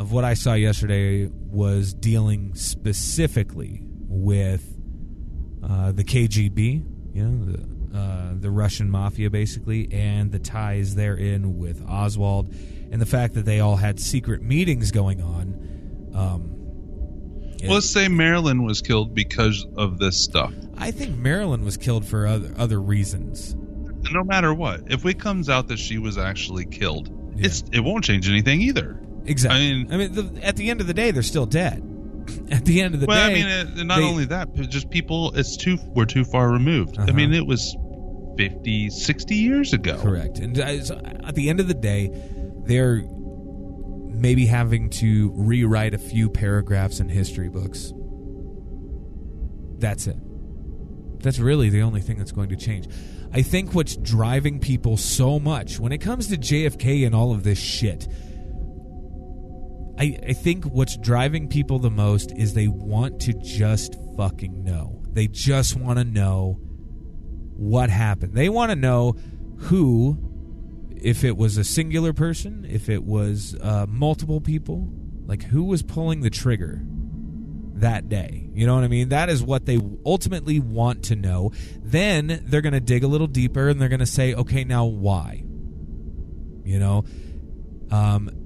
of 0.00 0.12
what 0.12 0.24
I 0.24 0.34
saw 0.34 0.54
yesterday 0.54 1.28
was 1.30 1.92
dealing 1.92 2.54
specifically 2.54 3.80
with 4.08 4.64
uh, 5.62 5.92
the 5.92 6.04
KGB, 6.04 6.84
you 7.14 7.24
know, 7.24 7.44
the, 7.52 7.98
uh, 7.98 8.34
the 8.38 8.50
Russian 8.50 8.90
mafia, 8.90 9.28
basically, 9.30 9.92
and 9.92 10.32
the 10.32 10.38
ties 10.38 10.94
therein 10.94 11.58
with 11.58 11.84
Oswald, 11.86 12.52
and 12.90 13.00
the 13.00 13.06
fact 13.06 13.34
that 13.34 13.44
they 13.44 13.60
all 13.60 13.76
had 13.76 14.00
secret 14.00 14.42
meetings 14.42 14.90
going 14.90 15.20
on. 15.20 16.10
Um, 16.14 16.56
Well, 17.62 17.74
let's 17.74 17.90
say 17.90 18.08
Marilyn 18.08 18.62
was 18.62 18.80
killed 18.80 19.14
because 19.14 19.66
of 19.76 19.98
this 19.98 20.18
stuff. 20.18 20.54
I 20.78 20.90
think 20.92 21.18
Marilyn 21.18 21.62
was 21.62 21.76
killed 21.76 22.06
for 22.06 22.26
other 22.26 22.54
other 22.56 22.80
reasons. 22.80 23.54
No 24.10 24.24
matter 24.24 24.54
what, 24.54 24.84
if 24.90 25.04
it 25.04 25.18
comes 25.20 25.50
out 25.50 25.68
that 25.68 25.78
she 25.78 25.98
was 25.98 26.16
actually 26.16 26.64
killed, 26.64 27.10
Yeah. 27.36 27.46
it's 27.46 27.62
it 27.70 27.80
won't 27.80 28.02
change 28.04 28.28
anything 28.30 28.62
either. 28.62 28.98
Exactly. 29.26 29.58
I 29.58 29.72
mean- 29.72 29.92
I 29.92 29.96
mean, 29.96 30.12
the, 30.12 30.44
at 30.44 30.56
the 30.56 30.70
end 30.70 30.80
of 30.80 30.86
the 30.86 30.94
day, 30.94 31.10
they're 31.10 31.22
still 31.22 31.46
dead. 31.46 31.86
At 32.50 32.64
the 32.64 32.80
end 32.80 32.94
of 32.94 33.00
the 33.00 33.06
day 33.06 33.10
well, 33.10 33.28
day, 33.28 33.42
I 33.42 33.64
mean, 33.64 33.78
it, 33.78 33.86
not 33.86 33.98
they- 33.98 34.04
only 34.04 34.24
that, 34.26 34.54
but 34.54 34.68
just 34.68 34.90
people. 34.90 35.32
It's 35.34 35.56
too. 35.56 35.78
We're 35.94 36.04
too 36.04 36.24
far 36.24 36.50
removed. 36.50 36.96
Uh-huh. 36.98 37.08
I 37.08 37.12
mean, 37.12 37.32
it 37.32 37.44
was 37.46 37.76
50, 38.36 38.90
60 38.90 39.34
years 39.34 39.72
ago. 39.72 39.98
Correct. 40.00 40.38
And 40.38 40.58
uh, 40.58 40.84
so 40.84 41.00
at 41.24 41.34
the 41.34 41.48
end 41.48 41.60
of 41.60 41.66
the 41.66 41.74
day, 41.74 42.10
they're 42.66 43.02
maybe 43.02 44.46
having 44.46 44.90
to 44.90 45.32
rewrite 45.34 45.94
a 45.94 45.98
few 45.98 46.28
paragraphs 46.30 47.00
in 47.00 47.08
history 47.08 47.48
books. 47.48 47.92
That's 49.78 50.06
it. 50.06 50.16
That's 51.22 51.38
really 51.38 51.68
the 51.70 51.82
only 51.82 52.00
thing 52.00 52.18
that's 52.18 52.32
going 52.32 52.50
to 52.50 52.56
change. 52.56 52.86
I 53.32 53.42
think 53.42 53.74
what's 53.74 53.96
driving 53.96 54.58
people 54.60 54.96
so 54.96 55.38
much 55.38 55.78
when 55.80 55.92
it 55.92 55.98
comes 55.98 56.28
to 56.28 56.36
JFK 56.36 57.06
and 57.06 57.14
all 57.14 57.32
of 57.32 57.44
this 57.44 57.58
shit. 57.58 58.08
I, 60.00 60.18
I 60.28 60.32
think 60.32 60.64
what's 60.64 60.96
driving 60.96 61.46
people 61.46 61.78
the 61.78 61.90
most 61.90 62.32
is 62.32 62.54
they 62.54 62.68
want 62.68 63.20
to 63.22 63.34
just 63.34 63.96
fucking 64.16 64.64
know. 64.64 65.02
They 65.12 65.26
just 65.26 65.76
want 65.76 65.98
to 65.98 66.04
know 66.04 66.58
what 67.54 67.90
happened. 67.90 68.32
They 68.32 68.48
want 68.48 68.70
to 68.70 68.76
know 68.76 69.16
who, 69.58 70.88
if 70.96 71.22
it 71.22 71.36
was 71.36 71.58
a 71.58 71.64
singular 71.64 72.14
person, 72.14 72.66
if 72.66 72.88
it 72.88 73.04
was 73.04 73.54
uh, 73.60 73.84
multiple 73.90 74.40
people, 74.40 74.90
like 75.26 75.42
who 75.42 75.64
was 75.64 75.82
pulling 75.82 76.22
the 76.22 76.30
trigger 76.30 76.80
that 77.74 78.08
day. 78.08 78.48
You 78.54 78.66
know 78.66 78.76
what 78.76 78.84
I 78.84 78.88
mean? 78.88 79.10
That 79.10 79.28
is 79.28 79.42
what 79.42 79.66
they 79.66 79.78
ultimately 80.06 80.60
want 80.60 81.04
to 81.04 81.16
know. 81.16 81.52
Then 81.82 82.42
they're 82.46 82.62
going 82.62 82.72
to 82.72 82.80
dig 82.80 83.04
a 83.04 83.06
little 83.06 83.26
deeper 83.26 83.68
and 83.68 83.78
they're 83.78 83.90
going 83.90 84.00
to 84.00 84.06
say, 84.06 84.32
okay, 84.32 84.64
now 84.64 84.86
why? 84.86 85.44
You 86.64 86.78
know? 86.78 87.04
Um, 87.90 88.39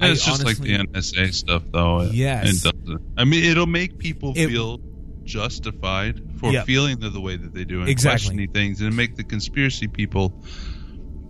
I 0.00 0.10
It's 0.10 0.24
just 0.24 0.42
honestly- 0.44 0.76
like 0.76 0.84
the 0.92 0.98
NSA 1.00 1.32
stuff, 1.34 1.62
though. 1.72 2.02
Yes. 2.02 2.64
it 2.66 2.72
doesn't. 2.72 3.02
I 3.16 3.24
mean, 3.24 3.44
it'll 3.44 3.66
make 3.66 3.98
people 3.98 4.32
It- 4.36 4.48
feel 4.48 4.80
justified 5.24 6.20
for 6.38 6.52
Yep. 6.52 6.66
feeling 6.66 7.00
the, 7.00 7.10
the 7.10 7.20
way 7.20 7.36
that 7.36 7.52
they 7.54 7.64
do 7.64 7.80
and 7.80 7.88
Exactly. 7.88 8.12
questioning 8.28 8.50
things, 8.52 8.80
and 8.80 8.94
make 8.96 9.16
the 9.16 9.24
conspiracy 9.24 9.88
people 9.88 10.32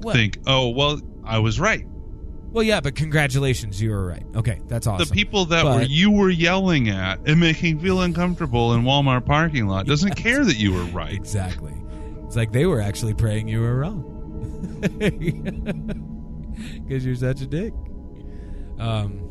Well- 0.03 0.15
think, 0.15 0.39
"Oh, 0.47 0.69
well, 0.71 1.01
I 1.25 1.39
was 1.39 1.59
right." 1.61 1.87
Well, 2.53 2.63
yeah, 2.65 2.81
but 2.81 2.95
congratulations, 2.95 3.81
you 3.83 3.91
were 3.91 4.07
right. 4.07 4.25
Okay, 4.35 4.61
that's 4.69 4.87
awesome. 4.87 5.07
The 5.09 5.13
people 5.15 5.45
that 5.47 5.65
But- 5.65 5.77
were 5.77 5.83
you 5.87 6.11
were 6.11 6.31
yelling 6.31 6.89
at 6.89 7.21
and 7.27 7.39
making 7.41 7.81
feel 7.81 8.01
uncomfortable 8.01 8.73
in 8.75 8.83
Walmart 8.83 9.27
parking 9.27 9.67
lot 9.67 9.87
doesn't 9.87 10.17
care 10.17 10.45
that 10.45 10.57
you 10.57 10.73
were 10.73 10.85
right. 10.85 11.13
Exactly. 11.13 11.73
It's 12.25 12.37
like 12.37 12.53
they 12.53 12.67
were 12.67 12.81
actually 12.81 13.15
praying 13.15 13.49
you 13.49 13.61
were 13.61 13.77
wrong. 13.77 14.13
Because 16.87 17.05
you're 17.05 17.15
such 17.15 17.43
a 17.43 17.47
dick. 17.47 17.75
Um, 18.79 19.23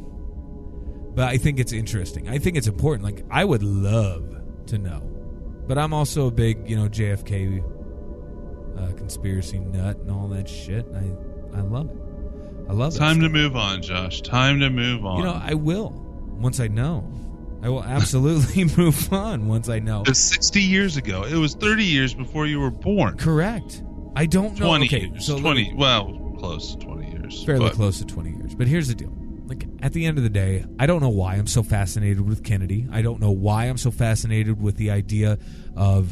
but 1.15 1.29
I 1.29 1.37
think 1.37 1.59
it's 1.59 1.71
interesting. 1.71 2.27
I 2.27 2.37
think 2.39 2.57
it's 2.57 2.67
important. 2.67 3.03
Like, 3.03 3.25
I 3.31 3.45
would 3.45 3.63
love 3.63 4.35
to 4.67 4.77
know 4.77 5.15
but 5.67 5.77
I'm 5.77 5.93
also 5.93 6.27
a 6.27 6.31
big, 6.31 6.69
you 6.69 6.75
know, 6.75 6.87
JFK 6.87 7.63
uh, 8.77 8.93
conspiracy 8.93 9.59
nut 9.59 9.97
and 9.97 10.11
all 10.11 10.27
that 10.29 10.47
shit. 10.47 10.85
I 10.93 11.57
I 11.57 11.61
love 11.61 11.89
it. 11.89 11.97
I 12.69 12.73
love 12.73 12.95
it. 12.95 12.99
Time 12.99 13.21
to 13.21 13.29
move 13.29 13.55
on, 13.55 13.81
Josh. 13.81 14.21
Time 14.21 14.59
to 14.59 14.69
move 14.69 15.05
on. 15.05 15.17
You 15.19 15.23
know, 15.25 15.41
I 15.41 15.53
will 15.53 15.89
once 16.39 16.59
I 16.59 16.67
know. 16.67 17.09
I 17.61 17.69
will 17.69 17.83
absolutely 17.83 18.65
move 18.77 19.11
on 19.11 19.47
once 19.47 19.69
I 19.69 19.79
know. 19.79 20.01
it 20.01 20.09
was 20.09 20.19
60 20.23 20.61
years 20.61 20.97
ago. 20.97 21.23
It 21.23 21.35
was 21.35 21.55
30 21.55 21.83
years 21.83 22.13
before 22.13 22.45
you 22.45 22.59
were 22.59 22.69
born. 22.69 23.17
Correct. 23.17 23.81
I 24.15 24.27
don't 24.27 24.59
know. 24.59 24.67
20 24.67 24.85
okay, 24.85 25.05
years. 25.07 25.25
so 25.25 25.39
20. 25.39 25.71
me- 25.71 25.73
well, 25.75 26.35
close 26.37 26.75
to 26.75 26.85
20 26.85 27.11
years. 27.11 27.43
fairly 27.43 27.65
but- 27.65 27.73
close 27.75 27.97
to 27.99 28.05
20 28.05 28.29
years. 28.31 28.53
But 28.55 28.67
here's 28.67 28.87
the 28.87 28.93
deal. 28.95 29.11
At 29.86 29.93
the 29.93 30.07
end 30.07 30.17
of 30.17 30.23
the 30.23 30.31
day, 30.31 30.65
I 30.79 30.88
don't 30.88 30.99
know 30.99 31.09
why 31.09 31.36
I'm 31.36 31.45
so 31.45 31.61
fascinated 31.61 32.27
with 32.27 32.43
Kennedy. 32.43 32.88
I 32.91 33.03
don't 33.03 33.21
know 33.21 33.29
why 33.29 33.65
I'm 33.65 33.77
so 33.77 33.91
fascinated 33.91 34.59
with 34.59 34.77
the 34.77 34.89
idea 34.89 35.38
of 35.75 36.11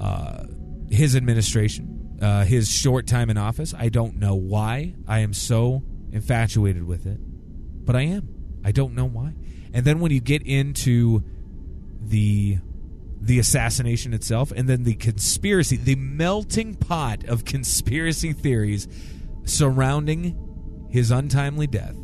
uh, 0.00 0.44
his 0.90 1.14
administration, 1.14 2.16
uh, 2.22 2.44
his 2.46 2.72
short 2.72 3.06
time 3.06 3.28
in 3.28 3.36
office. 3.36 3.74
I 3.76 3.90
don't 3.90 4.16
know 4.16 4.34
why 4.34 4.94
I 5.06 5.18
am 5.18 5.34
so 5.34 5.82
infatuated 6.12 6.84
with 6.84 7.04
it, 7.04 7.18
but 7.84 7.94
I 7.94 8.04
am. 8.04 8.26
I 8.64 8.72
don't 8.72 8.94
know 8.94 9.06
why. 9.06 9.34
And 9.74 9.84
then 9.84 10.00
when 10.00 10.10
you 10.10 10.20
get 10.20 10.40
into 10.40 11.24
the 12.00 12.56
the 13.20 13.38
assassination 13.38 14.14
itself 14.14 14.50
and 14.50 14.66
then 14.66 14.84
the 14.84 14.94
conspiracy, 14.94 15.76
the 15.76 15.96
melting 15.96 16.74
pot 16.74 17.24
of 17.24 17.44
conspiracy 17.44 18.32
theories 18.32 18.88
surrounding 19.44 20.88
his 20.90 21.10
untimely 21.10 21.66
death. 21.66 21.96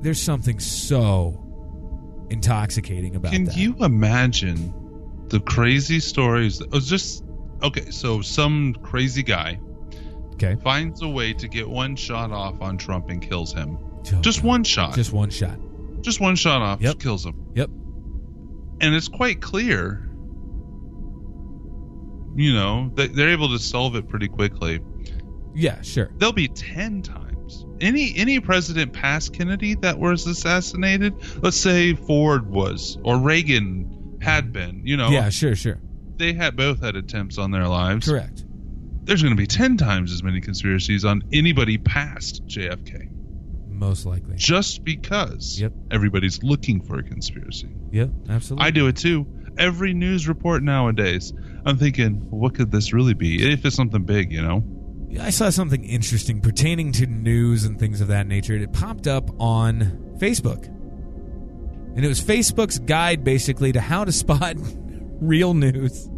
There's 0.00 0.20
something 0.20 0.58
so 0.60 1.46
intoxicating 2.30 3.16
about 3.16 3.30
that. 3.30 3.36
Can 3.36 3.44
that. 3.44 3.56
you 3.56 3.76
imagine 3.80 4.74
the 5.28 5.40
crazy 5.40 6.00
stories? 6.00 6.58
That, 6.58 6.66
it 6.66 6.72
was 6.72 6.88
just 6.88 7.24
okay. 7.62 7.90
So 7.90 8.22
some 8.22 8.74
crazy 8.82 9.22
guy 9.22 9.60
okay. 10.34 10.56
finds 10.62 11.02
a 11.02 11.08
way 11.08 11.32
to 11.34 11.48
get 11.48 11.68
one 11.68 11.96
shot 11.96 12.30
off 12.30 12.60
on 12.60 12.78
Trump 12.78 13.10
and 13.10 13.20
kills 13.20 13.52
him. 13.52 13.78
Oh, 13.80 14.20
Just 14.20 14.40
God. 14.40 14.48
one 14.48 14.64
shot. 14.64 14.94
Just 14.94 15.12
one 15.12 15.30
shot. 15.30 15.58
Just 16.00 16.20
one 16.20 16.36
shot 16.36 16.62
off. 16.62 16.80
Yep. 16.80 16.98
Kills 16.98 17.26
him. 17.26 17.52
Yep. 17.54 17.68
And 18.80 18.94
it's 18.94 19.08
quite 19.08 19.42
clear. 19.42 20.06
You 22.36 22.54
know, 22.54 22.90
they, 22.94 23.08
they're 23.08 23.30
able 23.30 23.50
to 23.50 23.58
solve 23.58 23.96
it 23.96 24.08
pretty 24.08 24.28
quickly. 24.28 24.80
Yeah, 25.54 25.82
sure. 25.82 26.10
There'll 26.16 26.32
be 26.32 26.48
ten 26.48 27.02
times 27.02 27.29
any 27.80 28.12
any 28.16 28.40
president 28.40 28.92
past 28.92 29.32
Kennedy 29.32 29.74
that 29.76 29.98
was 29.98 30.26
assassinated. 30.26 31.14
Let's 31.42 31.56
say 31.56 31.94
Ford 31.94 32.50
was 32.50 32.98
or 33.04 33.18
Reagan 33.18 34.18
had 34.20 34.52
been. 34.52 34.82
You 34.84 34.96
know, 34.96 35.10
Yeah, 35.10 35.28
sure, 35.30 35.54
sure. 35.56 35.78
they 36.16 36.32
had 36.32 36.56
both 36.56 36.82
had 36.82 36.96
attempts 36.96 37.38
on 37.38 37.50
their 37.50 37.66
lives. 37.68 38.08
Correct. 38.08 38.44
There's 39.04 39.22
going 39.22 39.34
to 39.34 39.40
be 39.40 39.46
ten 39.46 39.76
times 39.76 40.12
as 40.12 40.22
many 40.22 40.40
conspiracies 40.40 41.04
on 41.04 41.22
anybody 41.32 41.78
past 41.78 42.46
JFK, 42.46 43.08
Most 43.68 44.04
likely. 44.06 44.36
just 44.36 44.84
because 44.84 45.58
Yep. 45.60 45.72
everybody's 45.90 46.42
looking 46.42 46.82
for 46.82 46.98
a 46.98 47.02
conspiracy. 47.02 47.68
Yep, 47.92 48.10
absolutely. 48.28 48.66
I 48.66 48.70
do 48.70 48.86
it 48.88 48.96
too. 48.96 49.26
Every 49.58 49.94
news 49.94 50.28
report 50.28 50.62
nowadays, 50.62 51.32
I'm 51.64 51.76
thinking, 51.76 52.26
what 52.30 52.54
could 52.54 52.70
this 52.70 52.92
really 52.92 53.14
be? 53.14 53.50
If 53.52 53.64
it's 53.64 53.74
something 53.74 54.04
big, 54.04 54.32
you 54.32 54.42
know. 54.42 54.62
I 55.18 55.30
saw 55.30 55.50
something 55.50 55.84
interesting 55.84 56.40
pertaining 56.40 56.92
to 56.92 57.06
news 57.06 57.64
and 57.64 57.78
things 57.78 58.00
of 58.00 58.08
that 58.08 58.26
nature. 58.26 58.54
It 58.54 58.72
popped 58.72 59.06
up 59.06 59.30
on 59.40 60.16
Facebook. 60.18 60.66
And 61.96 62.04
it 62.04 62.08
was 62.08 62.20
Facebook's 62.20 62.78
guide 62.78 63.24
basically 63.24 63.72
to 63.72 63.80
how 63.80 64.04
to 64.04 64.12
spot 64.12 64.54
real 65.20 65.54
news. 65.54 66.08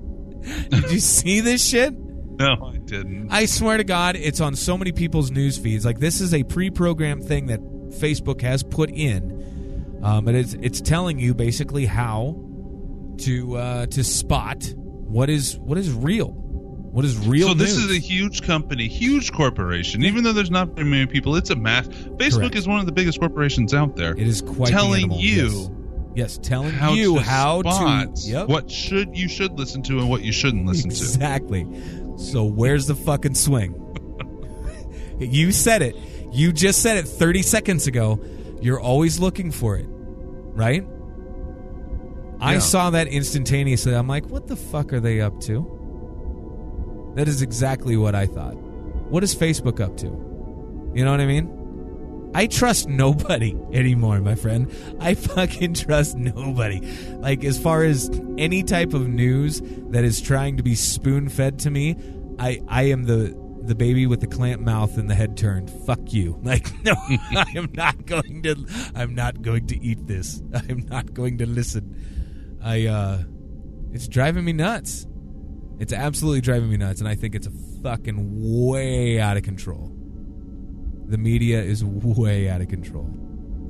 Did 0.68 0.90
you 0.90 0.99
see 0.99 1.40
this 1.40 1.64
shit? 1.64 1.95
No, 1.95 2.72
I 2.72 2.78
didn't. 2.78 3.30
I 3.30 3.47
swear 3.47 3.76
to 3.76 3.84
God, 3.84 4.16
it's 4.16 4.40
on 4.40 4.57
so 4.57 4.76
many 4.76 4.93
people's 4.93 5.30
news 5.30 5.59
feeds. 5.59 5.84
Like 5.84 5.99
this 5.99 6.20
is 6.20 6.34
a 6.34 6.43
pre-programmed 6.43 7.24
thing 7.24 7.47
that 7.47 7.61
Facebook 7.90 8.40
has 8.40 8.62
put 8.62 8.90
in, 8.90 10.01
um, 10.03 10.24
but 10.24 10.34
it's 10.34 10.55
it's 10.55 10.80
telling 10.80 11.18
you 11.18 11.34
basically 11.34 11.86
how 11.86 12.36
to 13.18 13.57
uh, 13.57 13.86
to 13.86 14.03
spot 14.03 14.64
what 14.76 15.30
is 15.30 15.59
what 15.59 15.78
is 15.78 15.93
real, 15.93 16.30
what 16.93 17.07
is 17.07 17.18
real. 17.26 17.49
so 17.49 17.55
this 17.55 17.74
news. 17.74 17.90
is 17.90 17.97
a 17.97 17.99
huge 17.99 18.43
company, 18.43 18.86
huge 18.86 19.32
corporation. 19.32 20.05
Even 20.05 20.22
though 20.22 20.34
there's 20.34 20.51
not 20.51 20.68
very 20.68 20.86
many 20.86 21.07
people, 21.07 21.34
it's 21.36 21.49
a 21.49 21.57
mass. 21.57 21.88
Facebook 21.88 22.40
Correct. 22.40 22.55
is 22.55 22.68
one 22.68 22.80
of 22.80 22.86
the 22.86 22.93
biggest 22.93 23.18
corporations 23.18 23.72
out 23.72 23.97
there. 23.97 24.12
It 24.12 24.28
is 24.28 24.43
quite 24.43 24.68
telling 24.68 25.11
you 25.11 25.70
Yes, 26.14 26.36
yes 26.36 26.38
telling 26.43 26.70
how 26.70 26.93
you 26.93 27.14
to 27.14 27.22
how 27.22 27.62
to 27.62 28.12
yep, 28.20 28.47
what 28.47 28.70
should 28.70 29.16
you 29.16 29.26
should 29.26 29.59
listen 29.59 29.82
to 29.84 30.01
and 30.01 30.11
what 30.11 30.20
you 30.20 30.32
shouldn't 30.32 30.66
listen 30.66 30.90
to. 30.90 30.97
exactly. 30.97 31.66
So 32.18 32.45
where's 32.45 32.86
the 32.86 32.95
fucking 32.95 33.36
swing? 33.36 33.74
you 35.18 35.51
said 35.51 35.80
it. 35.80 35.97
You 36.30 36.53
just 36.53 36.82
said 36.82 36.99
it 36.99 37.09
30 37.09 37.40
seconds 37.43 37.86
ago. 37.86 38.22
You're 38.61 38.80
always 38.80 39.18
looking 39.18 39.51
for 39.51 39.76
it, 39.76 39.86
right? 39.88 40.86
I 42.38 42.59
saw 42.59 42.90
that 42.90 43.07
instantaneously. 43.07 43.95
I'm 43.95 44.09
like, 44.09 44.26
what 44.26 44.47
the 44.47 44.57
fuck 44.57 44.93
are 44.93 45.01
they 45.01 45.20
up 45.20 45.40
to? 45.43 45.82
That 47.15 47.29
is 47.29 47.43
exactly 47.43 47.97
what 47.97 48.15
I 48.15 48.27
thought. 48.27 48.55
What 48.55 49.23
is 49.23 49.35
Facebook 49.35 49.81
up 49.81 49.97
to? 49.99 50.07
You 50.95 51.05
know 51.05 51.11
what 51.11 51.21
I 51.21 51.27
mean? 51.27 52.31
I 52.35 52.47
trust 52.47 52.89
nobody 52.89 53.55
anymore, 53.73 54.21
my 54.21 54.35
friend. 54.35 54.73
I 55.01 55.15
fucking 55.15 55.75
trust 55.75 56.17
nobody. 56.17 56.81
Like 57.17 57.45
as 57.45 57.59
far 57.59 57.85
as 57.85 58.11
any 58.39 58.63
type 58.63 58.95
of 58.95 59.09
news 59.09 59.61
that 59.91 60.05
is 60.05 60.21
trying 60.21 60.57
to 60.57 60.63
be 60.63 60.75
spoon 60.75 61.29
fed 61.29 61.59
to 61.61 61.71
me, 61.71 61.97
I 62.39 62.61
I 62.69 62.85
am 62.85 63.05
the 63.05 63.41
the 63.65 63.75
baby 63.75 64.07
with 64.07 64.21
the 64.21 64.27
clamp 64.27 64.61
mouth 64.61 64.97
and 64.99 65.09
the 65.09 65.15
head 65.15 65.37
turned. 65.37 65.71
Fuck 65.87 66.13
you. 66.13 66.39
Like 66.43 66.73
no, 66.85 66.95
I 66.97 67.47
am 67.55 67.71
not 67.75 68.07
going 68.07 68.43
to 68.43 68.57
I'm 68.95 69.15
not 69.15 69.43
going 69.43 69.67
to 69.69 69.83
eat 69.83 70.07
this. 70.07 70.43
I'm 70.55 70.87
not 70.89 71.13
going 71.13 71.39
to 71.39 71.47
listen. 71.47 72.59
I 72.63 72.87
uh 72.87 73.23
it's 73.93 74.09
driving 74.09 74.45
me 74.45 74.53
nuts. 74.55 75.07
It's 75.83 75.93
absolutely 75.93 76.41
driving 76.43 76.70
me 76.70 76.76
nuts 76.76 77.01
and 77.01 77.09
I 77.09 77.16
think 77.16 77.35
it's 77.35 77.49
fucking 77.83 78.66
way 78.68 79.18
out 79.20 79.37
of 79.37 79.43
control. 79.43 79.93
The 81.09 81.18
media 81.18 81.61
is 81.61 81.85
way 81.85 82.49
out 82.49 82.61
of 82.61 82.68
control. 82.68 83.11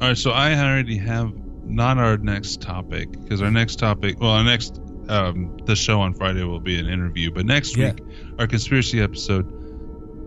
All 0.02 0.08
right, 0.08 0.18
so 0.18 0.30
I 0.32 0.52
already 0.54 0.98
have 0.98 1.32
not 1.64 1.96
our 1.96 2.18
next 2.18 2.60
topic 2.60 3.10
because 3.12 3.40
our 3.40 3.50
next 3.50 3.76
topic, 3.76 4.20
well, 4.20 4.30
our 4.32 4.44
next 4.44 4.78
um, 5.08 5.56
the 5.64 5.74
show 5.74 6.02
on 6.02 6.12
Friday 6.12 6.44
will 6.44 6.60
be 6.60 6.78
an 6.78 6.86
interview, 6.86 7.30
but 7.30 7.46
next 7.46 7.78
Yeah. 7.78 7.92
week 7.94 8.02
our 8.38 8.46
conspiracy 8.46 9.00
episode. 9.00 9.50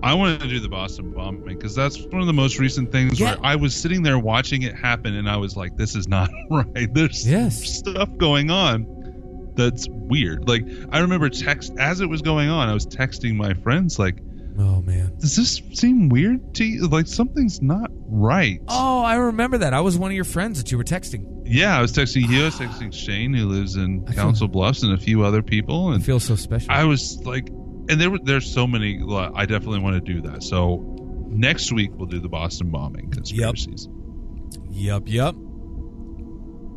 I 0.01 0.15
wanted 0.15 0.41
to 0.41 0.47
do 0.47 0.59
the 0.59 0.67
Boston 0.69 1.11
bombing 1.11 1.43
because 1.43 1.75
that's 1.75 2.01
one 2.07 2.19
of 2.21 2.25
the 2.27 2.33
most 2.33 2.57
recent 2.57 2.91
things 2.91 3.19
Yeah. 3.19 3.35
where 3.35 3.45
I 3.45 3.55
was 3.55 3.75
sitting 3.75 4.01
there 4.01 4.17
watching 4.17 4.63
it 4.63 4.75
happen 4.75 5.13
and 5.15 5.29
I 5.29 5.37
was 5.37 5.55
like, 5.55 5.77
"This 5.77 5.95
is 5.95 6.07
not 6.07 6.31
right." 6.49 6.91
There's 6.95 7.27
Yes. 7.27 7.77
stuff 7.77 8.09
going 8.17 8.49
on 8.49 8.87
that's 9.55 9.87
weird. 9.89 10.47
Like 10.47 10.63
I 10.91 10.99
remember 10.99 11.29
text 11.29 11.73
as 11.79 12.01
it 12.01 12.07
was 12.07 12.21
going 12.21 12.49
on, 12.49 12.69
I 12.69 12.73
was 12.73 12.85
texting 12.85 13.35
my 13.35 13.53
friends 13.53 13.97
like, 13.99 14.17
Oh 14.57 14.81
man. 14.81 15.11
"Does 15.19 15.35
this 15.35 15.61
seem 15.73 16.07
weird 16.07 16.55
to 16.55 16.63
you? 16.63 16.87
Like 16.87 17.07
something's 17.07 17.61
not 17.61 17.91
right." 18.07 18.61
Oh, 18.69 19.01
I 19.01 19.15
remember 19.15 19.57
that. 19.59 19.73
I 19.73 19.81
was 19.81 19.97
one 19.97 20.11
of 20.11 20.15
your 20.15 20.23
friends 20.23 20.59
that 20.63 20.71
you 20.71 20.77
were 20.77 20.83
texting. 20.85 21.41
Yeah, 21.45 21.77
I 21.77 21.81
was 21.81 21.91
texting 21.91 22.29
you. 22.29 22.41
I 22.43 22.45
was 22.45 22.55
texting 22.59 22.93
Shane, 22.93 23.33
who 23.33 23.47
lives 23.47 23.75
in 23.75 24.05
I 24.07 24.13
feel- 24.13 24.23
Council 24.23 24.47
Bluffs, 24.47 24.81
and 24.83 24.93
a 24.93 24.97
few 24.97 25.23
other 25.25 25.41
people. 25.41 25.89
I 25.89 25.95
And 25.95 26.05
feel 26.05 26.21
so 26.21 26.37
special. 26.37 26.71
I 26.71 26.85
was 26.85 27.21
like, 27.25 27.49
and 27.49 27.99
there 27.99 28.09
were 28.09 28.19
there's 28.23 28.49
so 28.49 28.65
many. 28.65 28.99
like, 28.99 29.31
I 29.35 29.45
definitely 29.45 29.79
want 29.79 30.05
to 30.05 30.13
do 30.13 30.21
that. 30.29 30.41
So 30.41 31.25
next 31.27 31.73
week 31.73 31.91
we'll 31.93 32.07
do 32.07 32.21
the 32.21 32.29
Boston 32.29 32.69
bombing 32.71 33.11
conspiracies. 33.11 33.89
Yup, 34.71 35.09
yup. 35.09 35.35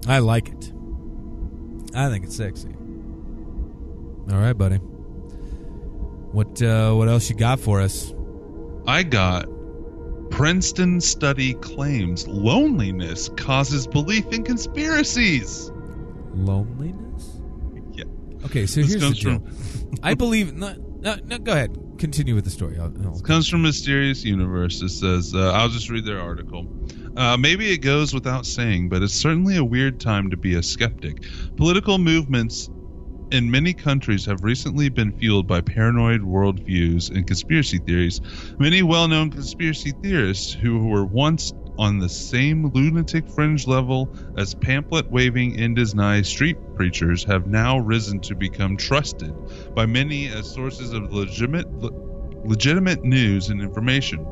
I 0.08 0.18
like 0.18 0.48
it. 0.48 0.72
I 1.95 2.09
think 2.11 2.24
it's 2.24 2.36
sexy. 2.36 2.68
All 4.30 4.39
right, 4.39 4.53
buddy. 4.53 4.76
What 6.32 6.61
uh, 6.61 6.93
what 6.93 7.09
else 7.09 7.30
you 7.30 7.36
got 7.36 7.59
for 7.61 7.80
us? 7.80 8.12
I 8.86 9.03
got 9.03 9.47
Princeton 10.30 11.01
study 11.01 11.55
claims 11.55 12.28
loneliness 12.28 13.30
causes 13.36 13.86
belief 13.86 14.26
in 14.32 14.45
conspiracies. 14.45 15.70
Loneliness? 16.34 17.41
Yeah. 17.93 18.05
Okay, 18.45 18.66
so 18.66 18.82
This 18.82 18.91
here's 18.91 19.03
the 19.03 19.11
deal. 19.14 19.39
from- 19.41 19.95
I 20.03 20.14
believe. 20.14 20.55
No, 20.55 20.74
no, 21.01 21.16
no, 21.24 21.38
go 21.38 21.53
ahead. 21.53 21.76
Continue 21.99 22.34
with 22.34 22.44
the 22.44 22.51
story. 22.51 22.78
I'll, 22.78 22.92
I'll- 23.05 23.20
comes 23.20 23.49
from 23.49 23.62
Mysterious 23.62 24.24
Universe. 24.24 24.80
It 24.82 24.90
says, 24.90 25.34
uh, 25.34 25.53
I'll 25.53 25.68
just 25.68 25.90
read 25.90 26.05
their 26.05 26.20
article. 26.20 26.66
Uh, 27.16 27.36
maybe 27.36 27.72
it 27.72 27.78
goes 27.78 28.14
without 28.14 28.46
saying, 28.46 28.88
but 28.88 29.03
it's 29.03 29.14
certainly 29.14 29.57
a 29.57 29.64
weird 29.64 29.99
time 30.01 30.30
to 30.30 30.36
be 30.36 30.55
a 30.55 30.62
skeptic. 30.62 31.24
Political 31.57 31.99
movements 31.99 32.68
in 33.30 33.51
many 33.51 33.74
countries 33.74 34.24
have 34.24 34.42
recently 34.42 34.88
been 34.88 35.12
fueled 35.12 35.46
by 35.46 35.61
paranoid 35.61 36.20
worldviews 36.22 37.11
and 37.11 37.26
conspiracy 37.26 37.78
theories. 37.78 38.20
Many 38.59 38.82
well 38.82 39.09
known 39.09 39.30
conspiracy 39.30 39.92
theorists 40.03 40.53
who 40.53 40.86
were 40.86 41.05
once 41.05 41.53
on 41.78 41.98
the 41.98 42.08
same 42.08 42.70
lunatic 42.74 43.28
fringe 43.28 43.66
level 43.66 44.12
as 44.36 44.54
pamphlet 44.54 45.10
waving 45.10 45.54
in 45.54 45.74
Disney 45.74 46.22
street 46.24 46.56
preachers 46.74 47.24
have 47.24 47.46
now 47.46 47.78
risen 47.78 48.20
to 48.20 48.34
become 48.34 48.76
trusted 48.76 49.32
by 49.74 49.86
many 49.86 50.28
as 50.28 50.52
sources 50.52 50.92
of 50.92 51.12
legitimate, 51.12 51.66
legitimate 52.44 53.04
news 53.04 53.48
and 53.48 53.62
information. 53.62 54.26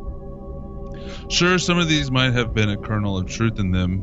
Sure, 1.28 1.58
some 1.58 1.78
of 1.78 1.88
these 1.88 2.10
might 2.10 2.32
have 2.32 2.52
been 2.54 2.70
a 2.70 2.76
kernel 2.76 3.16
of 3.16 3.26
truth 3.26 3.58
in 3.58 3.70
them, 3.70 4.02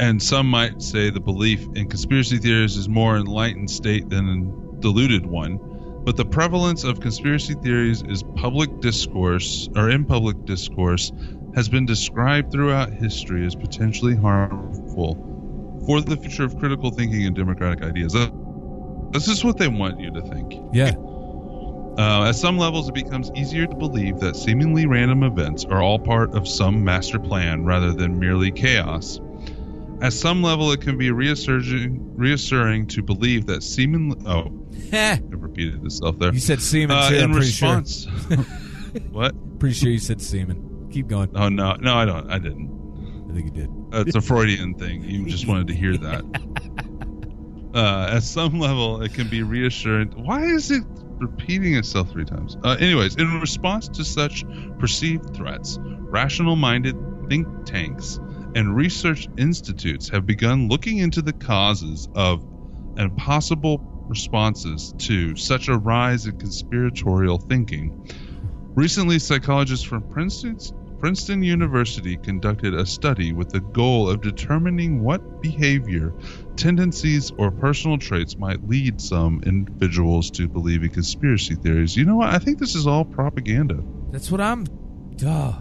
and 0.00 0.22
some 0.22 0.46
might 0.46 0.80
say 0.80 1.10
the 1.10 1.20
belief 1.20 1.66
in 1.74 1.88
conspiracy 1.88 2.38
theories 2.38 2.76
is 2.76 2.88
more 2.88 3.16
enlightened 3.16 3.70
state 3.70 4.08
than 4.08 4.28
a 4.28 4.80
deluded 4.80 5.26
one. 5.26 5.58
But 6.04 6.16
the 6.16 6.24
prevalence 6.24 6.84
of 6.84 7.00
conspiracy 7.00 7.54
theories 7.62 8.02
is 8.02 8.22
public 8.36 8.80
discourse 8.80 9.68
or 9.76 9.90
in 9.90 10.06
public 10.06 10.46
discourse 10.46 11.12
has 11.54 11.68
been 11.68 11.86
described 11.86 12.52
throughout 12.52 12.92
history 12.92 13.44
as 13.46 13.54
potentially 13.54 14.14
harmful 14.16 15.14
for 15.86 16.00
the 16.00 16.16
future 16.16 16.44
of 16.44 16.56
critical 16.58 16.90
thinking 16.90 17.26
and 17.26 17.34
democratic 17.34 17.82
ideas. 17.82 18.12
This 19.12 19.26
is 19.28 19.42
what 19.44 19.56
they 19.58 19.68
want 19.68 19.98
you 20.00 20.12
to 20.12 20.22
think. 20.22 20.54
Yeah. 20.72 20.94
Uh, 21.98 22.28
at 22.28 22.36
some 22.36 22.56
levels, 22.56 22.88
it 22.88 22.94
becomes 22.94 23.30
easier 23.34 23.66
to 23.66 23.74
believe 23.74 24.20
that 24.20 24.36
seemingly 24.36 24.86
random 24.86 25.24
events 25.24 25.64
are 25.64 25.82
all 25.82 25.98
part 25.98 26.34
of 26.34 26.46
some 26.46 26.84
master 26.84 27.18
plan 27.18 27.64
rather 27.64 27.92
than 27.92 28.18
merely 28.18 28.50
chaos. 28.52 29.20
At 30.00 30.12
some 30.14 30.42
level, 30.42 30.70
it 30.72 30.80
can 30.80 30.96
be 30.96 31.10
reassuring, 31.10 32.16
reassuring 32.16 32.86
to 32.88 33.02
believe 33.02 33.46
that 33.46 33.62
seemingly. 33.62 34.16
Oh, 34.24 34.50
I 34.92 35.20
repeated 35.30 35.84
itself 35.84 36.18
there. 36.18 36.32
You 36.32 36.38
said 36.40 36.62
semen 36.62 36.96
Uh, 36.96 37.08
too. 37.10 37.16
in 37.16 37.22
I'm 37.24 37.32
response, 37.34 38.06
what? 39.10 39.34
Pretty 39.58 39.74
sure 39.74 39.90
you 39.90 39.98
said 39.98 40.22
semen. 40.22 40.68
Keep 40.90 41.08
going. 41.08 41.30
Oh 41.34 41.48
no, 41.48 41.74
no, 41.74 41.94
I 41.94 42.04
don't. 42.04 42.30
I 42.30 42.38
didn't. 42.38 43.28
I 43.30 43.34
think 43.34 43.46
you 43.46 43.52
did. 43.52 43.70
It's 44.06 44.16
a 44.16 44.20
Freudian 44.20 44.74
thing. 44.74 45.02
You 45.04 45.26
just 45.26 45.46
wanted 45.46 45.68
to 45.68 45.74
hear 45.74 45.96
that. 45.96 46.24
Uh, 47.72 48.14
at 48.14 48.24
some 48.24 48.58
level, 48.58 49.00
it 49.00 49.14
can 49.14 49.28
be 49.28 49.44
reassuring. 49.44 50.08
Why 50.24 50.42
is 50.42 50.72
it 50.72 50.82
repeating 51.18 51.76
itself 51.76 52.10
three 52.10 52.24
times? 52.24 52.56
Uh, 52.64 52.76
anyways, 52.80 53.14
in 53.14 53.40
response 53.40 53.86
to 53.90 54.04
such 54.04 54.44
perceived 54.80 55.36
threats, 55.36 55.78
rational 55.80 56.56
minded 56.56 56.96
think 57.28 57.46
tanks 57.66 58.18
and 58.56 58.74
research 58.74 59.28
institutes 59.38 60.08
have 60.08 60.26
begun 60.26 60.68
looking 60.68 60.98
into 60.98 61.22
the 61.22 61.32
causes 61.32 62.08
of 62.16 62.44
and 62.96 63.16
possible 63.16 63.78
responses 64.08 64.92
to 64.98 65.36
such 65.36 65.68
a 65.68 65.78
rise 65.78 66.26
in 66.26 66.36
conspiratorial 66.38 67.38
thinking. 67.38 68.10
Recently, 68.74 69.20
psychologists 69.20 69.84
from 69.84 70.02
Princeton's, 70.02 70.72
Princeton 71.00 71.42
University 71.42 72.16
conducted 72.18 72.74
a 72.74 72.84
study 72.84 73.32
with 73.32 73.48
the 73.48 73.60
goal 73.60 74.08
of 74.10 74.20
determining 74.20 75.02
what 75.02 75.40
behavior, 75.40 76.12
tendencies, 76.56 77.30
or 77.38 77.50
personal 77.50 77.96
traits 77.96 78.36
might 78.36 78.68
lead 78.68 79.00
some 79.00 79.42
individuals 79.46 80.30
to 80.32 80.46
believe 80.46 80.82
in 80.82 80.90
conspiracy 80.90 81.54
theories. 81.54 81.96
You 81.96 82.04
know 82.04 82.16
what? 82.16 82.28
I 82.28 82.38
think 82.38 82.58
this 82.58 82.74
is 82.74 82.86
all 82.86 83.06
propaganda. 83.06 83.82
That's 84.10 84.30
what 84.30 84.42
I'm. 84.42 84.64
Duh. 85.16 85.54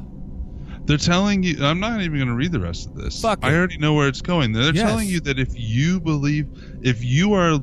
They're 0.83 0.97
telling 0.97 1.43
you. 1.43 1.63
I'm 1.63 1.79
not 1.79 2.01
even 2.01 2.17
going 2.17 2.27
to 2.27 2.35
read 2.35 2.51
the 2.51 2.59
rest 2.59 2.87
of 2.87 2.95
this. 2.95 3.21
Fuck 3.21 3.39
I 3.41 3.51
it. 3.53 3.55
already 3.57 3.77
know 3.77 3.93
where 3.93 4.09
it's 4.09 4.21
going. 4.21 4.51
They're 4.51 4.73
Yes. 4.75 4.89
telling 4.89 5.07
you 5.07 5.21
that 5.21 5.39
if 5.39 5.51
you 5.57 6.01
believe, 6.01 6.47
if 6.81 7.01
you 7.03 7.31
are, 7.33 7.59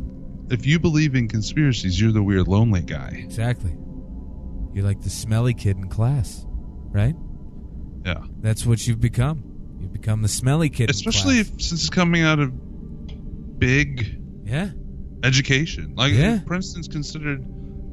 if 0.48 0.64
you 0.64 0.78
believe 0.78 1.14
in 1.14 1.28
conspiracies, 1.28 2.00
you're 2.00 2.12
the 2.12 2.22
weird, 2.22 2.48
lonely 2.48 2.80
guy. 2.82 3.20
Exactly. 3.22 3.76
You're 4.72 4.84
like 4.84 5.02
the 5.02 5.10
smelly 5.10 5.52
kid 5.52 5.76
in 5.76 5.88
class, 5.88 6.46
right? 6.92 7.14
Yeah. 8.06 8.22
That's 8.40 8.64
what 8.64 8.86
you've 8.86 9.00
become. 9.00 9.42
You've 9.80 9.92
become 9.92 10.22
the 10.22 10.28
smelly 10.28 10.70
kid. 10.70 10.90
Especially 10.90 11.40
if, 11.40 11.48
since 11.48 11.72
it's 11.72 11.90
coming 11.90 12.22
out 12.22 12.38
of 12.38 13.58
big 13.58 14.22
yeah, 14.44 14.70
education. 15.24 15.94
Like 15.96 16.12
Yeah. 16.12 16.38
Princeton's 16.46 16.86
considered 16.86 17.44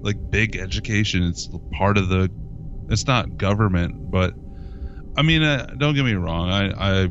like 0.02 0.30
big 0.30 0.56
education. 0.56 1.24
It's 1.24 1.50
part 1.72 1.98
of 1.98 2.10
the. 2.10 2.30
It's 2.90 3.08
not 3.08 3.38
government, 3.38 4.12
but 4.12 4.36
I 5.18 5.24
mean, 5.24 5.42
uh, 5.42 5.74
don't 5.78 5.96
get 5.96 6.06
me 6.06 6.14
wrong. 6.14 6.50
I, 6.50 7.04
I 7.04 7.10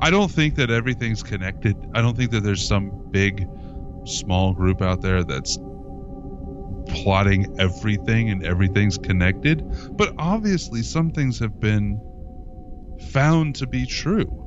I 0.00 0.10
don't 0.10 0.30
think 0.30 0.56
that 0.56 0.70
everything's 0.70 1.22
connected. 1.22 1.76
I 1.94 2.02
don't 2.02 2.16
think 2.16 2.32
that 2.32 2.42
there's 2.42 2.66
some 2.66 3.10
big, 3.10 3.48
small 4.06 4.54
group 4.54 4.82
out 4.82 5.02
there 5.02 5.22
that's 5.22 5.56
plotting 6.88 7.54
everything 7.58 8.30
and 8.30 8.44
everything's 8.44 8.98
connected. 8.98 9.62
But 9.96 10.14
obviously, 10.18 10.82
some 10.82 11.10
things 11.10 11.38
have 11.38 11.60
been 11.60 12.00
found 13.10 13.56
to 13.56 13.66
be 13.66 13.86
true 13.86 14.40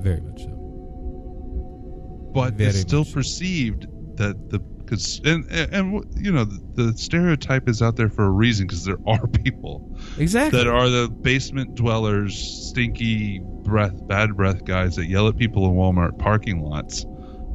very 0.00 0.20
much 0.20 0.42
so. 0.42 2.30
but 2.34 2.54
Very 2.54 2.70
it's 2.70 2.80
still 2.80 3.00
much 3.00 3.08
so. 3.08 3.14
perceived 3.14 3.86
that 4.18 4.50
the 4.50 4.58
because 4.58 5.20
and, 5.24 5.44
and 5.50 5.74
and 5.74 6.04
you 6.24 6.30
know 6.30 6.44
the, 6.44 6.84
the 6.90 6.96
stereotype 6.98 7.68
is 7.68 7.82
out 7.82 7.96
there 7.96 8.08
for 8.08 8.24
a 8.24 8.30
reason 8.30 8.66
because 8.66 8.84
there 8.84 8.98
are 9.06 9.26
people 9.44 9.96
Exactly. 10.18 10.58
that 10.58 10.68
are 10.68 10.88
the 10.88 11.08
basement 11.08 11.74
dwellers, 11.74 12.36
stinky 12.70 13.40
breath, 13.42 14.06
bad 14.06 14.36
breath 14.36 14.64
guys 14.64 14.94
that 14.96 15.06
yell 15.06 15.26
at 15.28 15.36
people 15.36 15.66
in 15.66 15.72
Walmart 15.74 16.18
parking 16.18 16.60
lots 16.60 17.04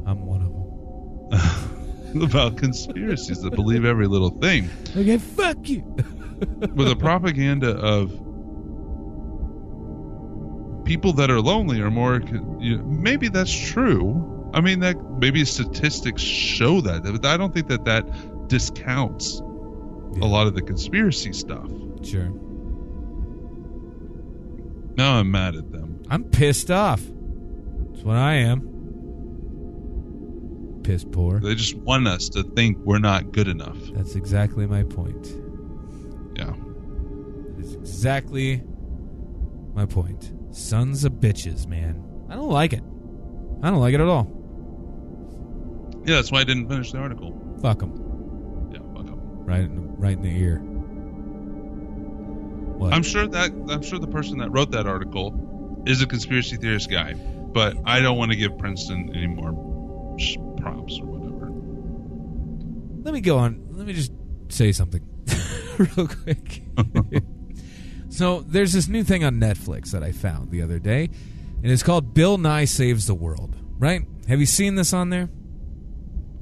I'm 0.06 0.26
one 0.26 0.42
of 0.42 0.50
them. 0.50 1.68
about 2.22 2.56
conspiracies 2.56 3.40
that 3.42 3.54
believe 3.54 3.84
every 3.84 4.06
little 4.06 4.30
thing. 4.30 4.68
Okay, 4.96 5.18
fuck 5.18 5.68
you. 5.68 5.82
With 6.74 6.88
the 6.88 6.96
propaganda 6.98 7.70
of 7.76 8.10
people 10.84 11.12
that 11.14 11.30
are 11.30 11.40
lonely 11.40 11.80
are 11.80 11.90
more. 11.90 12.20
You 12.60 12.78
know, 12.78 12.84
maybe 12.84 13.28
that's 13.28 13.52
true. 13.70 14.50
I 14.54 14.60
mean, 14.60 14.80
that 14.80 14.96
maybe 15.18 15.44
statistics 15.44 16.20
show 16.22 16.80
that. 16.82 17.04
But 17.04 17.24
I 17.24 17.36
don't 17.36 17.54
think 17.54 17.68
that 17.68 17.84
that 17.86 18.48
discounts 18.48 19.40
Yeah. 19.40 20.24
a 20.24 20.26
lot 20.26 20.46
of 20.46 20.54
the 20.54 20.62
conspiracy 20.62 21.32
stuff. 21.32 21.70
Sure. 22.02 22.28
Now 24.96 25.14
I'm 25.14 25.30
mad 25.30 25.54
at 25.54 25.70
them. 25.72 26.02
I'm 26.10 26.24
pissed 26.24 26.70
off. 26.70 27.00
That's 27.00 28.04
what 28.04 28.16
I 28.16 28.34
am. 28.34 28.68
Piss 30.82 31.04
poor. 31.04 31.40
They 31.40 31.54
just 31.54 31.74
want 31.76 32.06
us 32.08 32.28
to 32.30 32.42
think 32.42 32.78
we're 32.78 32.98
not 32.98 33.32
good 33.32 33.48
enough. 33.48 33.76
That's 33.94 34.14
exactly 34.16 34.66
my 34.66 34.82
point. 34.82 35.26
Yeah. 36.36 36.52
That 37.56 37.58
is 37.64 37.74
exactly 37.74 38.62
my 39.74 39.86
point. 39.86 40.32
Sons 40.54 41.04
of 41.04 41.12
bitches, 41.14 41.66
man. 41.66 42.02
I 42.28 42.34
don't 42.34 42.50
like 42.50 42.72
it. 42.72 42.82
I 43.62 43.70
don't 43.70 43.80
like 43.80 43.94
it 43.94 44.00
at 44.00 44.08
all. 44.08 44.26
Yeah, 46.04 46.16
that's 46.16 46.32
why 46.32 46.40
I 46.40 46.44
didn't 46.44 46.68
finish 46.68 46.90
the 46.92 46.98
article. 46.98 47.32
Fuck 47.62 47.78
them. 47.78 48.70
Yeah, 48.72 48.80
fuck 48.94 49.06
'em. 49.06 49.20
Right, 49.46 49.60
in 49.60 49.96
right 49.96 50.16
in 50.16 50.22
the 50.22 50.36
ear. 50.36 50.58
What? 52.78 52.92
I'm 52.92 53.02
sure 53.04 53.26
that 53.28 53.50
I'm 53.70 53.82
sure 53.82 53.98
the 53.98 54.08
person 54.08 54.38
that 54.38 54.50
wrote 54.50 54.72
that 54.72 54.86
article 54.86 55.82
is 55.86 56.02
a 56.02 56.06
conspiracy 56.06 56.56
theorist 56.56 56.90
guy, 56.90 57.14
but 57.14 57.76
I 57.84 58.00
don't 58.00 58.18
want 58.18 58.32
to 58.32 58.36
give 58.36 58.58
Princeton 58.58 59.12
any 59.14 59.28
more 59.28 59.52
sh- 59.52 59.56
props 60.60 60.98
or 61.00 61.06
whatever. 61.06 61.50
Let 63.04 63.14
me 63.14 63.20
go 63.20 63.38
on. 63.38 63.66
Let 63.70 63.86
me 63.86 63.92
just 63.92 64.12
say 64.48 64.72
something 64.72 65.02
real 65.78 66.06
quick. 66.08 66.62
so, 68.08 68.40
there's 68.42 68.72
this 68.72 68.88
new 68.88 69.02
thing 69.04 69.24
on 69.24 69.36
Netflix 69.40 69.90
that 69.92 70.02
I 70.02 70.12
found 70.12 70.50
the 70.50 70.62
other 70.62 70.78
day, 70.78 71.10
and 71.62 71.70
it's 71.72 71.82
called 71.82 72.14
Bill 72.14 72.38
Nye 72.38 72.64
Saves 72.66 73.06
the 73.06 73.14
World, 73.14 73.56
right? 73.78 74.02
Have 74.28 74.40
you 74.40 74.46
seen 74.46 74.74
this 74.76 74.92
on 74.92 75.10
there? 75.10 75.28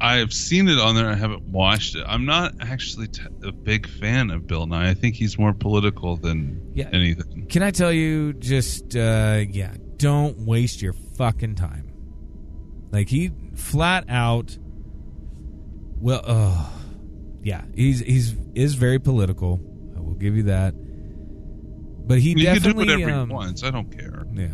I've 0.02 0.32
seen 0.32 0.68
it 0.68 0.78
on 0.78 0.94
there. 0.94 1.08
I 1.10 1.14
haven't 1.14 1.42
watched 1.48 1.94
it. 1.94 2.04
I'm 2.06 2.24
not 2.24 2.54
actually 2.60 3.08
t- 3.08 3.22
a 3.44 3.52
big 3.52 3.86
fan 3.86 4.30
of 4.30 4.46
Bill 4.46 4.66
Nye. 4.66 4.88
I 4.90 4.94
think 4.94 5.14
he's 5.14 5.38
more 5.38 5.52
political 5.52 6.16
than 6.16 6.70
Yeah. 6.74 6.88
anything. 6.92 7.46
Can 7.48 7.62
I 7.62 7.70
tell 7.70 7.92
you 7.92 8.32
just 8.32 8.96
uh 8.96 9.44
yeah, 9.50 9.74
don't 9.98 10.38
waste 10.46 10.80
your 10.80 10.94
fucking 10.94 11.56
time. 11.56 11.89
Like 12.92 13.08
he 13.08 13.30
flat 13.54 14.04
out 14.08 14.56
well 16.00 16.22
uh 16.24 16.66
yeah, 17.42 17.62
he's 17.74 18.00
he's 18.00 18.34
is 18.54 18.74
very 18.74 18.98
political. 18.98 19.60
I 19.96 20.00
will 20.00 20.14
give 20.14 20.36
you 20.36 20.44
that. 20.44 20.74
But 22.06 22.18
he 22.18 22.30
He 22.34 22.44
can 22.44 22.54
do 22.54 22.60
definitely 22.60 22.86
whatever 22.86 23.10
um, 23.12 23.28
he 23.28 23.34
wants. 23.34 23.62
I 23.64 23.70
don't 23.70 23.96
care. 23.96 24.24
Yeah. 24.34 24.48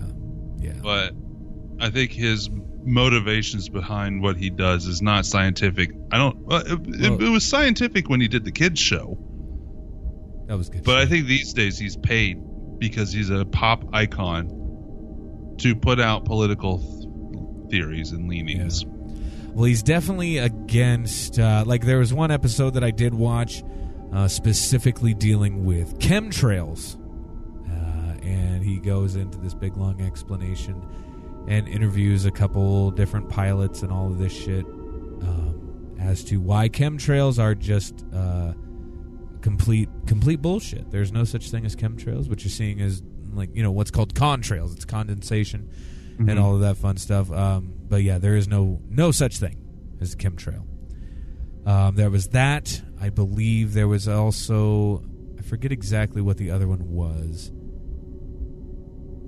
Yeah. 0.58 0.80
But 0.82 1.14
I 1.80 1.90
think 1.90 2.12
his 2.12 2.50
motivations 2.84 3.68
behind 3.68 4.22
what 4.22 4.36
he 4.36 4.50
does 4.50 4.86
is 4.86 5.02
not 5.02 5.26
scientific. 5.26 5.90
I 6.12 6.18
don't. 6.18 6.38
Well, 6.40 6.60
it, 6.64 6.80
Well- 7.10 7.22
it 7.22 7.30
was 7.30 7.44
scientific 7.44 8.08
when 8.08 8.20
he 8.20 8.28
did 8.28 8.44
the 8.44 8.52
kids 8.52 8.78
show, 8.80 9.18
that 10.46 10.56
was 10.56 10.68
good. 10.68 10.84
but 10.84 10.96
I 10.98 11.06
think 11.06 11.26
these 11.26 11.52
days 11.52 11.78
he's 11.78 11.96
paid 11.96 12.38
because 12.78 13.12
he's 13.12 13.30
a 13.30 13.44
pop 13.44 13.84
icon 13.94 15.54
to 15.58 15.74
put 15.74 15.98
out 15.98 16.24
political 16.26 16.78
theories 17.70 18.12
and 18.12 18.28
leanings. 18.28 18.84
Well, 19.56 19.64
he's 19.64 19.82
definitely 19.82 20.38
against. 20.38 21.38
Uh, 21.38 21.64
like, 21.66 21.84
there 21.84 21.98
was 21.98 22.12
one 22.12 22.30
episode 22.30 22.74
that 22.74 22.84
I 22.84 22.90
did 22.90 23.14
watch 23.14 23.62
uh, 24.12 24.28
specifically 24.28 25.14
dealing 25.14 25.64
with 25.64 25.98
chemtrails. 25.98 26.96
Uh, 27.66 28.18
and 28.22 28.62
he 28.62 28.78
goes 28.78 29.16
into 29.16 29.38
this 29.38 29.54
big 29.54 29.76
long 29.76 30.00
explanation 30.00 30.82
and 31.48 31.68
interviews 31.68 32.24
a 32.24 32.30
couple 32.30 32.90
different 32.90 33.28
pilots 33.28 33.82
and 33.82 33.92
all 33.92 34.08
of 34.08 34.18
this 34.18 34.32
shit 34.32 34.64
um, 34.64 35.96
as 36.00 36.24
to 36.24 36.38
why 36.38 36.68
chemtrails 36.68 37.38
are 37.38 37.54
just 37.54 38.04
uh, 38.14 38.52
complete 39.40 39.88
complete 40.06 40.42
bullshit. 40.42 40.90
There's 40.90 41.12
no 41.12 41.24
such 41.24 41.50
thing 41.50 41.64
as 41.64 41.76
chemtrails. 41.76 42.28
What 42.28 42.42
you're 42.42 42.50
seeing 42.50 42.80
is 42.80 43.02
like 43.32 43.50
you 43.54 43.62
know 43.62 43.70
what's 43.70 43.90
called 43.90 44.14
contrails. 44.14 44.74
It's 44.74 44.84
condensation 44.84 45.70
and 46.18 46.28
Mhm. 46.30 46.40
all 46.42 46.54
of 46.54 46.60
that 46.60 46.76
fun 46.76 46.96
stuff. 46.96 47.30
Um, 47.30 47.72
but 47.88 48.02
yeah, 48.02 48.18
there 48.18 48.36
is 48.36 48.48
no 48.48 48.80
no 48.88 49.10
such 49.10 49.38
thing 49.38 49.56
as 50.00 50.14
a 50.14 50.16
chemtrail. 50.16 50.62
Um, 51.66 51.96
there 51.96 52.10
was 52.10 52.28
that. 52.28 52.82
I 53.00 53.10
believe 53.10 53.74
there 53.74 53.88
was 53.88 54.08
also 54.08 55.02
I 55.38 55.42
forget 55.42 55.72
exactly 55.72 56.22
what 56.22 56.36
the 56.38 56.50
other 56.50 56.66
one 56.68 56.90
was. 56.90 57.50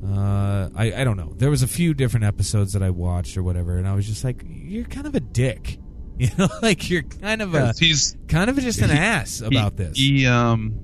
Uh, 0.05 0.69
I 0.77 0.93
I 1.01 1.05
don't 1.05 1.17
know. 1.17 1.35
There 1.37 1.51
was 1.51 1.63
a 1.63 1.69
few 1.69 1.93
different 1.93 2.25
episodes 2.25 2.73
that 2.73 2.83
I 2.83 2.91
watched 2.91 3.37
or 3.37 3.43
whatever, 3.43 3.77
and 3.77 3.87
I 3.89 3.95
was 3.95 4.07
just 4.07 4.23
like, 4.25 4.43
"You're 4.47 4.85
kind 4.85 5.07
of 5.07 5.15
a 5.15 5.21
dick," 5.21 5.79
you 6.19 6.29
know, 6.39 6.49
like 6.63 6.89
you're 6.89 7.03
kind 7.03 7.43
of 7.43 7.55
a 7.55 7.73
he's 7.79 8.17
kind 8.29 8.49
of 8.49 8.57
just 8.59 8.81
an 8.81 8.91
he- 8.91 8.97
ass 8.97 9.41
about 9.41 9.73
he, 9.73 9.77
this. 9.85 9.97
He 9.99 10.27
um 10.27 10.79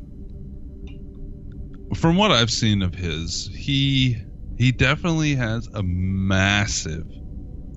from 1.94 2.16
what 2.16 2.32
I've 2.32 2.50
seen 2.50 2.82
of 2.82 2.92
his, 2.94 3.48
he 3.55 4.16
he 4.59 4.72
definitely 4.72 5.34
has 5.34 5.68
a 5.74 5.82
massive 5.82 7.07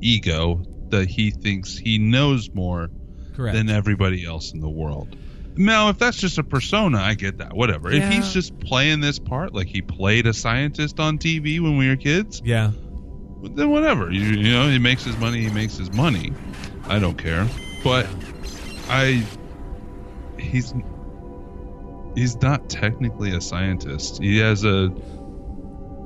ego 0.01 0.63
that 0.89 1.07
he 1.07 1.32
thinks 1.32 1.78
he 1.78 1.97
knows 1.97 2.49
more 2.53 2.89
Correct. 3.36 3.55
than 3.55 3.69
everybody 3.69 4.25
else 4.25 4.53
in 4.53 4.61
the 4.61 4.69
world. 4.69 5.15
Now, 5.57 5.89
if 5.89 5.97
that's 5.97 6.17
just 6.17 6.38
a 6.38 6.43
persona, 6.43 6.99
I 6.99 7.15
get 7.15 7.39
that. 7.39 7.53
Whatever. 7.53 7.91
Yeah. 7.91 8.07
If 8.07 8.13
he's 8.13 8.32
just 8.32 8.59
playing 8.59 8.99
this 8.99 9.17
part, 9.17 9.53
like 9.53 9.67
he 9.67 9.82
played 9.82 10.28
a 10.28 10.34
scientist 10.34 10.99
on 10.99 11.17
TV 11.17 11.59
when 11.59 11.78
we 11.78 11.89
were 11.89 11.95
kids, 11.95 12.41
yeah, 12.45 12.71
then 13.41 13.71
whatever. 13.71 14.11
You, 14.11 14.21
you 14.21 14.53
know, 14.53 14.69
he 14.69 14.78
makes 14.78 15.03
his 15.03 15.17
money. 15.17 15.41
He 15.41 15.49
makes 15.49 15.75
his 15.75 15.91
money. 15.91 16.32
I 16.86 16.99
don't 16.99 17.17
care. 17.17 17.47
But 17.84 18.07
I, 18.88 19.25
he's 20.38 20.75
he's 22.15 22.39
not 22.41 22.69
technically 22.69 23.36
a 23.36 23.41
scientist. 23.41 24.21
He 24.21 24.38
has 24.38 24.63
a 24.63 24.89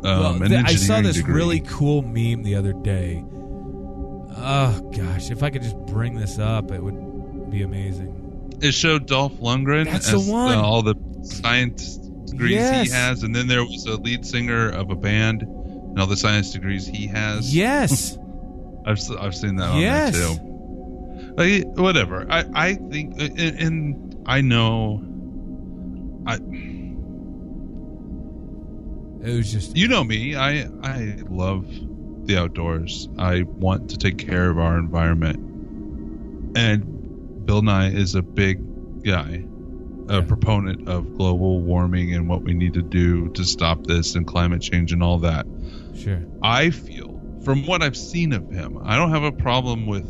um, 0.04 0.39
well, 0.39 0.49
th- 0.49 0.66
I 0.66 0.76
saw 0.76 1.02
this 1.02 1.18
degree. 1.18 1.34
really 1.34 1.60
cool 1.62 2.02
meme 2.02 2.43
the 2.43 2.56
other 2.56 2.74
day. 2.74 3.24
Oh 4.43 4.91
gosh, 4.95 5.30
if 5.30 5.43
I 5.43 5.49
could 5.49 5.62
just 5.62 5.78
bring 5.86 6.16
this 6.16 6.39
up, 6.39 6.72
it 6.72 6.82
would 6.82 7.49
be 7.52 7.62
amazing. 7.64 8.58
It 8.62 8.74
showed 8.74 9.06
Dolph 9.08 9.34
Lundgren 9.39 9.86
That's 9.86 10.12
as 10.12 10.26
the 10.26 10.32
one. 10.32 10.58
all 10.58 10.82
the 10.82 10.95
science 11.24 11.97
degrees 11.97 12.52
Yes. 12.54 12.88
he 12.88 12.93
has, 12.95 13.24
and 13.24 13.36
then 13.36 13.47
there 13.47 13.64
was 13.64 13.86
a 13.86 13.97
lead 13.97 14.26
singer 14.26 14.70
of 14.70 14.89
a 14.89 14.95
band 14.95 15.41
and 15.43 15.99
all 15.99 16.08
the 16.08 16.18
science 16.18 16.52
degrees 16.52 16.88
he 16.88 17.08
has. 17.08 17.54
Yes, 17.56 18.18
I've 18.86 18.99
I've 19.20 19.36
seen 19.36 19.58
that 19.58 19.76
Yes. 19.80 20.16
on 20.16 20.22
there 20.22 20.38
too. 20.38 20.47
Like, 21.36 21.78
whatever. 21.78 22.26
I 22.30 22.45
I 22.54 22.74
think, 22.76 23.20
and, 23.22 23.39
and 23.39 24.24
I 24.26 24.41
know, 24.41 25.04
I 26.26 26.38
it 29.24 29.36
was 29.36 29.51
just 29.51 29.76
you 29.78 29.88
know 29.88 30.03
me. 30.03 30.36
I 30.36 30.67
I 30.84 31.17
love 31.30 31.65
the 32.26 32.38
outdoors. 32.39 33.09
I 33.17 33.43
want 33.43 33.89
to 33.91 33.97
take 33.97 34.17
care 34.17 34.49
of 34.49 34.59
our 34.59 34.78
environment, 34.78 35.38
and 36.55 37.45
Bill 37.45 37.61
Nye 37.61 37.89
is 37.91 38.15
a 38.15 38.22
big 38.22 39.03
guy, 39.03 39.43
a 40.09 40.15
Yeah. 40.15 40.22
proponent 40.22 40.88
of 40.88 41.15
global 41.17 41.61
warming 41.61 42.13
and 42.13 42.28
what 42.28 42.43
we 42.43 42.53
need 42.53 42.74
to 42.76 42.82
do 42.82 43.30
to 43.30 43.43
stop 43.43 43.86
this 43.88 44.15
and 44.15 44.26
climate 44.28 44.61
change 44.61 44.91
and 44.93 45.01
all 45.03 45.19
that. 45.19 45.45
sure. 45.95 46.24
I 46.41 46.69
feel, 46.69 47.19
from 47.43 47.65
what 47.65 47.82
I've 47.82 47.97
seen 47.97 48.34
of 48.34 48.49
him, 48.49 48.78
I 48.84 48.95
don't 48.95 49.11
have 49.11 49.24
a 49.24 49.32
problem 49.32 49.88
with 49.88 50.05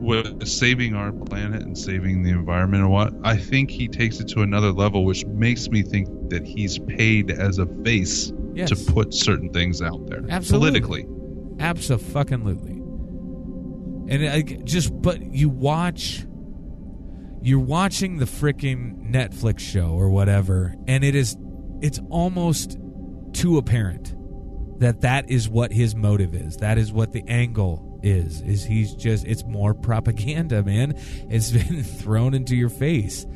with 0.00 0.46
saving 0.46 0.94
our 0.94 1.12
planet 1.12 1.62
and 1.62 1.76
saving 1.76 2.22
the 2.22 2.30
environment 2.30 2.82
and 2.82 2.90
what. 2.92 3.12
I 3.22 3.36
think 3.36 3.70
he 3.70 3.86
takes 3.86 4.18
it 4.20 4.28
to 4.28 4.40
another 4.42 4.72
level, 4.72 5.04
which 5.04 5.24
makes 5.26 5.68
me 5.68 5.82
think 5.82 6.08
that 6.30 6.46
he's 6.46 6.78
paid 6.78 7.30
as 7.30 7.58
a 7.58 7.66
face 7.84 8.32
Yes. 8.52 8.68
to 8.70 8.92
put 8.92 9.14
certain 9.14 9.50
things 9.52 9.80
out 9.80 10.06
there 10.08 10.24
Absolutely. 10.28 10.80
politically. 10.80 11.06
Absolutely. 11.60 12.72
And 14.08 14.26
I 14.28 14.42
just, 14.42 14.90
but 15.00 15.22
you 15.22 15.48
watch, 15.48 16.26
you're 17.42 17.60
watching 17.60 18.16
the 18.18 18.24
freaking 18.24 19.08
Netflix 19.12 19.60
show 19.60 19.90
or 19.90 20.08
whatever, 20.10 20.74
and 20.88 21.04
it 21.04 21.14
is, 21.14 21.36
it's 21.80 22.00
almost 22.10 22.76
too 23.32 23.56
apparent 23.58 24.16
that 24.80 25.02
that 25.02 25.30
is 25.30 25.48
what 25.48 25.72
his 25.72 25.94
motive 25.94 26.34
is. 26.34 26.56
That 26.56 26.76
is 26.78 26.92
what 26.92 27.12
the 27.12 27.22
angle 27.28 27.86
is. 28.02 28.40
Is 28.42 28.64
he's 28.64 28.94
just, 28.94 29.26
it's 29.26 29.44
more 29.44 29.74
propaganda, 29.74 30.62
man. 30.62 30.94
It's 31.30 31.50
been 31.52 31.82
thrown 31.82 32.34
into 32.34 32.56
your 32.56 32.68
face. 32.70 33.26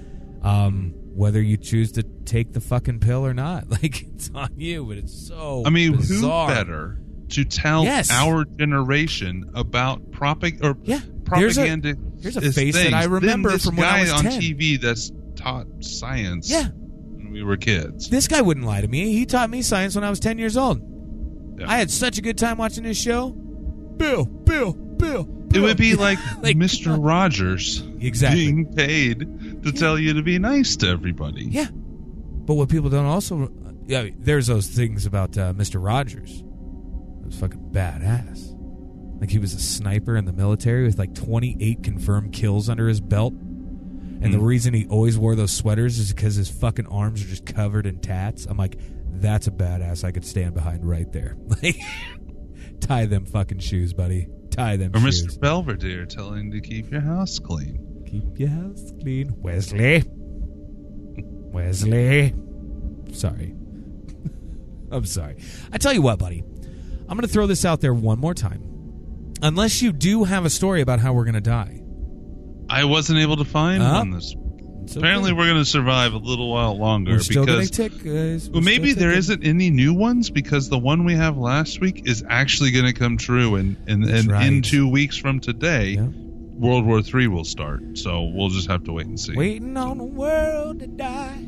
Um, 0.42 0.92
whether 1.14 1.40
you 1.40 1.56
choose 1.56 1.92
to 1.92 2.02
take 2.02 2.52
the 2.52 2.60
fucking 2.60 3.00
pill 3.00 3.24
or 3.24 3.32
not, 3.34 3.70
like 3.82 4.02
it's 4.02 4.30
on 4.34 4.50
you. 4.56 4.84
But 4.84 4.98
it's 4.98 5.28
so. 5.28 5.62
I 5.64 5.70
mean, 5.70 5.96
bizarre. 5.96 6.48
who 6.48 6.54
better 6.54 7.00
to 7.30 7.44
tell 7.44 7.84
Yes. 7.84 8.10
our 8.10 8.44
generation 8.44 9.50
about 9.54 10.10
propag 10.10 10.62
or 10.62 10.76
Yeah. 10.82 11.00
Here's 11.34 11.56
a- 11.56 11.60
propaganda? 11.62 11.94
here's 12.20 12.36
a 12.36 12.52
face 12.52 12.74
that 12.74 12.92
I 12.92 13.04
remember 13.04 13.50
this 13.52 13.64
from 13.64 13.76
when 13.76 13.86
I 13.86 13.96
guy 13.96 14.00
was 14.02 14.12
on 14.12 14.24
10. 14.24 14.40
TV 14.40 14.80
that's 14.80 15.10
taught 15.36 15.66
science. 15.80 16.50
Yeah. 16.50 16.68
when 16.68 17.30
we 17.32 17.42
were 17.42 17.56
kids. 17.56 18.10
This 18.10 18.28
guy 18.28 18.42
wouldn't 18.42 18.66
lie 18.66 18.82
to 18.82 18.88
me. 18.88 19.12
He 19.14 19.24
taught 19.24 19.48
me 19.50 19.62
science 19.62 19.94
when 19.94 20.04
I 20.04 20.10
was 20.10 20.20
10 20.20 20.36
years 20.38 20.56
old. 20.56 20.80
Yeah. 21.58 21.70
I 21.70 21.78
had 21.78 21.90
such 21.90 22.18
a 22.18 22.22
good 22.22 22.36
time 22.36 22.58
watching 22.58 22.84
this 22.84 22.98
show. 23.00 23.34
Bill, 23.96 24.24
Bill, 24.24 24.72
Bill. 24.72 25.28
It 25.54 25.60
would 25.60 25.76
be 25.76 25.94
like, 25.94 26.18
Like, 26.42 26.56
Mr. 26.56 26.96
Rogers 26.98 27.82
Exactly. 28.00 28.44
being 28.44 28.74
paid 28.74 29.62
to 29.62 29.72
tell 29.72 29.98
you 29.98 30.14
to 30.14 30.22
be 30.22 30.38
nice 30.38 30.76
to 30.76 30.88
everybody. 30.88 31.44
Yeah. 31.44 31.68
But 31.72 32.54
what 32.54 32.68
people 32.68 32.90
don't 32.90 33.06
also. 33.06 33.50
Yeah, 33.86 34.08
there's 34.18 34.46
those 34.48 34.66
things 34.66 35.06
about 35.06 35.36
uh, 35.38 35.52
Mr. 35.52 35.82
Rogers. 35.84 36.40
It 36.40 37.26
was 37.26 37.38
fucking 37.38 37.70
badass. 37.70 38.50
Like 39.20 39.30
he 39.30 39.38
was 39.38 39.54
a 39.54 39.60
sniper 39.60 40.16
in 40.16 40.24
the 40.24 40.32
military 40.32 40.84
with 40.84 40.98
like 40.98 41.14
28 41.14 41.82
confirmed 41.82 42.32
kills 42.32 42.68
under 42.68 42.88
his 42.88 43.00
belt. 43.00 43.32
And 43.32 44.32
the 44.32 44.38
Hmm. 44.38 44.44
reason 44.44 44.74
he 44.74 44.86
always 44.86 45.16
wore 45.18 45.34
those 45.36 45.52
sweaters 45.52 45.98
is 45.98 46.12
because 46.12 46.34
his 46.34 46.48
fucking 46.50 46.86
arms 46.86 47.22
are 47.22 47.28
just 47.28 47.46
covered 47.46 47.86
in 47.86 47.98
tats. 48.00 48.46
I'm 48.46 48.56
like, 48.56 48.78
that's 49.20 49.46
a 49.46 49.50
badass 49.50 50.02
I 50.02 50.10
could 50.12 50.24
stand 50.24 50.54
behind 50.54 50.84
right 50.84 51.10
there. 51.12 51.36
Like, 51.62 51.76
tie 52.84 53.06
them 53.06 53.24
fucking 53.26 53.58
shoes, 53.58 53.92
buddy. 53.92 54.28
Tie 54.50 54.76
them 54.76 54.92
Or 54.94 55.00
shoes. 55.00 55.26
Mr. 55.36 55.40
Belvedere 55.40 56.06
telling 56.06 56.52
you 56.52 56.60
to 56.60 56.68
keep 56.68 56.90
your 56.90 57.00
house 57.00 57.38
clean. 57.38 58.04
Keep 58.06 58.38
your 58.38 58.50
house 58.50 58.92
clean. 59.00 59.32
Wesley. 59.38 60.04
Wesley. 61.16 62.34
Sorry. 63.12 63.54
I'm 64.90 65.04
sorry. 65.06 65.36
I 65.72 65.78
tell 65.78 65.92
you 65.92 66.02
what, 66.02 66.18
buddy. 66.18 66.42
I'm 67.08 67.16
going 67.16 67.22
to 67.22 67.28
throw 67.28 67.46
this 67.46 67.64
out 67.64 67.80
there 67.80 67.94
one 67.94 68.18
more 68.18 68.34
time. 68.34 69.32
Unless 69.42 69.82
you 69.82 69.92
do 69.92 70.24
have 70.24 70.44
a 70.44 70.50
story 70.50 70.80
about 70.80 71.00
how 71.00 71.12
we're 71.12 71.24
going 71.24 71.34
to 71.34 71.40
die. 71.40 71.80
I 72.70 72.84
wasn't 72.84 73.18
able 73.18 73.36
to 73.36 73.44
find 73.44 73.82
Uh-huh. 73.82 73.98
one 73.98 74.10
this. 74.10 74.34
It's 74.84 74.96
Apparently, 74.96 75.30
okay. 75.30 75.38
we're 75.38 75.46
going 75.46 75.62
to 75.62 75.64
survive 75.64 76.12
a 76.12 76.18
little 76.18 76.50
while 76.50 76.76
longer 76.76 77.12
We're 77.12 77.20
still 77.20 77.46
because 77.46 77.70
to 77.70 77.88
tick, 77.88 78.04
guys. 78.04 78.48
We're 78.48 78.54
well, 78.54 78.62
maybe 78.62 78.92
there 78.92 79.12
isn't 79.12 79.42
any 79.42 79.70
new 79.70 79.94
ones 79.94 80.28
because 80.28 80.68
the 80.68 80.78
one 80.78 81.04
we 81.04 81.14
have 81.14 81.38
last 81.38 81.80
week 81.80 82.06
is 82.06 82.22
actually 82.28 82.70
going 82.70 82.84
to 82.84 82.92
come 82.92 83.16
true, 83.16 83.54
and 83.54 83.76
and, 83.88 84.04
and 84.04 84.30
right. 84.30 84.46
in 84.46 84.60
two 84.62 84.86
weeks 84.88 85.16
from 85.16 85.40
today, 85.40 85.90
Yeah. 85.90 86.08
World 86.54 86.84
War 86.86 87.02
Three 87.02 87.26
will 87.28 87.44
start. 87.44 87.96
So 87.98 88.22
we'll 88.24 88.50
just 88.50 88.68
have 88.68 88.84
to 88.84 88.92
wait 88.92 89.06
and 89.06 89.18
see. 89.18 89.34
Waiting 89.34 89.76
on 89.76 89.98
the 89.98 90.04
world 90.04 90.78
to 90.80 90.86
die. 90.86 91.44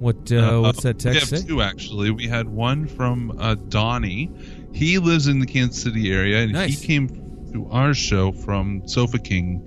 What 0.00 0.32
uh, 0.32 0.60
what's 0.60 0.82
that 0.82 0.98
text? 0.98 1.30
we 1.30 1.36
have 1.36 1.42
say? 1.42 1.46
two 1.46 1.62
actually. 1.62 2.10
We 2.10 2.26
had 2.26 2.48
one 2.48 2.86
from 2.88 3.36
uh, 3.38 3.54
Donnie. 3.54 4.30
He 4.72 4.98
lives 4.98 5.26
in 5.28 5.38
the 5.40 5.46
Kansas 5.46 5.82
City 5.82 6.10
area, 6.12 6.42
and 6.42 6.52
Nice. 6.52 6.80
he 6.80 6.86
came 6.86 7.08
to 7.52 7.66
our 7.70 7.92
show 7.94 8.32
from 8.32 8.86
Sofa 8.88 9.18
King. 9.18 9.66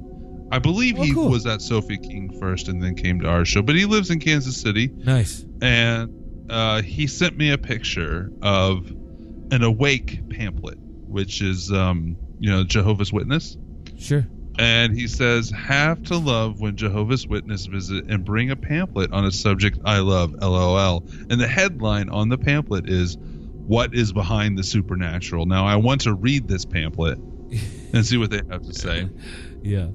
I 0.52 0.60
believe 0.60 0.98
Oh, 1.00 1.04
he 1.04 1.14
cool. 1.14 1.30
was 1.30 1.46
at 1.46 1.62
Sofa 1.62 1.98
King 1.98 2.36
first, 2.40 2.68
and 2.68 2.82
then 2.82 2.96
came 2.96 3.20
to 3.22 3.28
our 3.28 3.46
show. 3.46 3.62
But 3.62 3.76
he 3.76 3.86
lives 3.86 4.10
in 4.10 4.20
Kansas 4.20 4.56
City, 4.60 4.90
Nice. 4.96 5.46
and 5.62 6.46
uh, 6.50 6.82
he 6.82 7.08
sent 7.08 7.38
me 7.38 7.52
a 7.52 7.58
picture 7.58 8.32
of 8.42 8.90
an 9.52 9.62
Awake 9.64 10.30
pamphlet, 10.30 10.78
which 10.80 11.42
is 11.42 11.72
um, 11.72 12.16
you 12.40 12.50
know 12.50 12.64
Jehovah's 12.64 13.12
Witness. 13.14 13.58
Sure. 14.00 14.26
And 14.60 14.96
he 14.96 15.08
says, 15.08 15.50
have 15.50 16.04
to 16.04 16.18
love 16.18 16.60
when 16.60 16.76
Jehovah's 16.76 17.28
Witness 17.28 17.66
visit 17.66 18.06
and 18.08 18.24
bring 18.24 18.52
a 18.52 18.56
pamphlet 18.56 19.12
on 19.12 19.26
a 19.26 19.32
subject 19.32 19.80
I 19.84 20.00
love, 20.00 20.34
lol. 20.40 21.06
And 21.30 21.42
the 21.42 21.48
headline 21.48 22.10
on 22.10 22.30
the 22.30 22.38
pamphlet 22.38 22.88
is, 22.88 23.18
What 23.18 23.96
is 23.96 24.14
Behind 24.14 24.58
the 24.58 24.64
Supernatural? 24.64 25.48
Now, 25.48 25.66
I 25.66 25.78
want 25.78 26.02
to 26.02 26.14
read 26.14 26.48
this 26.48 26.66
pamphlet 26.66 27.18
and 27.94 28.06
see 28.06 28.18
what 28.18 28.30
they 28.30 28.42
have 28.50 28.62
to 28.64 28.74
say. 28.74 29.10
Yeah. 29.64 29.88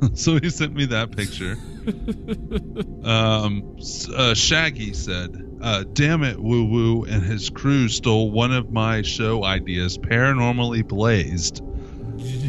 so 0.14 0.38
he 0.38 0.50
sent 0.50 0.74
me 0.74 0.86
that 0.86 1.16
picture. 1.16 1.56
um, 3.04 3.78
uh, 4.14 4.34
Shaggy 4.34 4.92
said, 4.92 5.58
uh, 5.62 5.84
"Damn 5.90 6.22
it, 6.22 6.38
Woo 6.38 6.66
Woo 6.66 7.04
and 7.04 7.22
his 7.22 7.48
crew 7.50 7.88
stole 7.88 8.30
one 8.30 8.52
of 8.52 8.70
my 8.70 9.02
show 9.02 9.44
ideas, 9.44 9.96
Paranormally 9.96 10.86
Blazed." 10.86 11.62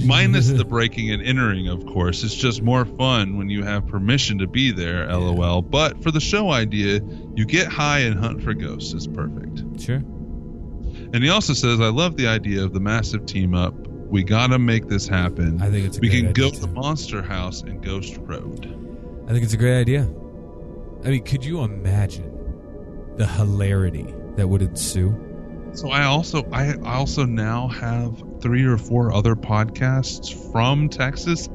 Minus 0.05 0.47
the 0.47 0.65
breaking 0.65 1.11
and 1.11 1.21
entering, 1.21 1.67
of 1.67 1.85
course. 1.85 2.23
It's 2.23 2.35
just 2.35 2.61
more 2.61 2.85
fun 2.85 3.37
when 3.37 3.49
you 3.49 3.63
have 3.63 3.87
permission 3.87 4.39
to 4.39 4.47
be 4.47 4.71
there, 4.71 5.07
lol. 5.07 5.61
But 5.61 6.01
for 6.03 6.11
the 6.11 6.19
show 6.19 6.51
idea, 6.51 7.01
you 7.35 7.45
get 7.45 7.67
high 7.67 7.99
and 7.99 8.19
hunt 8.19 8.43
for 8.43 8.53
ghosts. 8.53 8.93
It's 8.93 9.07
perfect. 9.07 9.81
Sure. 9.81 10.03
And 11.13 11.23
he 11.23 11.29
also 11.29 11.53
says, 11.53 11.79
I 11.79 11.89
love 11.89 12.17
the 12.17 12.27
idea 12.27 12.63
of 12.63 12.73
the 12.73 12.79
massive 12.79 13.25
team 13.25 13.53
up. 13.53 13.73
We 14.07 14.23
gotta 14.23 14.59
make 14.59 14.87
this 14.87 15.07
happen. 15.07 15.61
I 15.61 15.69
think 15.69 15.85
it's 15.85 15.97
a 15.97 16.01
we 16.01 16.09
can 16.09 16.31
go 16.33 16.47
idea, 16.47 16.61
to. 16.61 16.67
Monster 16.67 17.21
House 17.21 17.61
and 17.61 17.83
Ghost 17.83 18.17
Road. 18.21 18.65
I 19.27 19.31
think 19.31 19.43
it's 19.43 19.53
a 19.53 19.57
great 19.57 19.79
idea. 19.79 20.03
I 21.03 21.09
mean, 21.09 21.23
could 21.23 21.43
you 21.43 21.61
imagine 21.61 22.33
the 23.17 23.27
hilarity 23.27 24.13
that 24.35 24.47
would 24.47 24.61
ensue? 24.61 25.15
So 25.73 25.89
I 25.91 26.05
also 26.05 26.43
I 26.51 26.75
also 26.83 27.25
now 27.25 27.67
have 27.67 28.23
three 28.47 28.63
or 28.65 28.77
four 28.77 29.13
other 29.13 29.35
podcasts 29.35 30.33
from 30.53 30.87
Texas. 30.87 31.49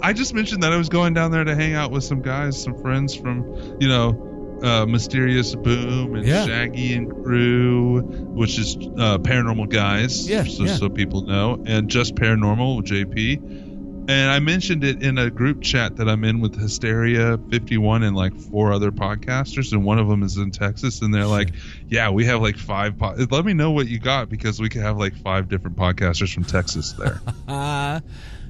I 0.00 0.12
just 0.12 0.32
mentioned 0.32 0.62
that 0.62 0.72
I 0.72 0.76
was 0.76 0.88
going 0.88 1.12
down 1.12 1.32
there 1.32 1.42
to 1.42 1.56
hang 1.56 1.74
out 1.74 1.90
with 1.90 2.04
some 2.04 2.22
guys, 2.22 2.60
some 2.62 2.80
friends 2.80 3.16
from, 3.16 3.44
you 3.80 3.88
know, 3.88 4.58
uh, 4.62 4.86
Mysterious 4.86 5.54
Boom 5.56 6.14
and 6.14 6.24
Yeah. 6.24 6.46
Shaggy 6.46 6.94
and 6.94 7.10
Crew, 7.10 8.00
which 8.02 8.58
is 8.60 8.76
uh, 8.76 9.18
Paranormal 9.18 9.70
Guys, 9.70 10.28
Yeah, 10.28 10.44
so, 10.44 10.62
yeah. 10.64 10.76
so 10.76 10.88
people 10.88 11.22
know, 11.22 11.62
and 11.66 11.88
Just 11.90 12.14
Paranormal 12.14 12.76
with 12.76 12.86
JP. 12.86 13.66
And 14.08 14.30
I 14.30 14.40
mentioned 14.40 14.82
it 14.82 15.02
in 15.02 15.18
a 15.18 15.30
group 15.30 15.62
chat 15.62 15.96
that 15.98 16.08
I'm 16.08 16.24
in 16.24 16.40
with 16.40 16.58
Hysteria 16.58 17.38
51 17.50 18.02
and 18.02 18.16
like 18.16 18.34
four 18.34 18.72
other 18.72 18.90
podcasters, 18.90 19.72
and 19.72 19.84
one 19.84 19.98
of 20.00 20.08
them 20.08 20.22
is 20.24 20.36
in 20.36 20.50
Texas, 20.50 21.00
and 21.02 21.14
they're 21.14 21.26
like, 21.26 21.50
"Yeah, 21.88 22.10
we 22.10 22.24
have 22.24 22.40
like 22.42 22.56
five. 22.56 22.98
Po- 22.98 23.14
Let 23.30 23.44
me 23.44 23.52
know 23.52 23.70
what 23.70 23.86
you 23.86 24.00
got 24.00 24.28
because 24.28 24.58
we 24.58 24.68
could 24.68 24.82
have 24.82 24.96
like 24.96 25.14
five 25.16 25.48
different 25.48 25.76
podcasters 25.76 26.34
from 26.34 26.44
Texas 26.44 26.92
there. 26.94 27.20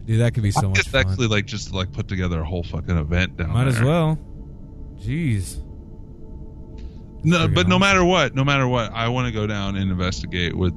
Dude, 0.06 0.20
that 0.20 0.32
could 0.32 0.42
be 0.42 0.50
so 0.50 0.70
much 0.70 0.78
It's 0.78 0.88
fun. 0.88 1.06
actually 1.06 1.26
like 1.28 1.44
just 1.46 1.68
to, 1.68 1.76
like 1.76 1.92
put 1.92 2.08
together 2.08 2.40
a 2.40 2.44
whole 2.44 2.62
fucking 2.62 2.96
event 2.96 3.36
down 3.36 3.50
Might 3.50 3.64
there. 3.64 3.74
as 3.74 3.82
well. 3.82 4.18
Jeez. 5.00 5.58
No, 7.22 7.48
but 7.48 7.68
no 7.68 7.78
matter 7.78 8.02
what, 8.02 8.34
no 8.34 8.44
matter 8.44 8.66
what, 8.66 8.92
I 8.94 9.08
want 9.08 9.26
to 9.26 9.32
go 9.32 9.46
down 9.46 9.76
and 9.76 9.90
investigate 9.90 10.56
with 10.56 10.72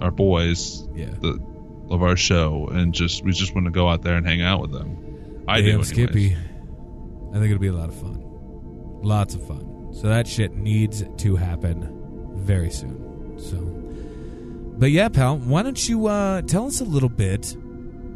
our 0.00 0.12
boys 0.12 0.86
Yeah. 0.94 1.10
the, 1.20 1.44
of 1.90 2.02
our 2.02 2.16
show, 2.16 2.68
and 2.70 2.92
just 2.92 3.24
we 3.24 3.32
just 3.32 3.54
want 3.54 3.66
to 3.66 3.70
go 3.70 3.88
out 3.88 4.02
there 4.02 4.16
and 4.16 4.26
hang 4.26 4.42
out 4.42 4.60
with 4.60 4.72
them. 4.72 5.44
I 5.48 5.60
do. 5.60 5.62
Damn, 5.62 5.68
anyways. 5.70 5.88
Skippy. 5.88 6.36
I 7.30 7.32
think 7.34 7.46
it'll 7.46 7.58
be 7.58 7.68
a 7.68 7.72
lot 7.72 7.88
of 7.88 7.94
fun. 7.94 8.22
Lots 9.02 9.34
of 9.34 9.46
fun. 9.46 9.90
So 9.92 10.08
that 10.08 10.26
shit 10.26 10.54
needs 10.54 11.04
to 11.18 11.36
happen 11.36 12.34
very 12.36 12.70
soon. 12.70 13.38
So, 13.38 13.56
but 14.78 14.90
yeah, 14.90 15.08
pal, 15.08 15.38
why 15.38 15.62
don't 15.62 15.88
you 15.88 16.06
uh, 16.06 16.42
tell 16.42 16.66
us 16.66 16.80
a 16.80 16.84
little 16.84 17.08
bit 17.08 17.54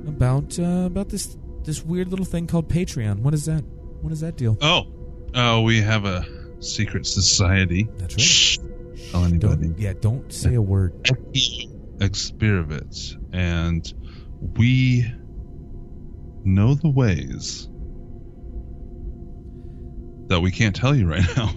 about 0.07 0.59
uh, 0.59 0.85
about 0.87 1.09
this 1.09 1.37
this 1.65 1.85
weird 1.85 2.09
little 2.09 2.25
thing 2.25 2.47
called 2.47 2.69
Patreon? 2.69 3.21
What 3.21 3.35
is 3.35 3.47
that? 3.47 3.65
What 4.01 4.13
is 4.13 4.21
that 4.21 4.37
deal? 4.37 4.59
Oh, 4.61 4.87
uh, 5.35 5.61
we 5.61 5.81
have 5.81 6.05
a 6.05 6.25
secret 6.61 7.07
society. 7.07 7.89
That's 7.99 8.15
right. 8.15 8.21
Shh. 8.21 8.59
Tell 9.11 9.25
anybody. 9.25 9.69
Don't, 9.69 9.79
yeah, 9.79 9.93
don't 9.93 10.33
say 10.33 10.55
a 10.55 10.63
word. 10.63 10.95
Experiments, 12.03 13.17
and 13.33 13.93
we 14.59 15.07
know 16.45 16.75
the 16.75 16.91
ways 16.91 17.69
that 20.27 20.41
we 20.41 20.51
can't 20.51 20.75
tell 20.75 20.95
you 20.95 21.07
right 21.09 21.25
now. 21.37 21.49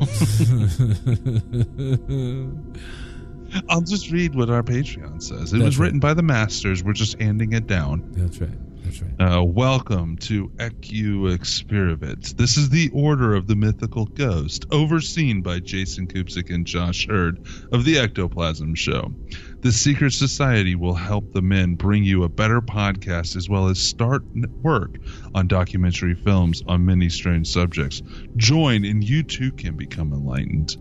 I'll 3.69 3.81
just 3.81 4.11
read 4.11 4.35
what 4.35 4.49
our 4.49 4.63
Patreon 4.63 5.21
says. 5.21 5.53
It 5.53 5.57
That's 5.57 5.65
was 5.65 5.79
right. 5.79 5.85
written 5.85 5.99
by 5.99 6.13
the 6.13 6.23
masters. 6.23 6.83
We're 6.83 6.93
just 6.93 7.19
handing 7.21 7.53
it 7.53 7.67
down. 7.67 8.11
That's 8.11 8.39
right. 8.41 8.83
That's 8.83 9.01
right. 9.01 9.37
Uh, 9.37 9.43
welcome 9.43 10.17
to 10.17 10.49
EQ 10.57 11.33
Experiments. 11.33 12.33
This 12.33 12.57
is 12.57 12.69
the 12.69 12.89
Order 12.93 13.33
of 13.33 13.47
the 13.47 13.55
Mythical 13.55 14.05
Ghost, 14.05 14.65
overseen 14.71 15.41
by 15.41 15.59
Jason 15.59 16.07
Kupsik 16.07 16.53
and 16.53 16.65
Josh 16.67 17.07
Hurd 17.07 17.47
of 17.71 17.85
the 17.85 17.97
Ectoplasm 17.97 18.75
Show. 18.75 19.11
The 19.65 19.71
secret 19.71 20.13
society 20.13 20.75
will 20.75 20.93
help 20.93 21.31
the 21.31 21.41
men 21.41 21.73
bring 21.73 22.03
you 22.03 22.21
a 22.21 22.29
better 22.29 22.61
podcast 22.61 23.35
as 23.35 23.49
well 23.49 23.67
as 23.67 23.79
start 23.79 24.23
work 24.61 24.99
on 25.33 25.47
documentary 25.47 26.13
films 26.13 26.61
on 26.67 26.85
many 26.85 27.09
strange 27.09 27.47
subjects. 27.47 28.03
Join 28.37 28.85
and 28.85 29.03
you 29.03 29.23
too 29.23 29.51
can 29.51 29.75
become 29.75 30.13
enlightened. 30.13 30.77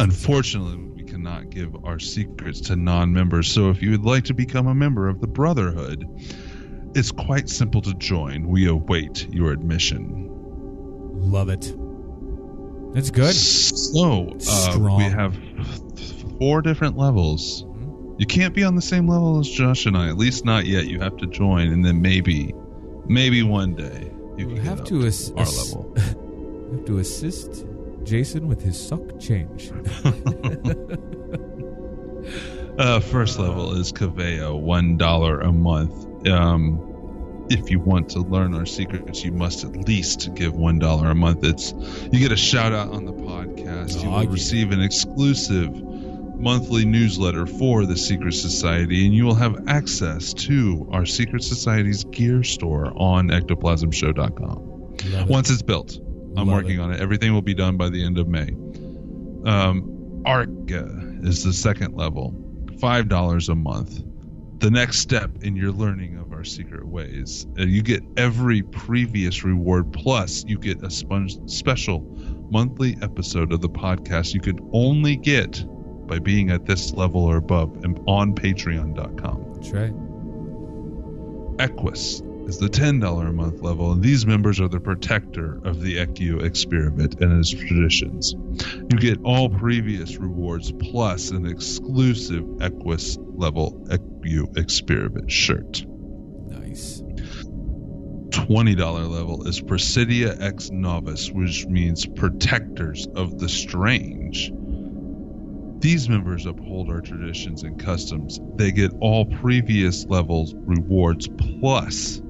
Unfortunately, 0.00 0.76
we 0.76 1.04
cannot 1.04 1.50
give 1.50 1.84
our 1.84 2.00
secrets 2.00 2.60
to 2.62 2.74
non 2.74 3.12
members, 3.12 3.46
so 3.46 3.70
if 3.70 3.80
you 3.80 3.92
would 3.92 4.04
like 4.04 4.24
to 4.24 4.34
become 4.34 4.66
a 4.66 4.74
member 4.74 5.08
of 5.08 5.20
the 5.20 5.28
Brotherhood, 5.28 6.04
it's 6.96 7.12
quite 7.12 7.48
simple 7.48 7.80
to 7.82 7.94
join. 7.94 8.48
We 8.48 8.66
await 8.66 9.32
your 9.32 9.52
admission. 9.52 10.26
Love 11.14 11.48
it. 11.48 11.72
That's 12.92 13.12
good. 13.12 13.36
So, 13.36 14.36
uh, 14.50 14.96
we 14.96 15.04
have 15.04 15.38
four 16.40 16.60
different 16.60 16.96
levels. 16.96 17.65
You 18.18 18.26
can't 18.26 18.54
be 18.54 18.64
on 18.64 18.74
the 18.76 18.82
same 18.82 19.06
level 19.08 19.38
as 19.40 19.48
Josh 19.48 19.84
and 19.86 19.96
I, 19.96 20.08
at 20.08 20.16
least 20.16 20.44
not 20.44 20.64
yet. 20.66 20.86
You 20.86 21.00
have 21.00 21.16
to 21.18 21.26
join, 21.26 21.68
and 21.72 21.84
then 21.84 22.00
maybe, 22.00 22.54
maybe 23.06 23.42
one 23.42 23.74
day 23.74 24.10
you 24.38 24.48
You 24.48 24.54
can 24.56 24.64
have 24.64 24.78
get 24.78 24.86
to 24.88 25.06
ass- 25.06 25.32
our 25.36 25.42
ass- 25.42 25.74
level. 25.74 25.94
You 26.66 26.72
have 26.78 26.84
to 26.86 26.98
assist 26.98 27.64
Jason 28.02 28.48
with 28.48 28.60
his 28.62 28.76
suck 28.88 29.20
change. 29.20 29.70
Uh, 32.78 33.00
first 33.00 33.38
level 33.38 33.72
is 33.74 33.90
Caveo, 33.90 34.60
one 34.60 34.98
dollar 34.98 35.40
a 35.40 35.50
month. 35.50 36.26
Um, 36.28 37.46
if 37.48 37.70
you 37.70 37.80
want 37.80 38.10
to 38.10 38.18
learn 38.20 38.52
our 38.54 38.66
secrets, 38.66 39.24
you 39.24 39.32
must 39.32 39.64
at 39.64 39.74
least 39.88 40.34
give 40.34 40.54
one 40.54 40.78
dollar 40.78 41.08
a 41.10 41.14
month. 41.14 41.42
It's 41.42 41.72
you 42.12 42.18
get 42.18 42.32
a 42.32 42.36
shout 42.36 42.74
out 42.74 42.90
on 42.90 43.06
the 43.06 43.14
podcast. 43.14 44.02
you 44.02 44.10
Oh, 44.10 44.16
will 44.16 44.24
yeah. 44.24 44.30
receive 44.30 44.72
an 44.72 44.82
exclusive 44.82 45.72
monthly 46.38 46.84
newsletter 46.84 47.46
for 47.46 47.86
the 47.86 47.96
Secret 47.96 48.32
Society, 48.32 49.06
and 49.06 49.14
you 49.14 49.24
will 49.24 49.34
have 49.34 49.68
access 49.68 50.32
to 50.34 50.88
our 50.92 51.06
Secret 51.06 51.42
Society's 51.42 52.04
gear 52.04 52.42
store 52.42 52.92
on 52.96 53.28
ectoplasmshow.com 53.28 54.94
it. 55.04 55.28
once 55.28 55.50
it's 55.50 55.62
built. 55.62 55.98
I'm 56.36 56.46
Love 56.48 56.48
working 56.48 56.78
it. 56.78 56.82
on 56.82 56.92
it. 56.92 57.00
Everything 57.00 57.32
will 57.32 57.42
be 57.42 57.54
done 57.54 57.76
by 57.76 57.88
the 57.88 58.04
end 58.04 58.18
of 58.18 58.28
May. 58.28 58.50
Um, 59.44 60.22
Arca 60.26 60.88
is 61.22 61.44
the 61.44 61.52
second 61.52 61.94
level, 61.96 62.34
five 62.80 63.08
dollars 63.08 63.48
a 63.48 63.54
month. 63.54 64.02
The 64.58 64.70
next 64.70 65.00
step 65.00 65.30
in 65.42 65.54
your 65.54 65.70
learning 65.70 66.16
of 66.18 66.32
our 66.32 66.42
secret 66.42 66.86
ways. 66.86 67.46
Uh, 67.58 67.64
you 67.64 67.82
get 67.82 68.02
every 68.16 68.62
previous 68.62 69.44
reward, 69.44 69.92
plus 69.92 70.44
you 70.46 70.58
get 70.58 70.82
a 70.82 70.90
sponge, 70.90 71.36
special 71.50 72.00
monthly 72.50 72.96
episode 73.02 73.52
of 73.52 73.60
the 73.60 73.68
podcast 73.68 74.32
you 74.32 74.40
could 74.40 74.60
only 74.72 75.14
get 75.16 75.62
by 76.06 76.18
being 76.18 76.50
at 76.50 76.66
this 76.66 76.92
level 76.92 77.24
or 77.24 77.36
above 77.36 77.84
and 77.84 78.00
on 78.06 78.34
Patreon.com. 78.34 79.54
That's 79.54 79.70
right. 79.70 79.92
Equus 81.58 82.22
is 82.46 82.58
the 82.58 82.68
$10 82.68 83.28
a 83.28 83.32
month 83.32 83.60
level, 83.60 83.90
and 83.92 84.02
these 84.02 84.24
members 84.24 84.60
are 84.60 84.68
the 84.68 84.78
protector 84.78 85.60
of 85.64 85.80
the 85.80 85.98
ECU 85.98 86.38
experiment 86.38 87.20
and 87.20 87.40
its 87.40 87.50
traditions. 87.50 88.34
You 88.34 88.98
get 88.98 89.18
all 89.24 89.48
previous 89.48 90.16
rewards 90.16 90.70
plus 90.72 91.30
an 91.30 91.46
exclusive 91.46 92.44
Equus 92.60 93.18
level 93.20 93.84
ECU 93.90 94.46
experiment 94.56 95.30
shirt. 95.30 95.84
Nice. 95.86 97.02
$20 98.30 99.10
level 99.10 99.48
is 99.48 99.60
Presidia 99.60 100.40
ex 100.40 100.70
Novice, 100.70 101.30
which 101.30 101.66
means 101.66 102.06
protectors 102.06 103.08
of 103.16 103.38
the 103.38 103.48
strange. 103.48 104.52
These 105.78 106.08
members 106.08 106.46
uphold 106.46 106.90
our 106.90 107.00
traditions 107.00 107.62
and 107.62 107.78
customs. 107.78 108.40
They 108.54 108.72
get 108.72 108.92
all 109.00 109.26
previous 109.26 110.06
levels 110.06 110.54
rewards 110.54 111.28
plus 111.28 112.22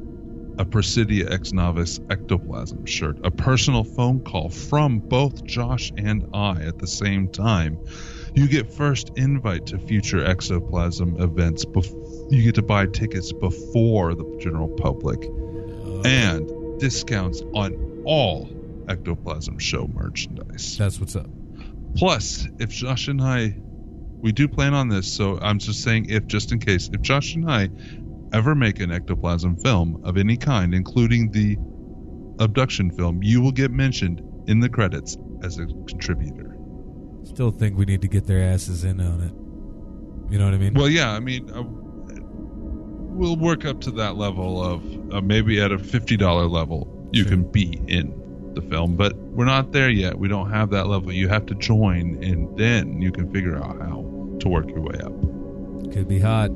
a 0.59 0.65
Presidia 0.65 1.31
ex 1.31 1.53
Novice 1.53 2.01
ectoplasm 2.11 2.87
shirt, 2.87 3.19
a 3.25 3.31
personal 3.31 3.85
phone 3.85 4.21
call 4.21 4.49
from 4.49 4.99
both 4.99 5.45
Josh 5.45 5.93
and 5.97 6.29
I 6.33 6.63
at 6.63 6.79
the 6.79 6.87
same 6.87 7.29
time. 7.29 7.79
You 8.35 8.49
get 8.49 8.73
first 8.73 9.13
invite 9.17 9.67
to 9.67 9.79
future 9.79 10.19
exoplasm 10.19 11.21
events. 11.21 11.65
Bef- 11.65 12.33
you 12.33 12.43
get 12.43 12.57
to 12.57 12.63
buy 12.63 12.87
tickets 12.87 13.33
before 13.33 14.15
the 14.15 14.39
general 14.41 14.69
public 14.69 15.23
and 16.05 16.81
discounts 16.81 17.43
on 17.55 18.03
all 18.05 18.49
Ectoplasm 18.89 19.59
Show 19.59 19.89
merchandise. 19.89 20.77
That's 20.79 21.01
what's 21.01 21.17
up. 21.17 21.29
Plus, 21.97 22.47
if 22.59 22.71
Josh 22.71 23.09
and 23.09 23.21
I, 23.23 23.57
we 24.21 24.33
do 24.33 24.49
plan 24.49 24.75
on 24.75 24.89
this, 24.89 25.11
so 25.11 25.39
I'm 25.41 25.59
just 25.59 25.83
saying 25.83 26.07
if, 26.11 26.27
just 26.27 26.53
in 26.53 26.59
case, 26.59 26.91
if 26.93 27.01
Josh 27.01 27.35
and 27.35 27.51
I 27.51 27.69
ever 28.33 28.55
make 28.55 28.81
an 28.81 28.91
ectoplasm 28.91 29.57
film 29.57 30.01
of 30.05 30.17
any 30.17 30.37
kind, 30.37 30.75
including 30.75 31.31
the 31.31 31.57
abduction 32.43 32.91
film, 32.91 33.23
you 33.23 33.41
will 33.41 33.53
get 33.53 33.71
mentioned 33.71 34.23
in 34.47 34.61
the 34.61 34.69
credits 34.69 35.17
as 35.43 35.59
a 35.59 35.67
contributor. 35.67 36.57
Still 37.25 37.51
think 37.51 37.77
we 37.77 37.85
need 37.85 38.03
to 38.03 38.09
get 38.09 38.27
their 38.27 38.43
asses 38.43 38.85
in 38.85 39.01
on 39.01 39.21
it. 39.23 39.33
You 40.33 40.39
know 40.39 40.45
what 40.45 40.55
I 40.55 40.59
mean? 40.59 40.75
Well, 40.75 40.89
yeah, 40.89 41.13
I 41.13 41.21
mean, 41.21 41.51
uh, 41.51 41.63
we'll 41.65 43.37
work 43.37 43.65
up 43.65 43.81
to 43.83 43.91
that 43.93 44.17
level 44.17 44.63
of 44.63 44.83
uh, 45.15 45.21
maybe 45.21 45.61
at 45.61 45.73
a 45.73 45.79
$50 45.79 46.51
level, 46.51 47.09
you 47.13 47.23
Sure. 47.23 47.31
can 47.33 47.51
be 47.51 47.81
in 47.89 48.13
the 48.57 48.63
film, 48.63 48.97
but 48.97 49.15
we're 49.17 49.45
not 49.45 49.71
there 49.71 49.89
yet. 49.91 50.19
We 50.19 50.27
don't 50.27 50.51
have 50.51 50.71
that 50.71 50.89
level. 50.89 51.13
You 51.13 51.29
have 51.29 51.47
to 51.47 51.55
join, 51.55 52.19
and 52.25 52.57
then 52.59 53.01
you 53.01 53.13
can 53.13 53.31
figure 53.31 53.57
out 53.57 53.79
how 53.81 54.05
to 54.41 54.49
work 54.49 54.69
your 54.69 54.81
way 54.81 54.99
up. 54.99 55.13
Could 55.93 56.09
be 56.09 56.19
hot. 56.19 56.49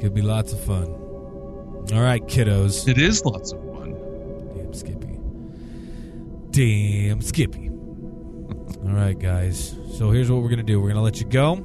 Could 0.00 0.14
be 0.14 0.22
lots 0.22 0.52
of 0.52 0.60
fun. 0.60 0.86
All 1.92 2.00
right, 2.00 2.22
kiddos. 2.22 2.88
It 2.88 2.98
is 2.98 3.24
lots 3.24 3.52
of 3.52 3.60
fun. 3.60 3.92
Damn 4.56 4.72
Skippy. 4.72 5.18
Damn 6.50 7.20
Skippy. 7.20 7.68
All 8.88 8.92
right, 8.92 9.18
guys. 9.18 9.76
So 9.98 10.10
here's 10.10 10.30
what 10.30 10.42
we're 10.42 10.48
gonna 10.48 10.62
do. 10.62 10.80
We're 10.80 10.88
gonna 10.88 11.02
let 11.02 11.20
you 11.20 11.26
go. 11.26 11.64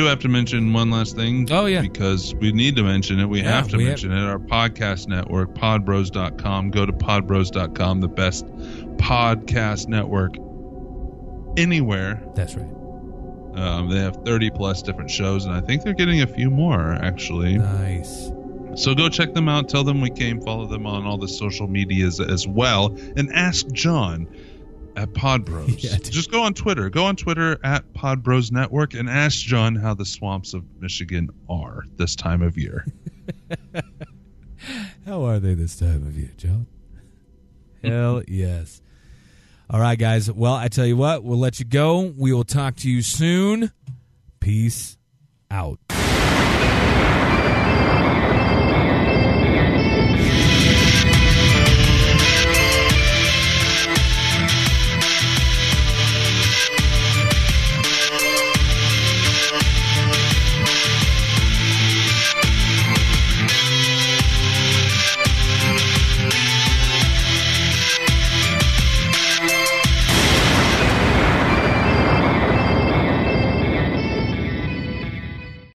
Do 0.00 0.06
have 0.06 0.20
to 0.20 0.28
mention 0.28 0.72
one 0.72 0.90
last 0.90 1.14
thing. 1.16 1.46
Oh, 1.50 1.66
yeah. 1.66 1.80
Because 1.82 2.34
we 2.34 2.52
need 2.52 2.76
to 2.76 2.82
mention 2.82 3.20
it. 3.20 3.26
We 3.26 3.42
Yeah, 3.42 3.50
have 3.56 3.68
to 3.68 3.76
we 3.76 3.84
mention 3.84 4.12
it. 4.12 4.22
Our 4.24 4.38
podcast 4.38 5.08
network, 5.08 5.54
podbros.com. 5.54 6.70
Go 6.70 6.86
to 6.86 6.92
podbros.com, 6.92 8.00
the 8.00 8.08
best 8.08 8.46
podcast 8.96 9.88
network 9.88 10.34
anywhere. 11.56 12.22
That's 12.34 12.54
right. 12.54 12.70
Um, 13.54 13.90
they 13.90 13.98
have 13.98 14.16
30 14.24 14.50
plus 14.50 14.82
different 14.82 15.10
shows, 15.10 15.44
and 15.44 15.54
I 15.54 15.60
think 15.60 15.82
they're 15.82 15.92
getting 15.92 16.22
a 16.22 16.26
few 16.26 16.50
more, 16.50 16.92
actually. 16.92 17.58
Nice. 17.58 18.30
So 18.76 18.94
go 18.94 19.08
check 19.08 19.34
them 19.34 19.48
out. 19.48 19.68
Tell 19.68 19.82
them 19.82 20.00
we 20.00 20.10
came. 20.10 20.40
Follow 20.40 20.66
them 20.66 20.86
on 20.86 21.04
all 21.04 21.18
the 21.18 21.26
social 21.28 21.66
medias 21.66 22.20
as 22.20 22.46
well. 22.46 22.96
And 23.16 23.30
ask 23.32 23.66
John 23.72 24.28
at 24.96 25.12
Podbros. 25.12 25.82
Yeah. 25.82 25.96
Just 25.98 26.30
go 26.30 26.42
on 26.42 26.54
Twitter. 26.54 26.90
Go 26.90 27.04
on 27.04 27.16
Twitter 27.16 27.58
at 27.64 27.92
Podbros 27.92 28.52
Network 28.52 28.94
and 28.94 29.08
ask 29.08 29.38
John 29.40 29.74
how 29.76 29.94
the 29.94 30.04
swamps 30.04 30.54
of 30.54 30.64
Michigan 30.80 31.30
are 31.48 31.84
this 31.96 32.14
time 32.16 32.42
of 32.42 32.58
year. 32.58 32.86
How 35.06 35.22
are 35.24 35.38
they 35.38 35.54
this 35.54 35.76
time 35.76 36.06
of 36.06 36.16
year, 36.18 36.32
John? 36.36 36.66
Hell 37.84 38.22
yes. 38.28 38.82
All 39.70 39.80
right, 39.80 39.98
guys. 39.98 40.30
Well, 40.30 40.54
I 40.54 40.68
tell 40.68 40.86
you 40.86 40.96
what, 40.96 41.24
we'll 41.24 41.38
let 41.38 41.58
you 41.60 41.64
go. 41.64 42.12
We 42.16 42.32
will 42.32 42.44
talk 42.44 42.76
to 42.76 42.90
you 42.90 43.02
soon. 43.02 43.72
Peace 44.40 44.98
out. 45.50 45.78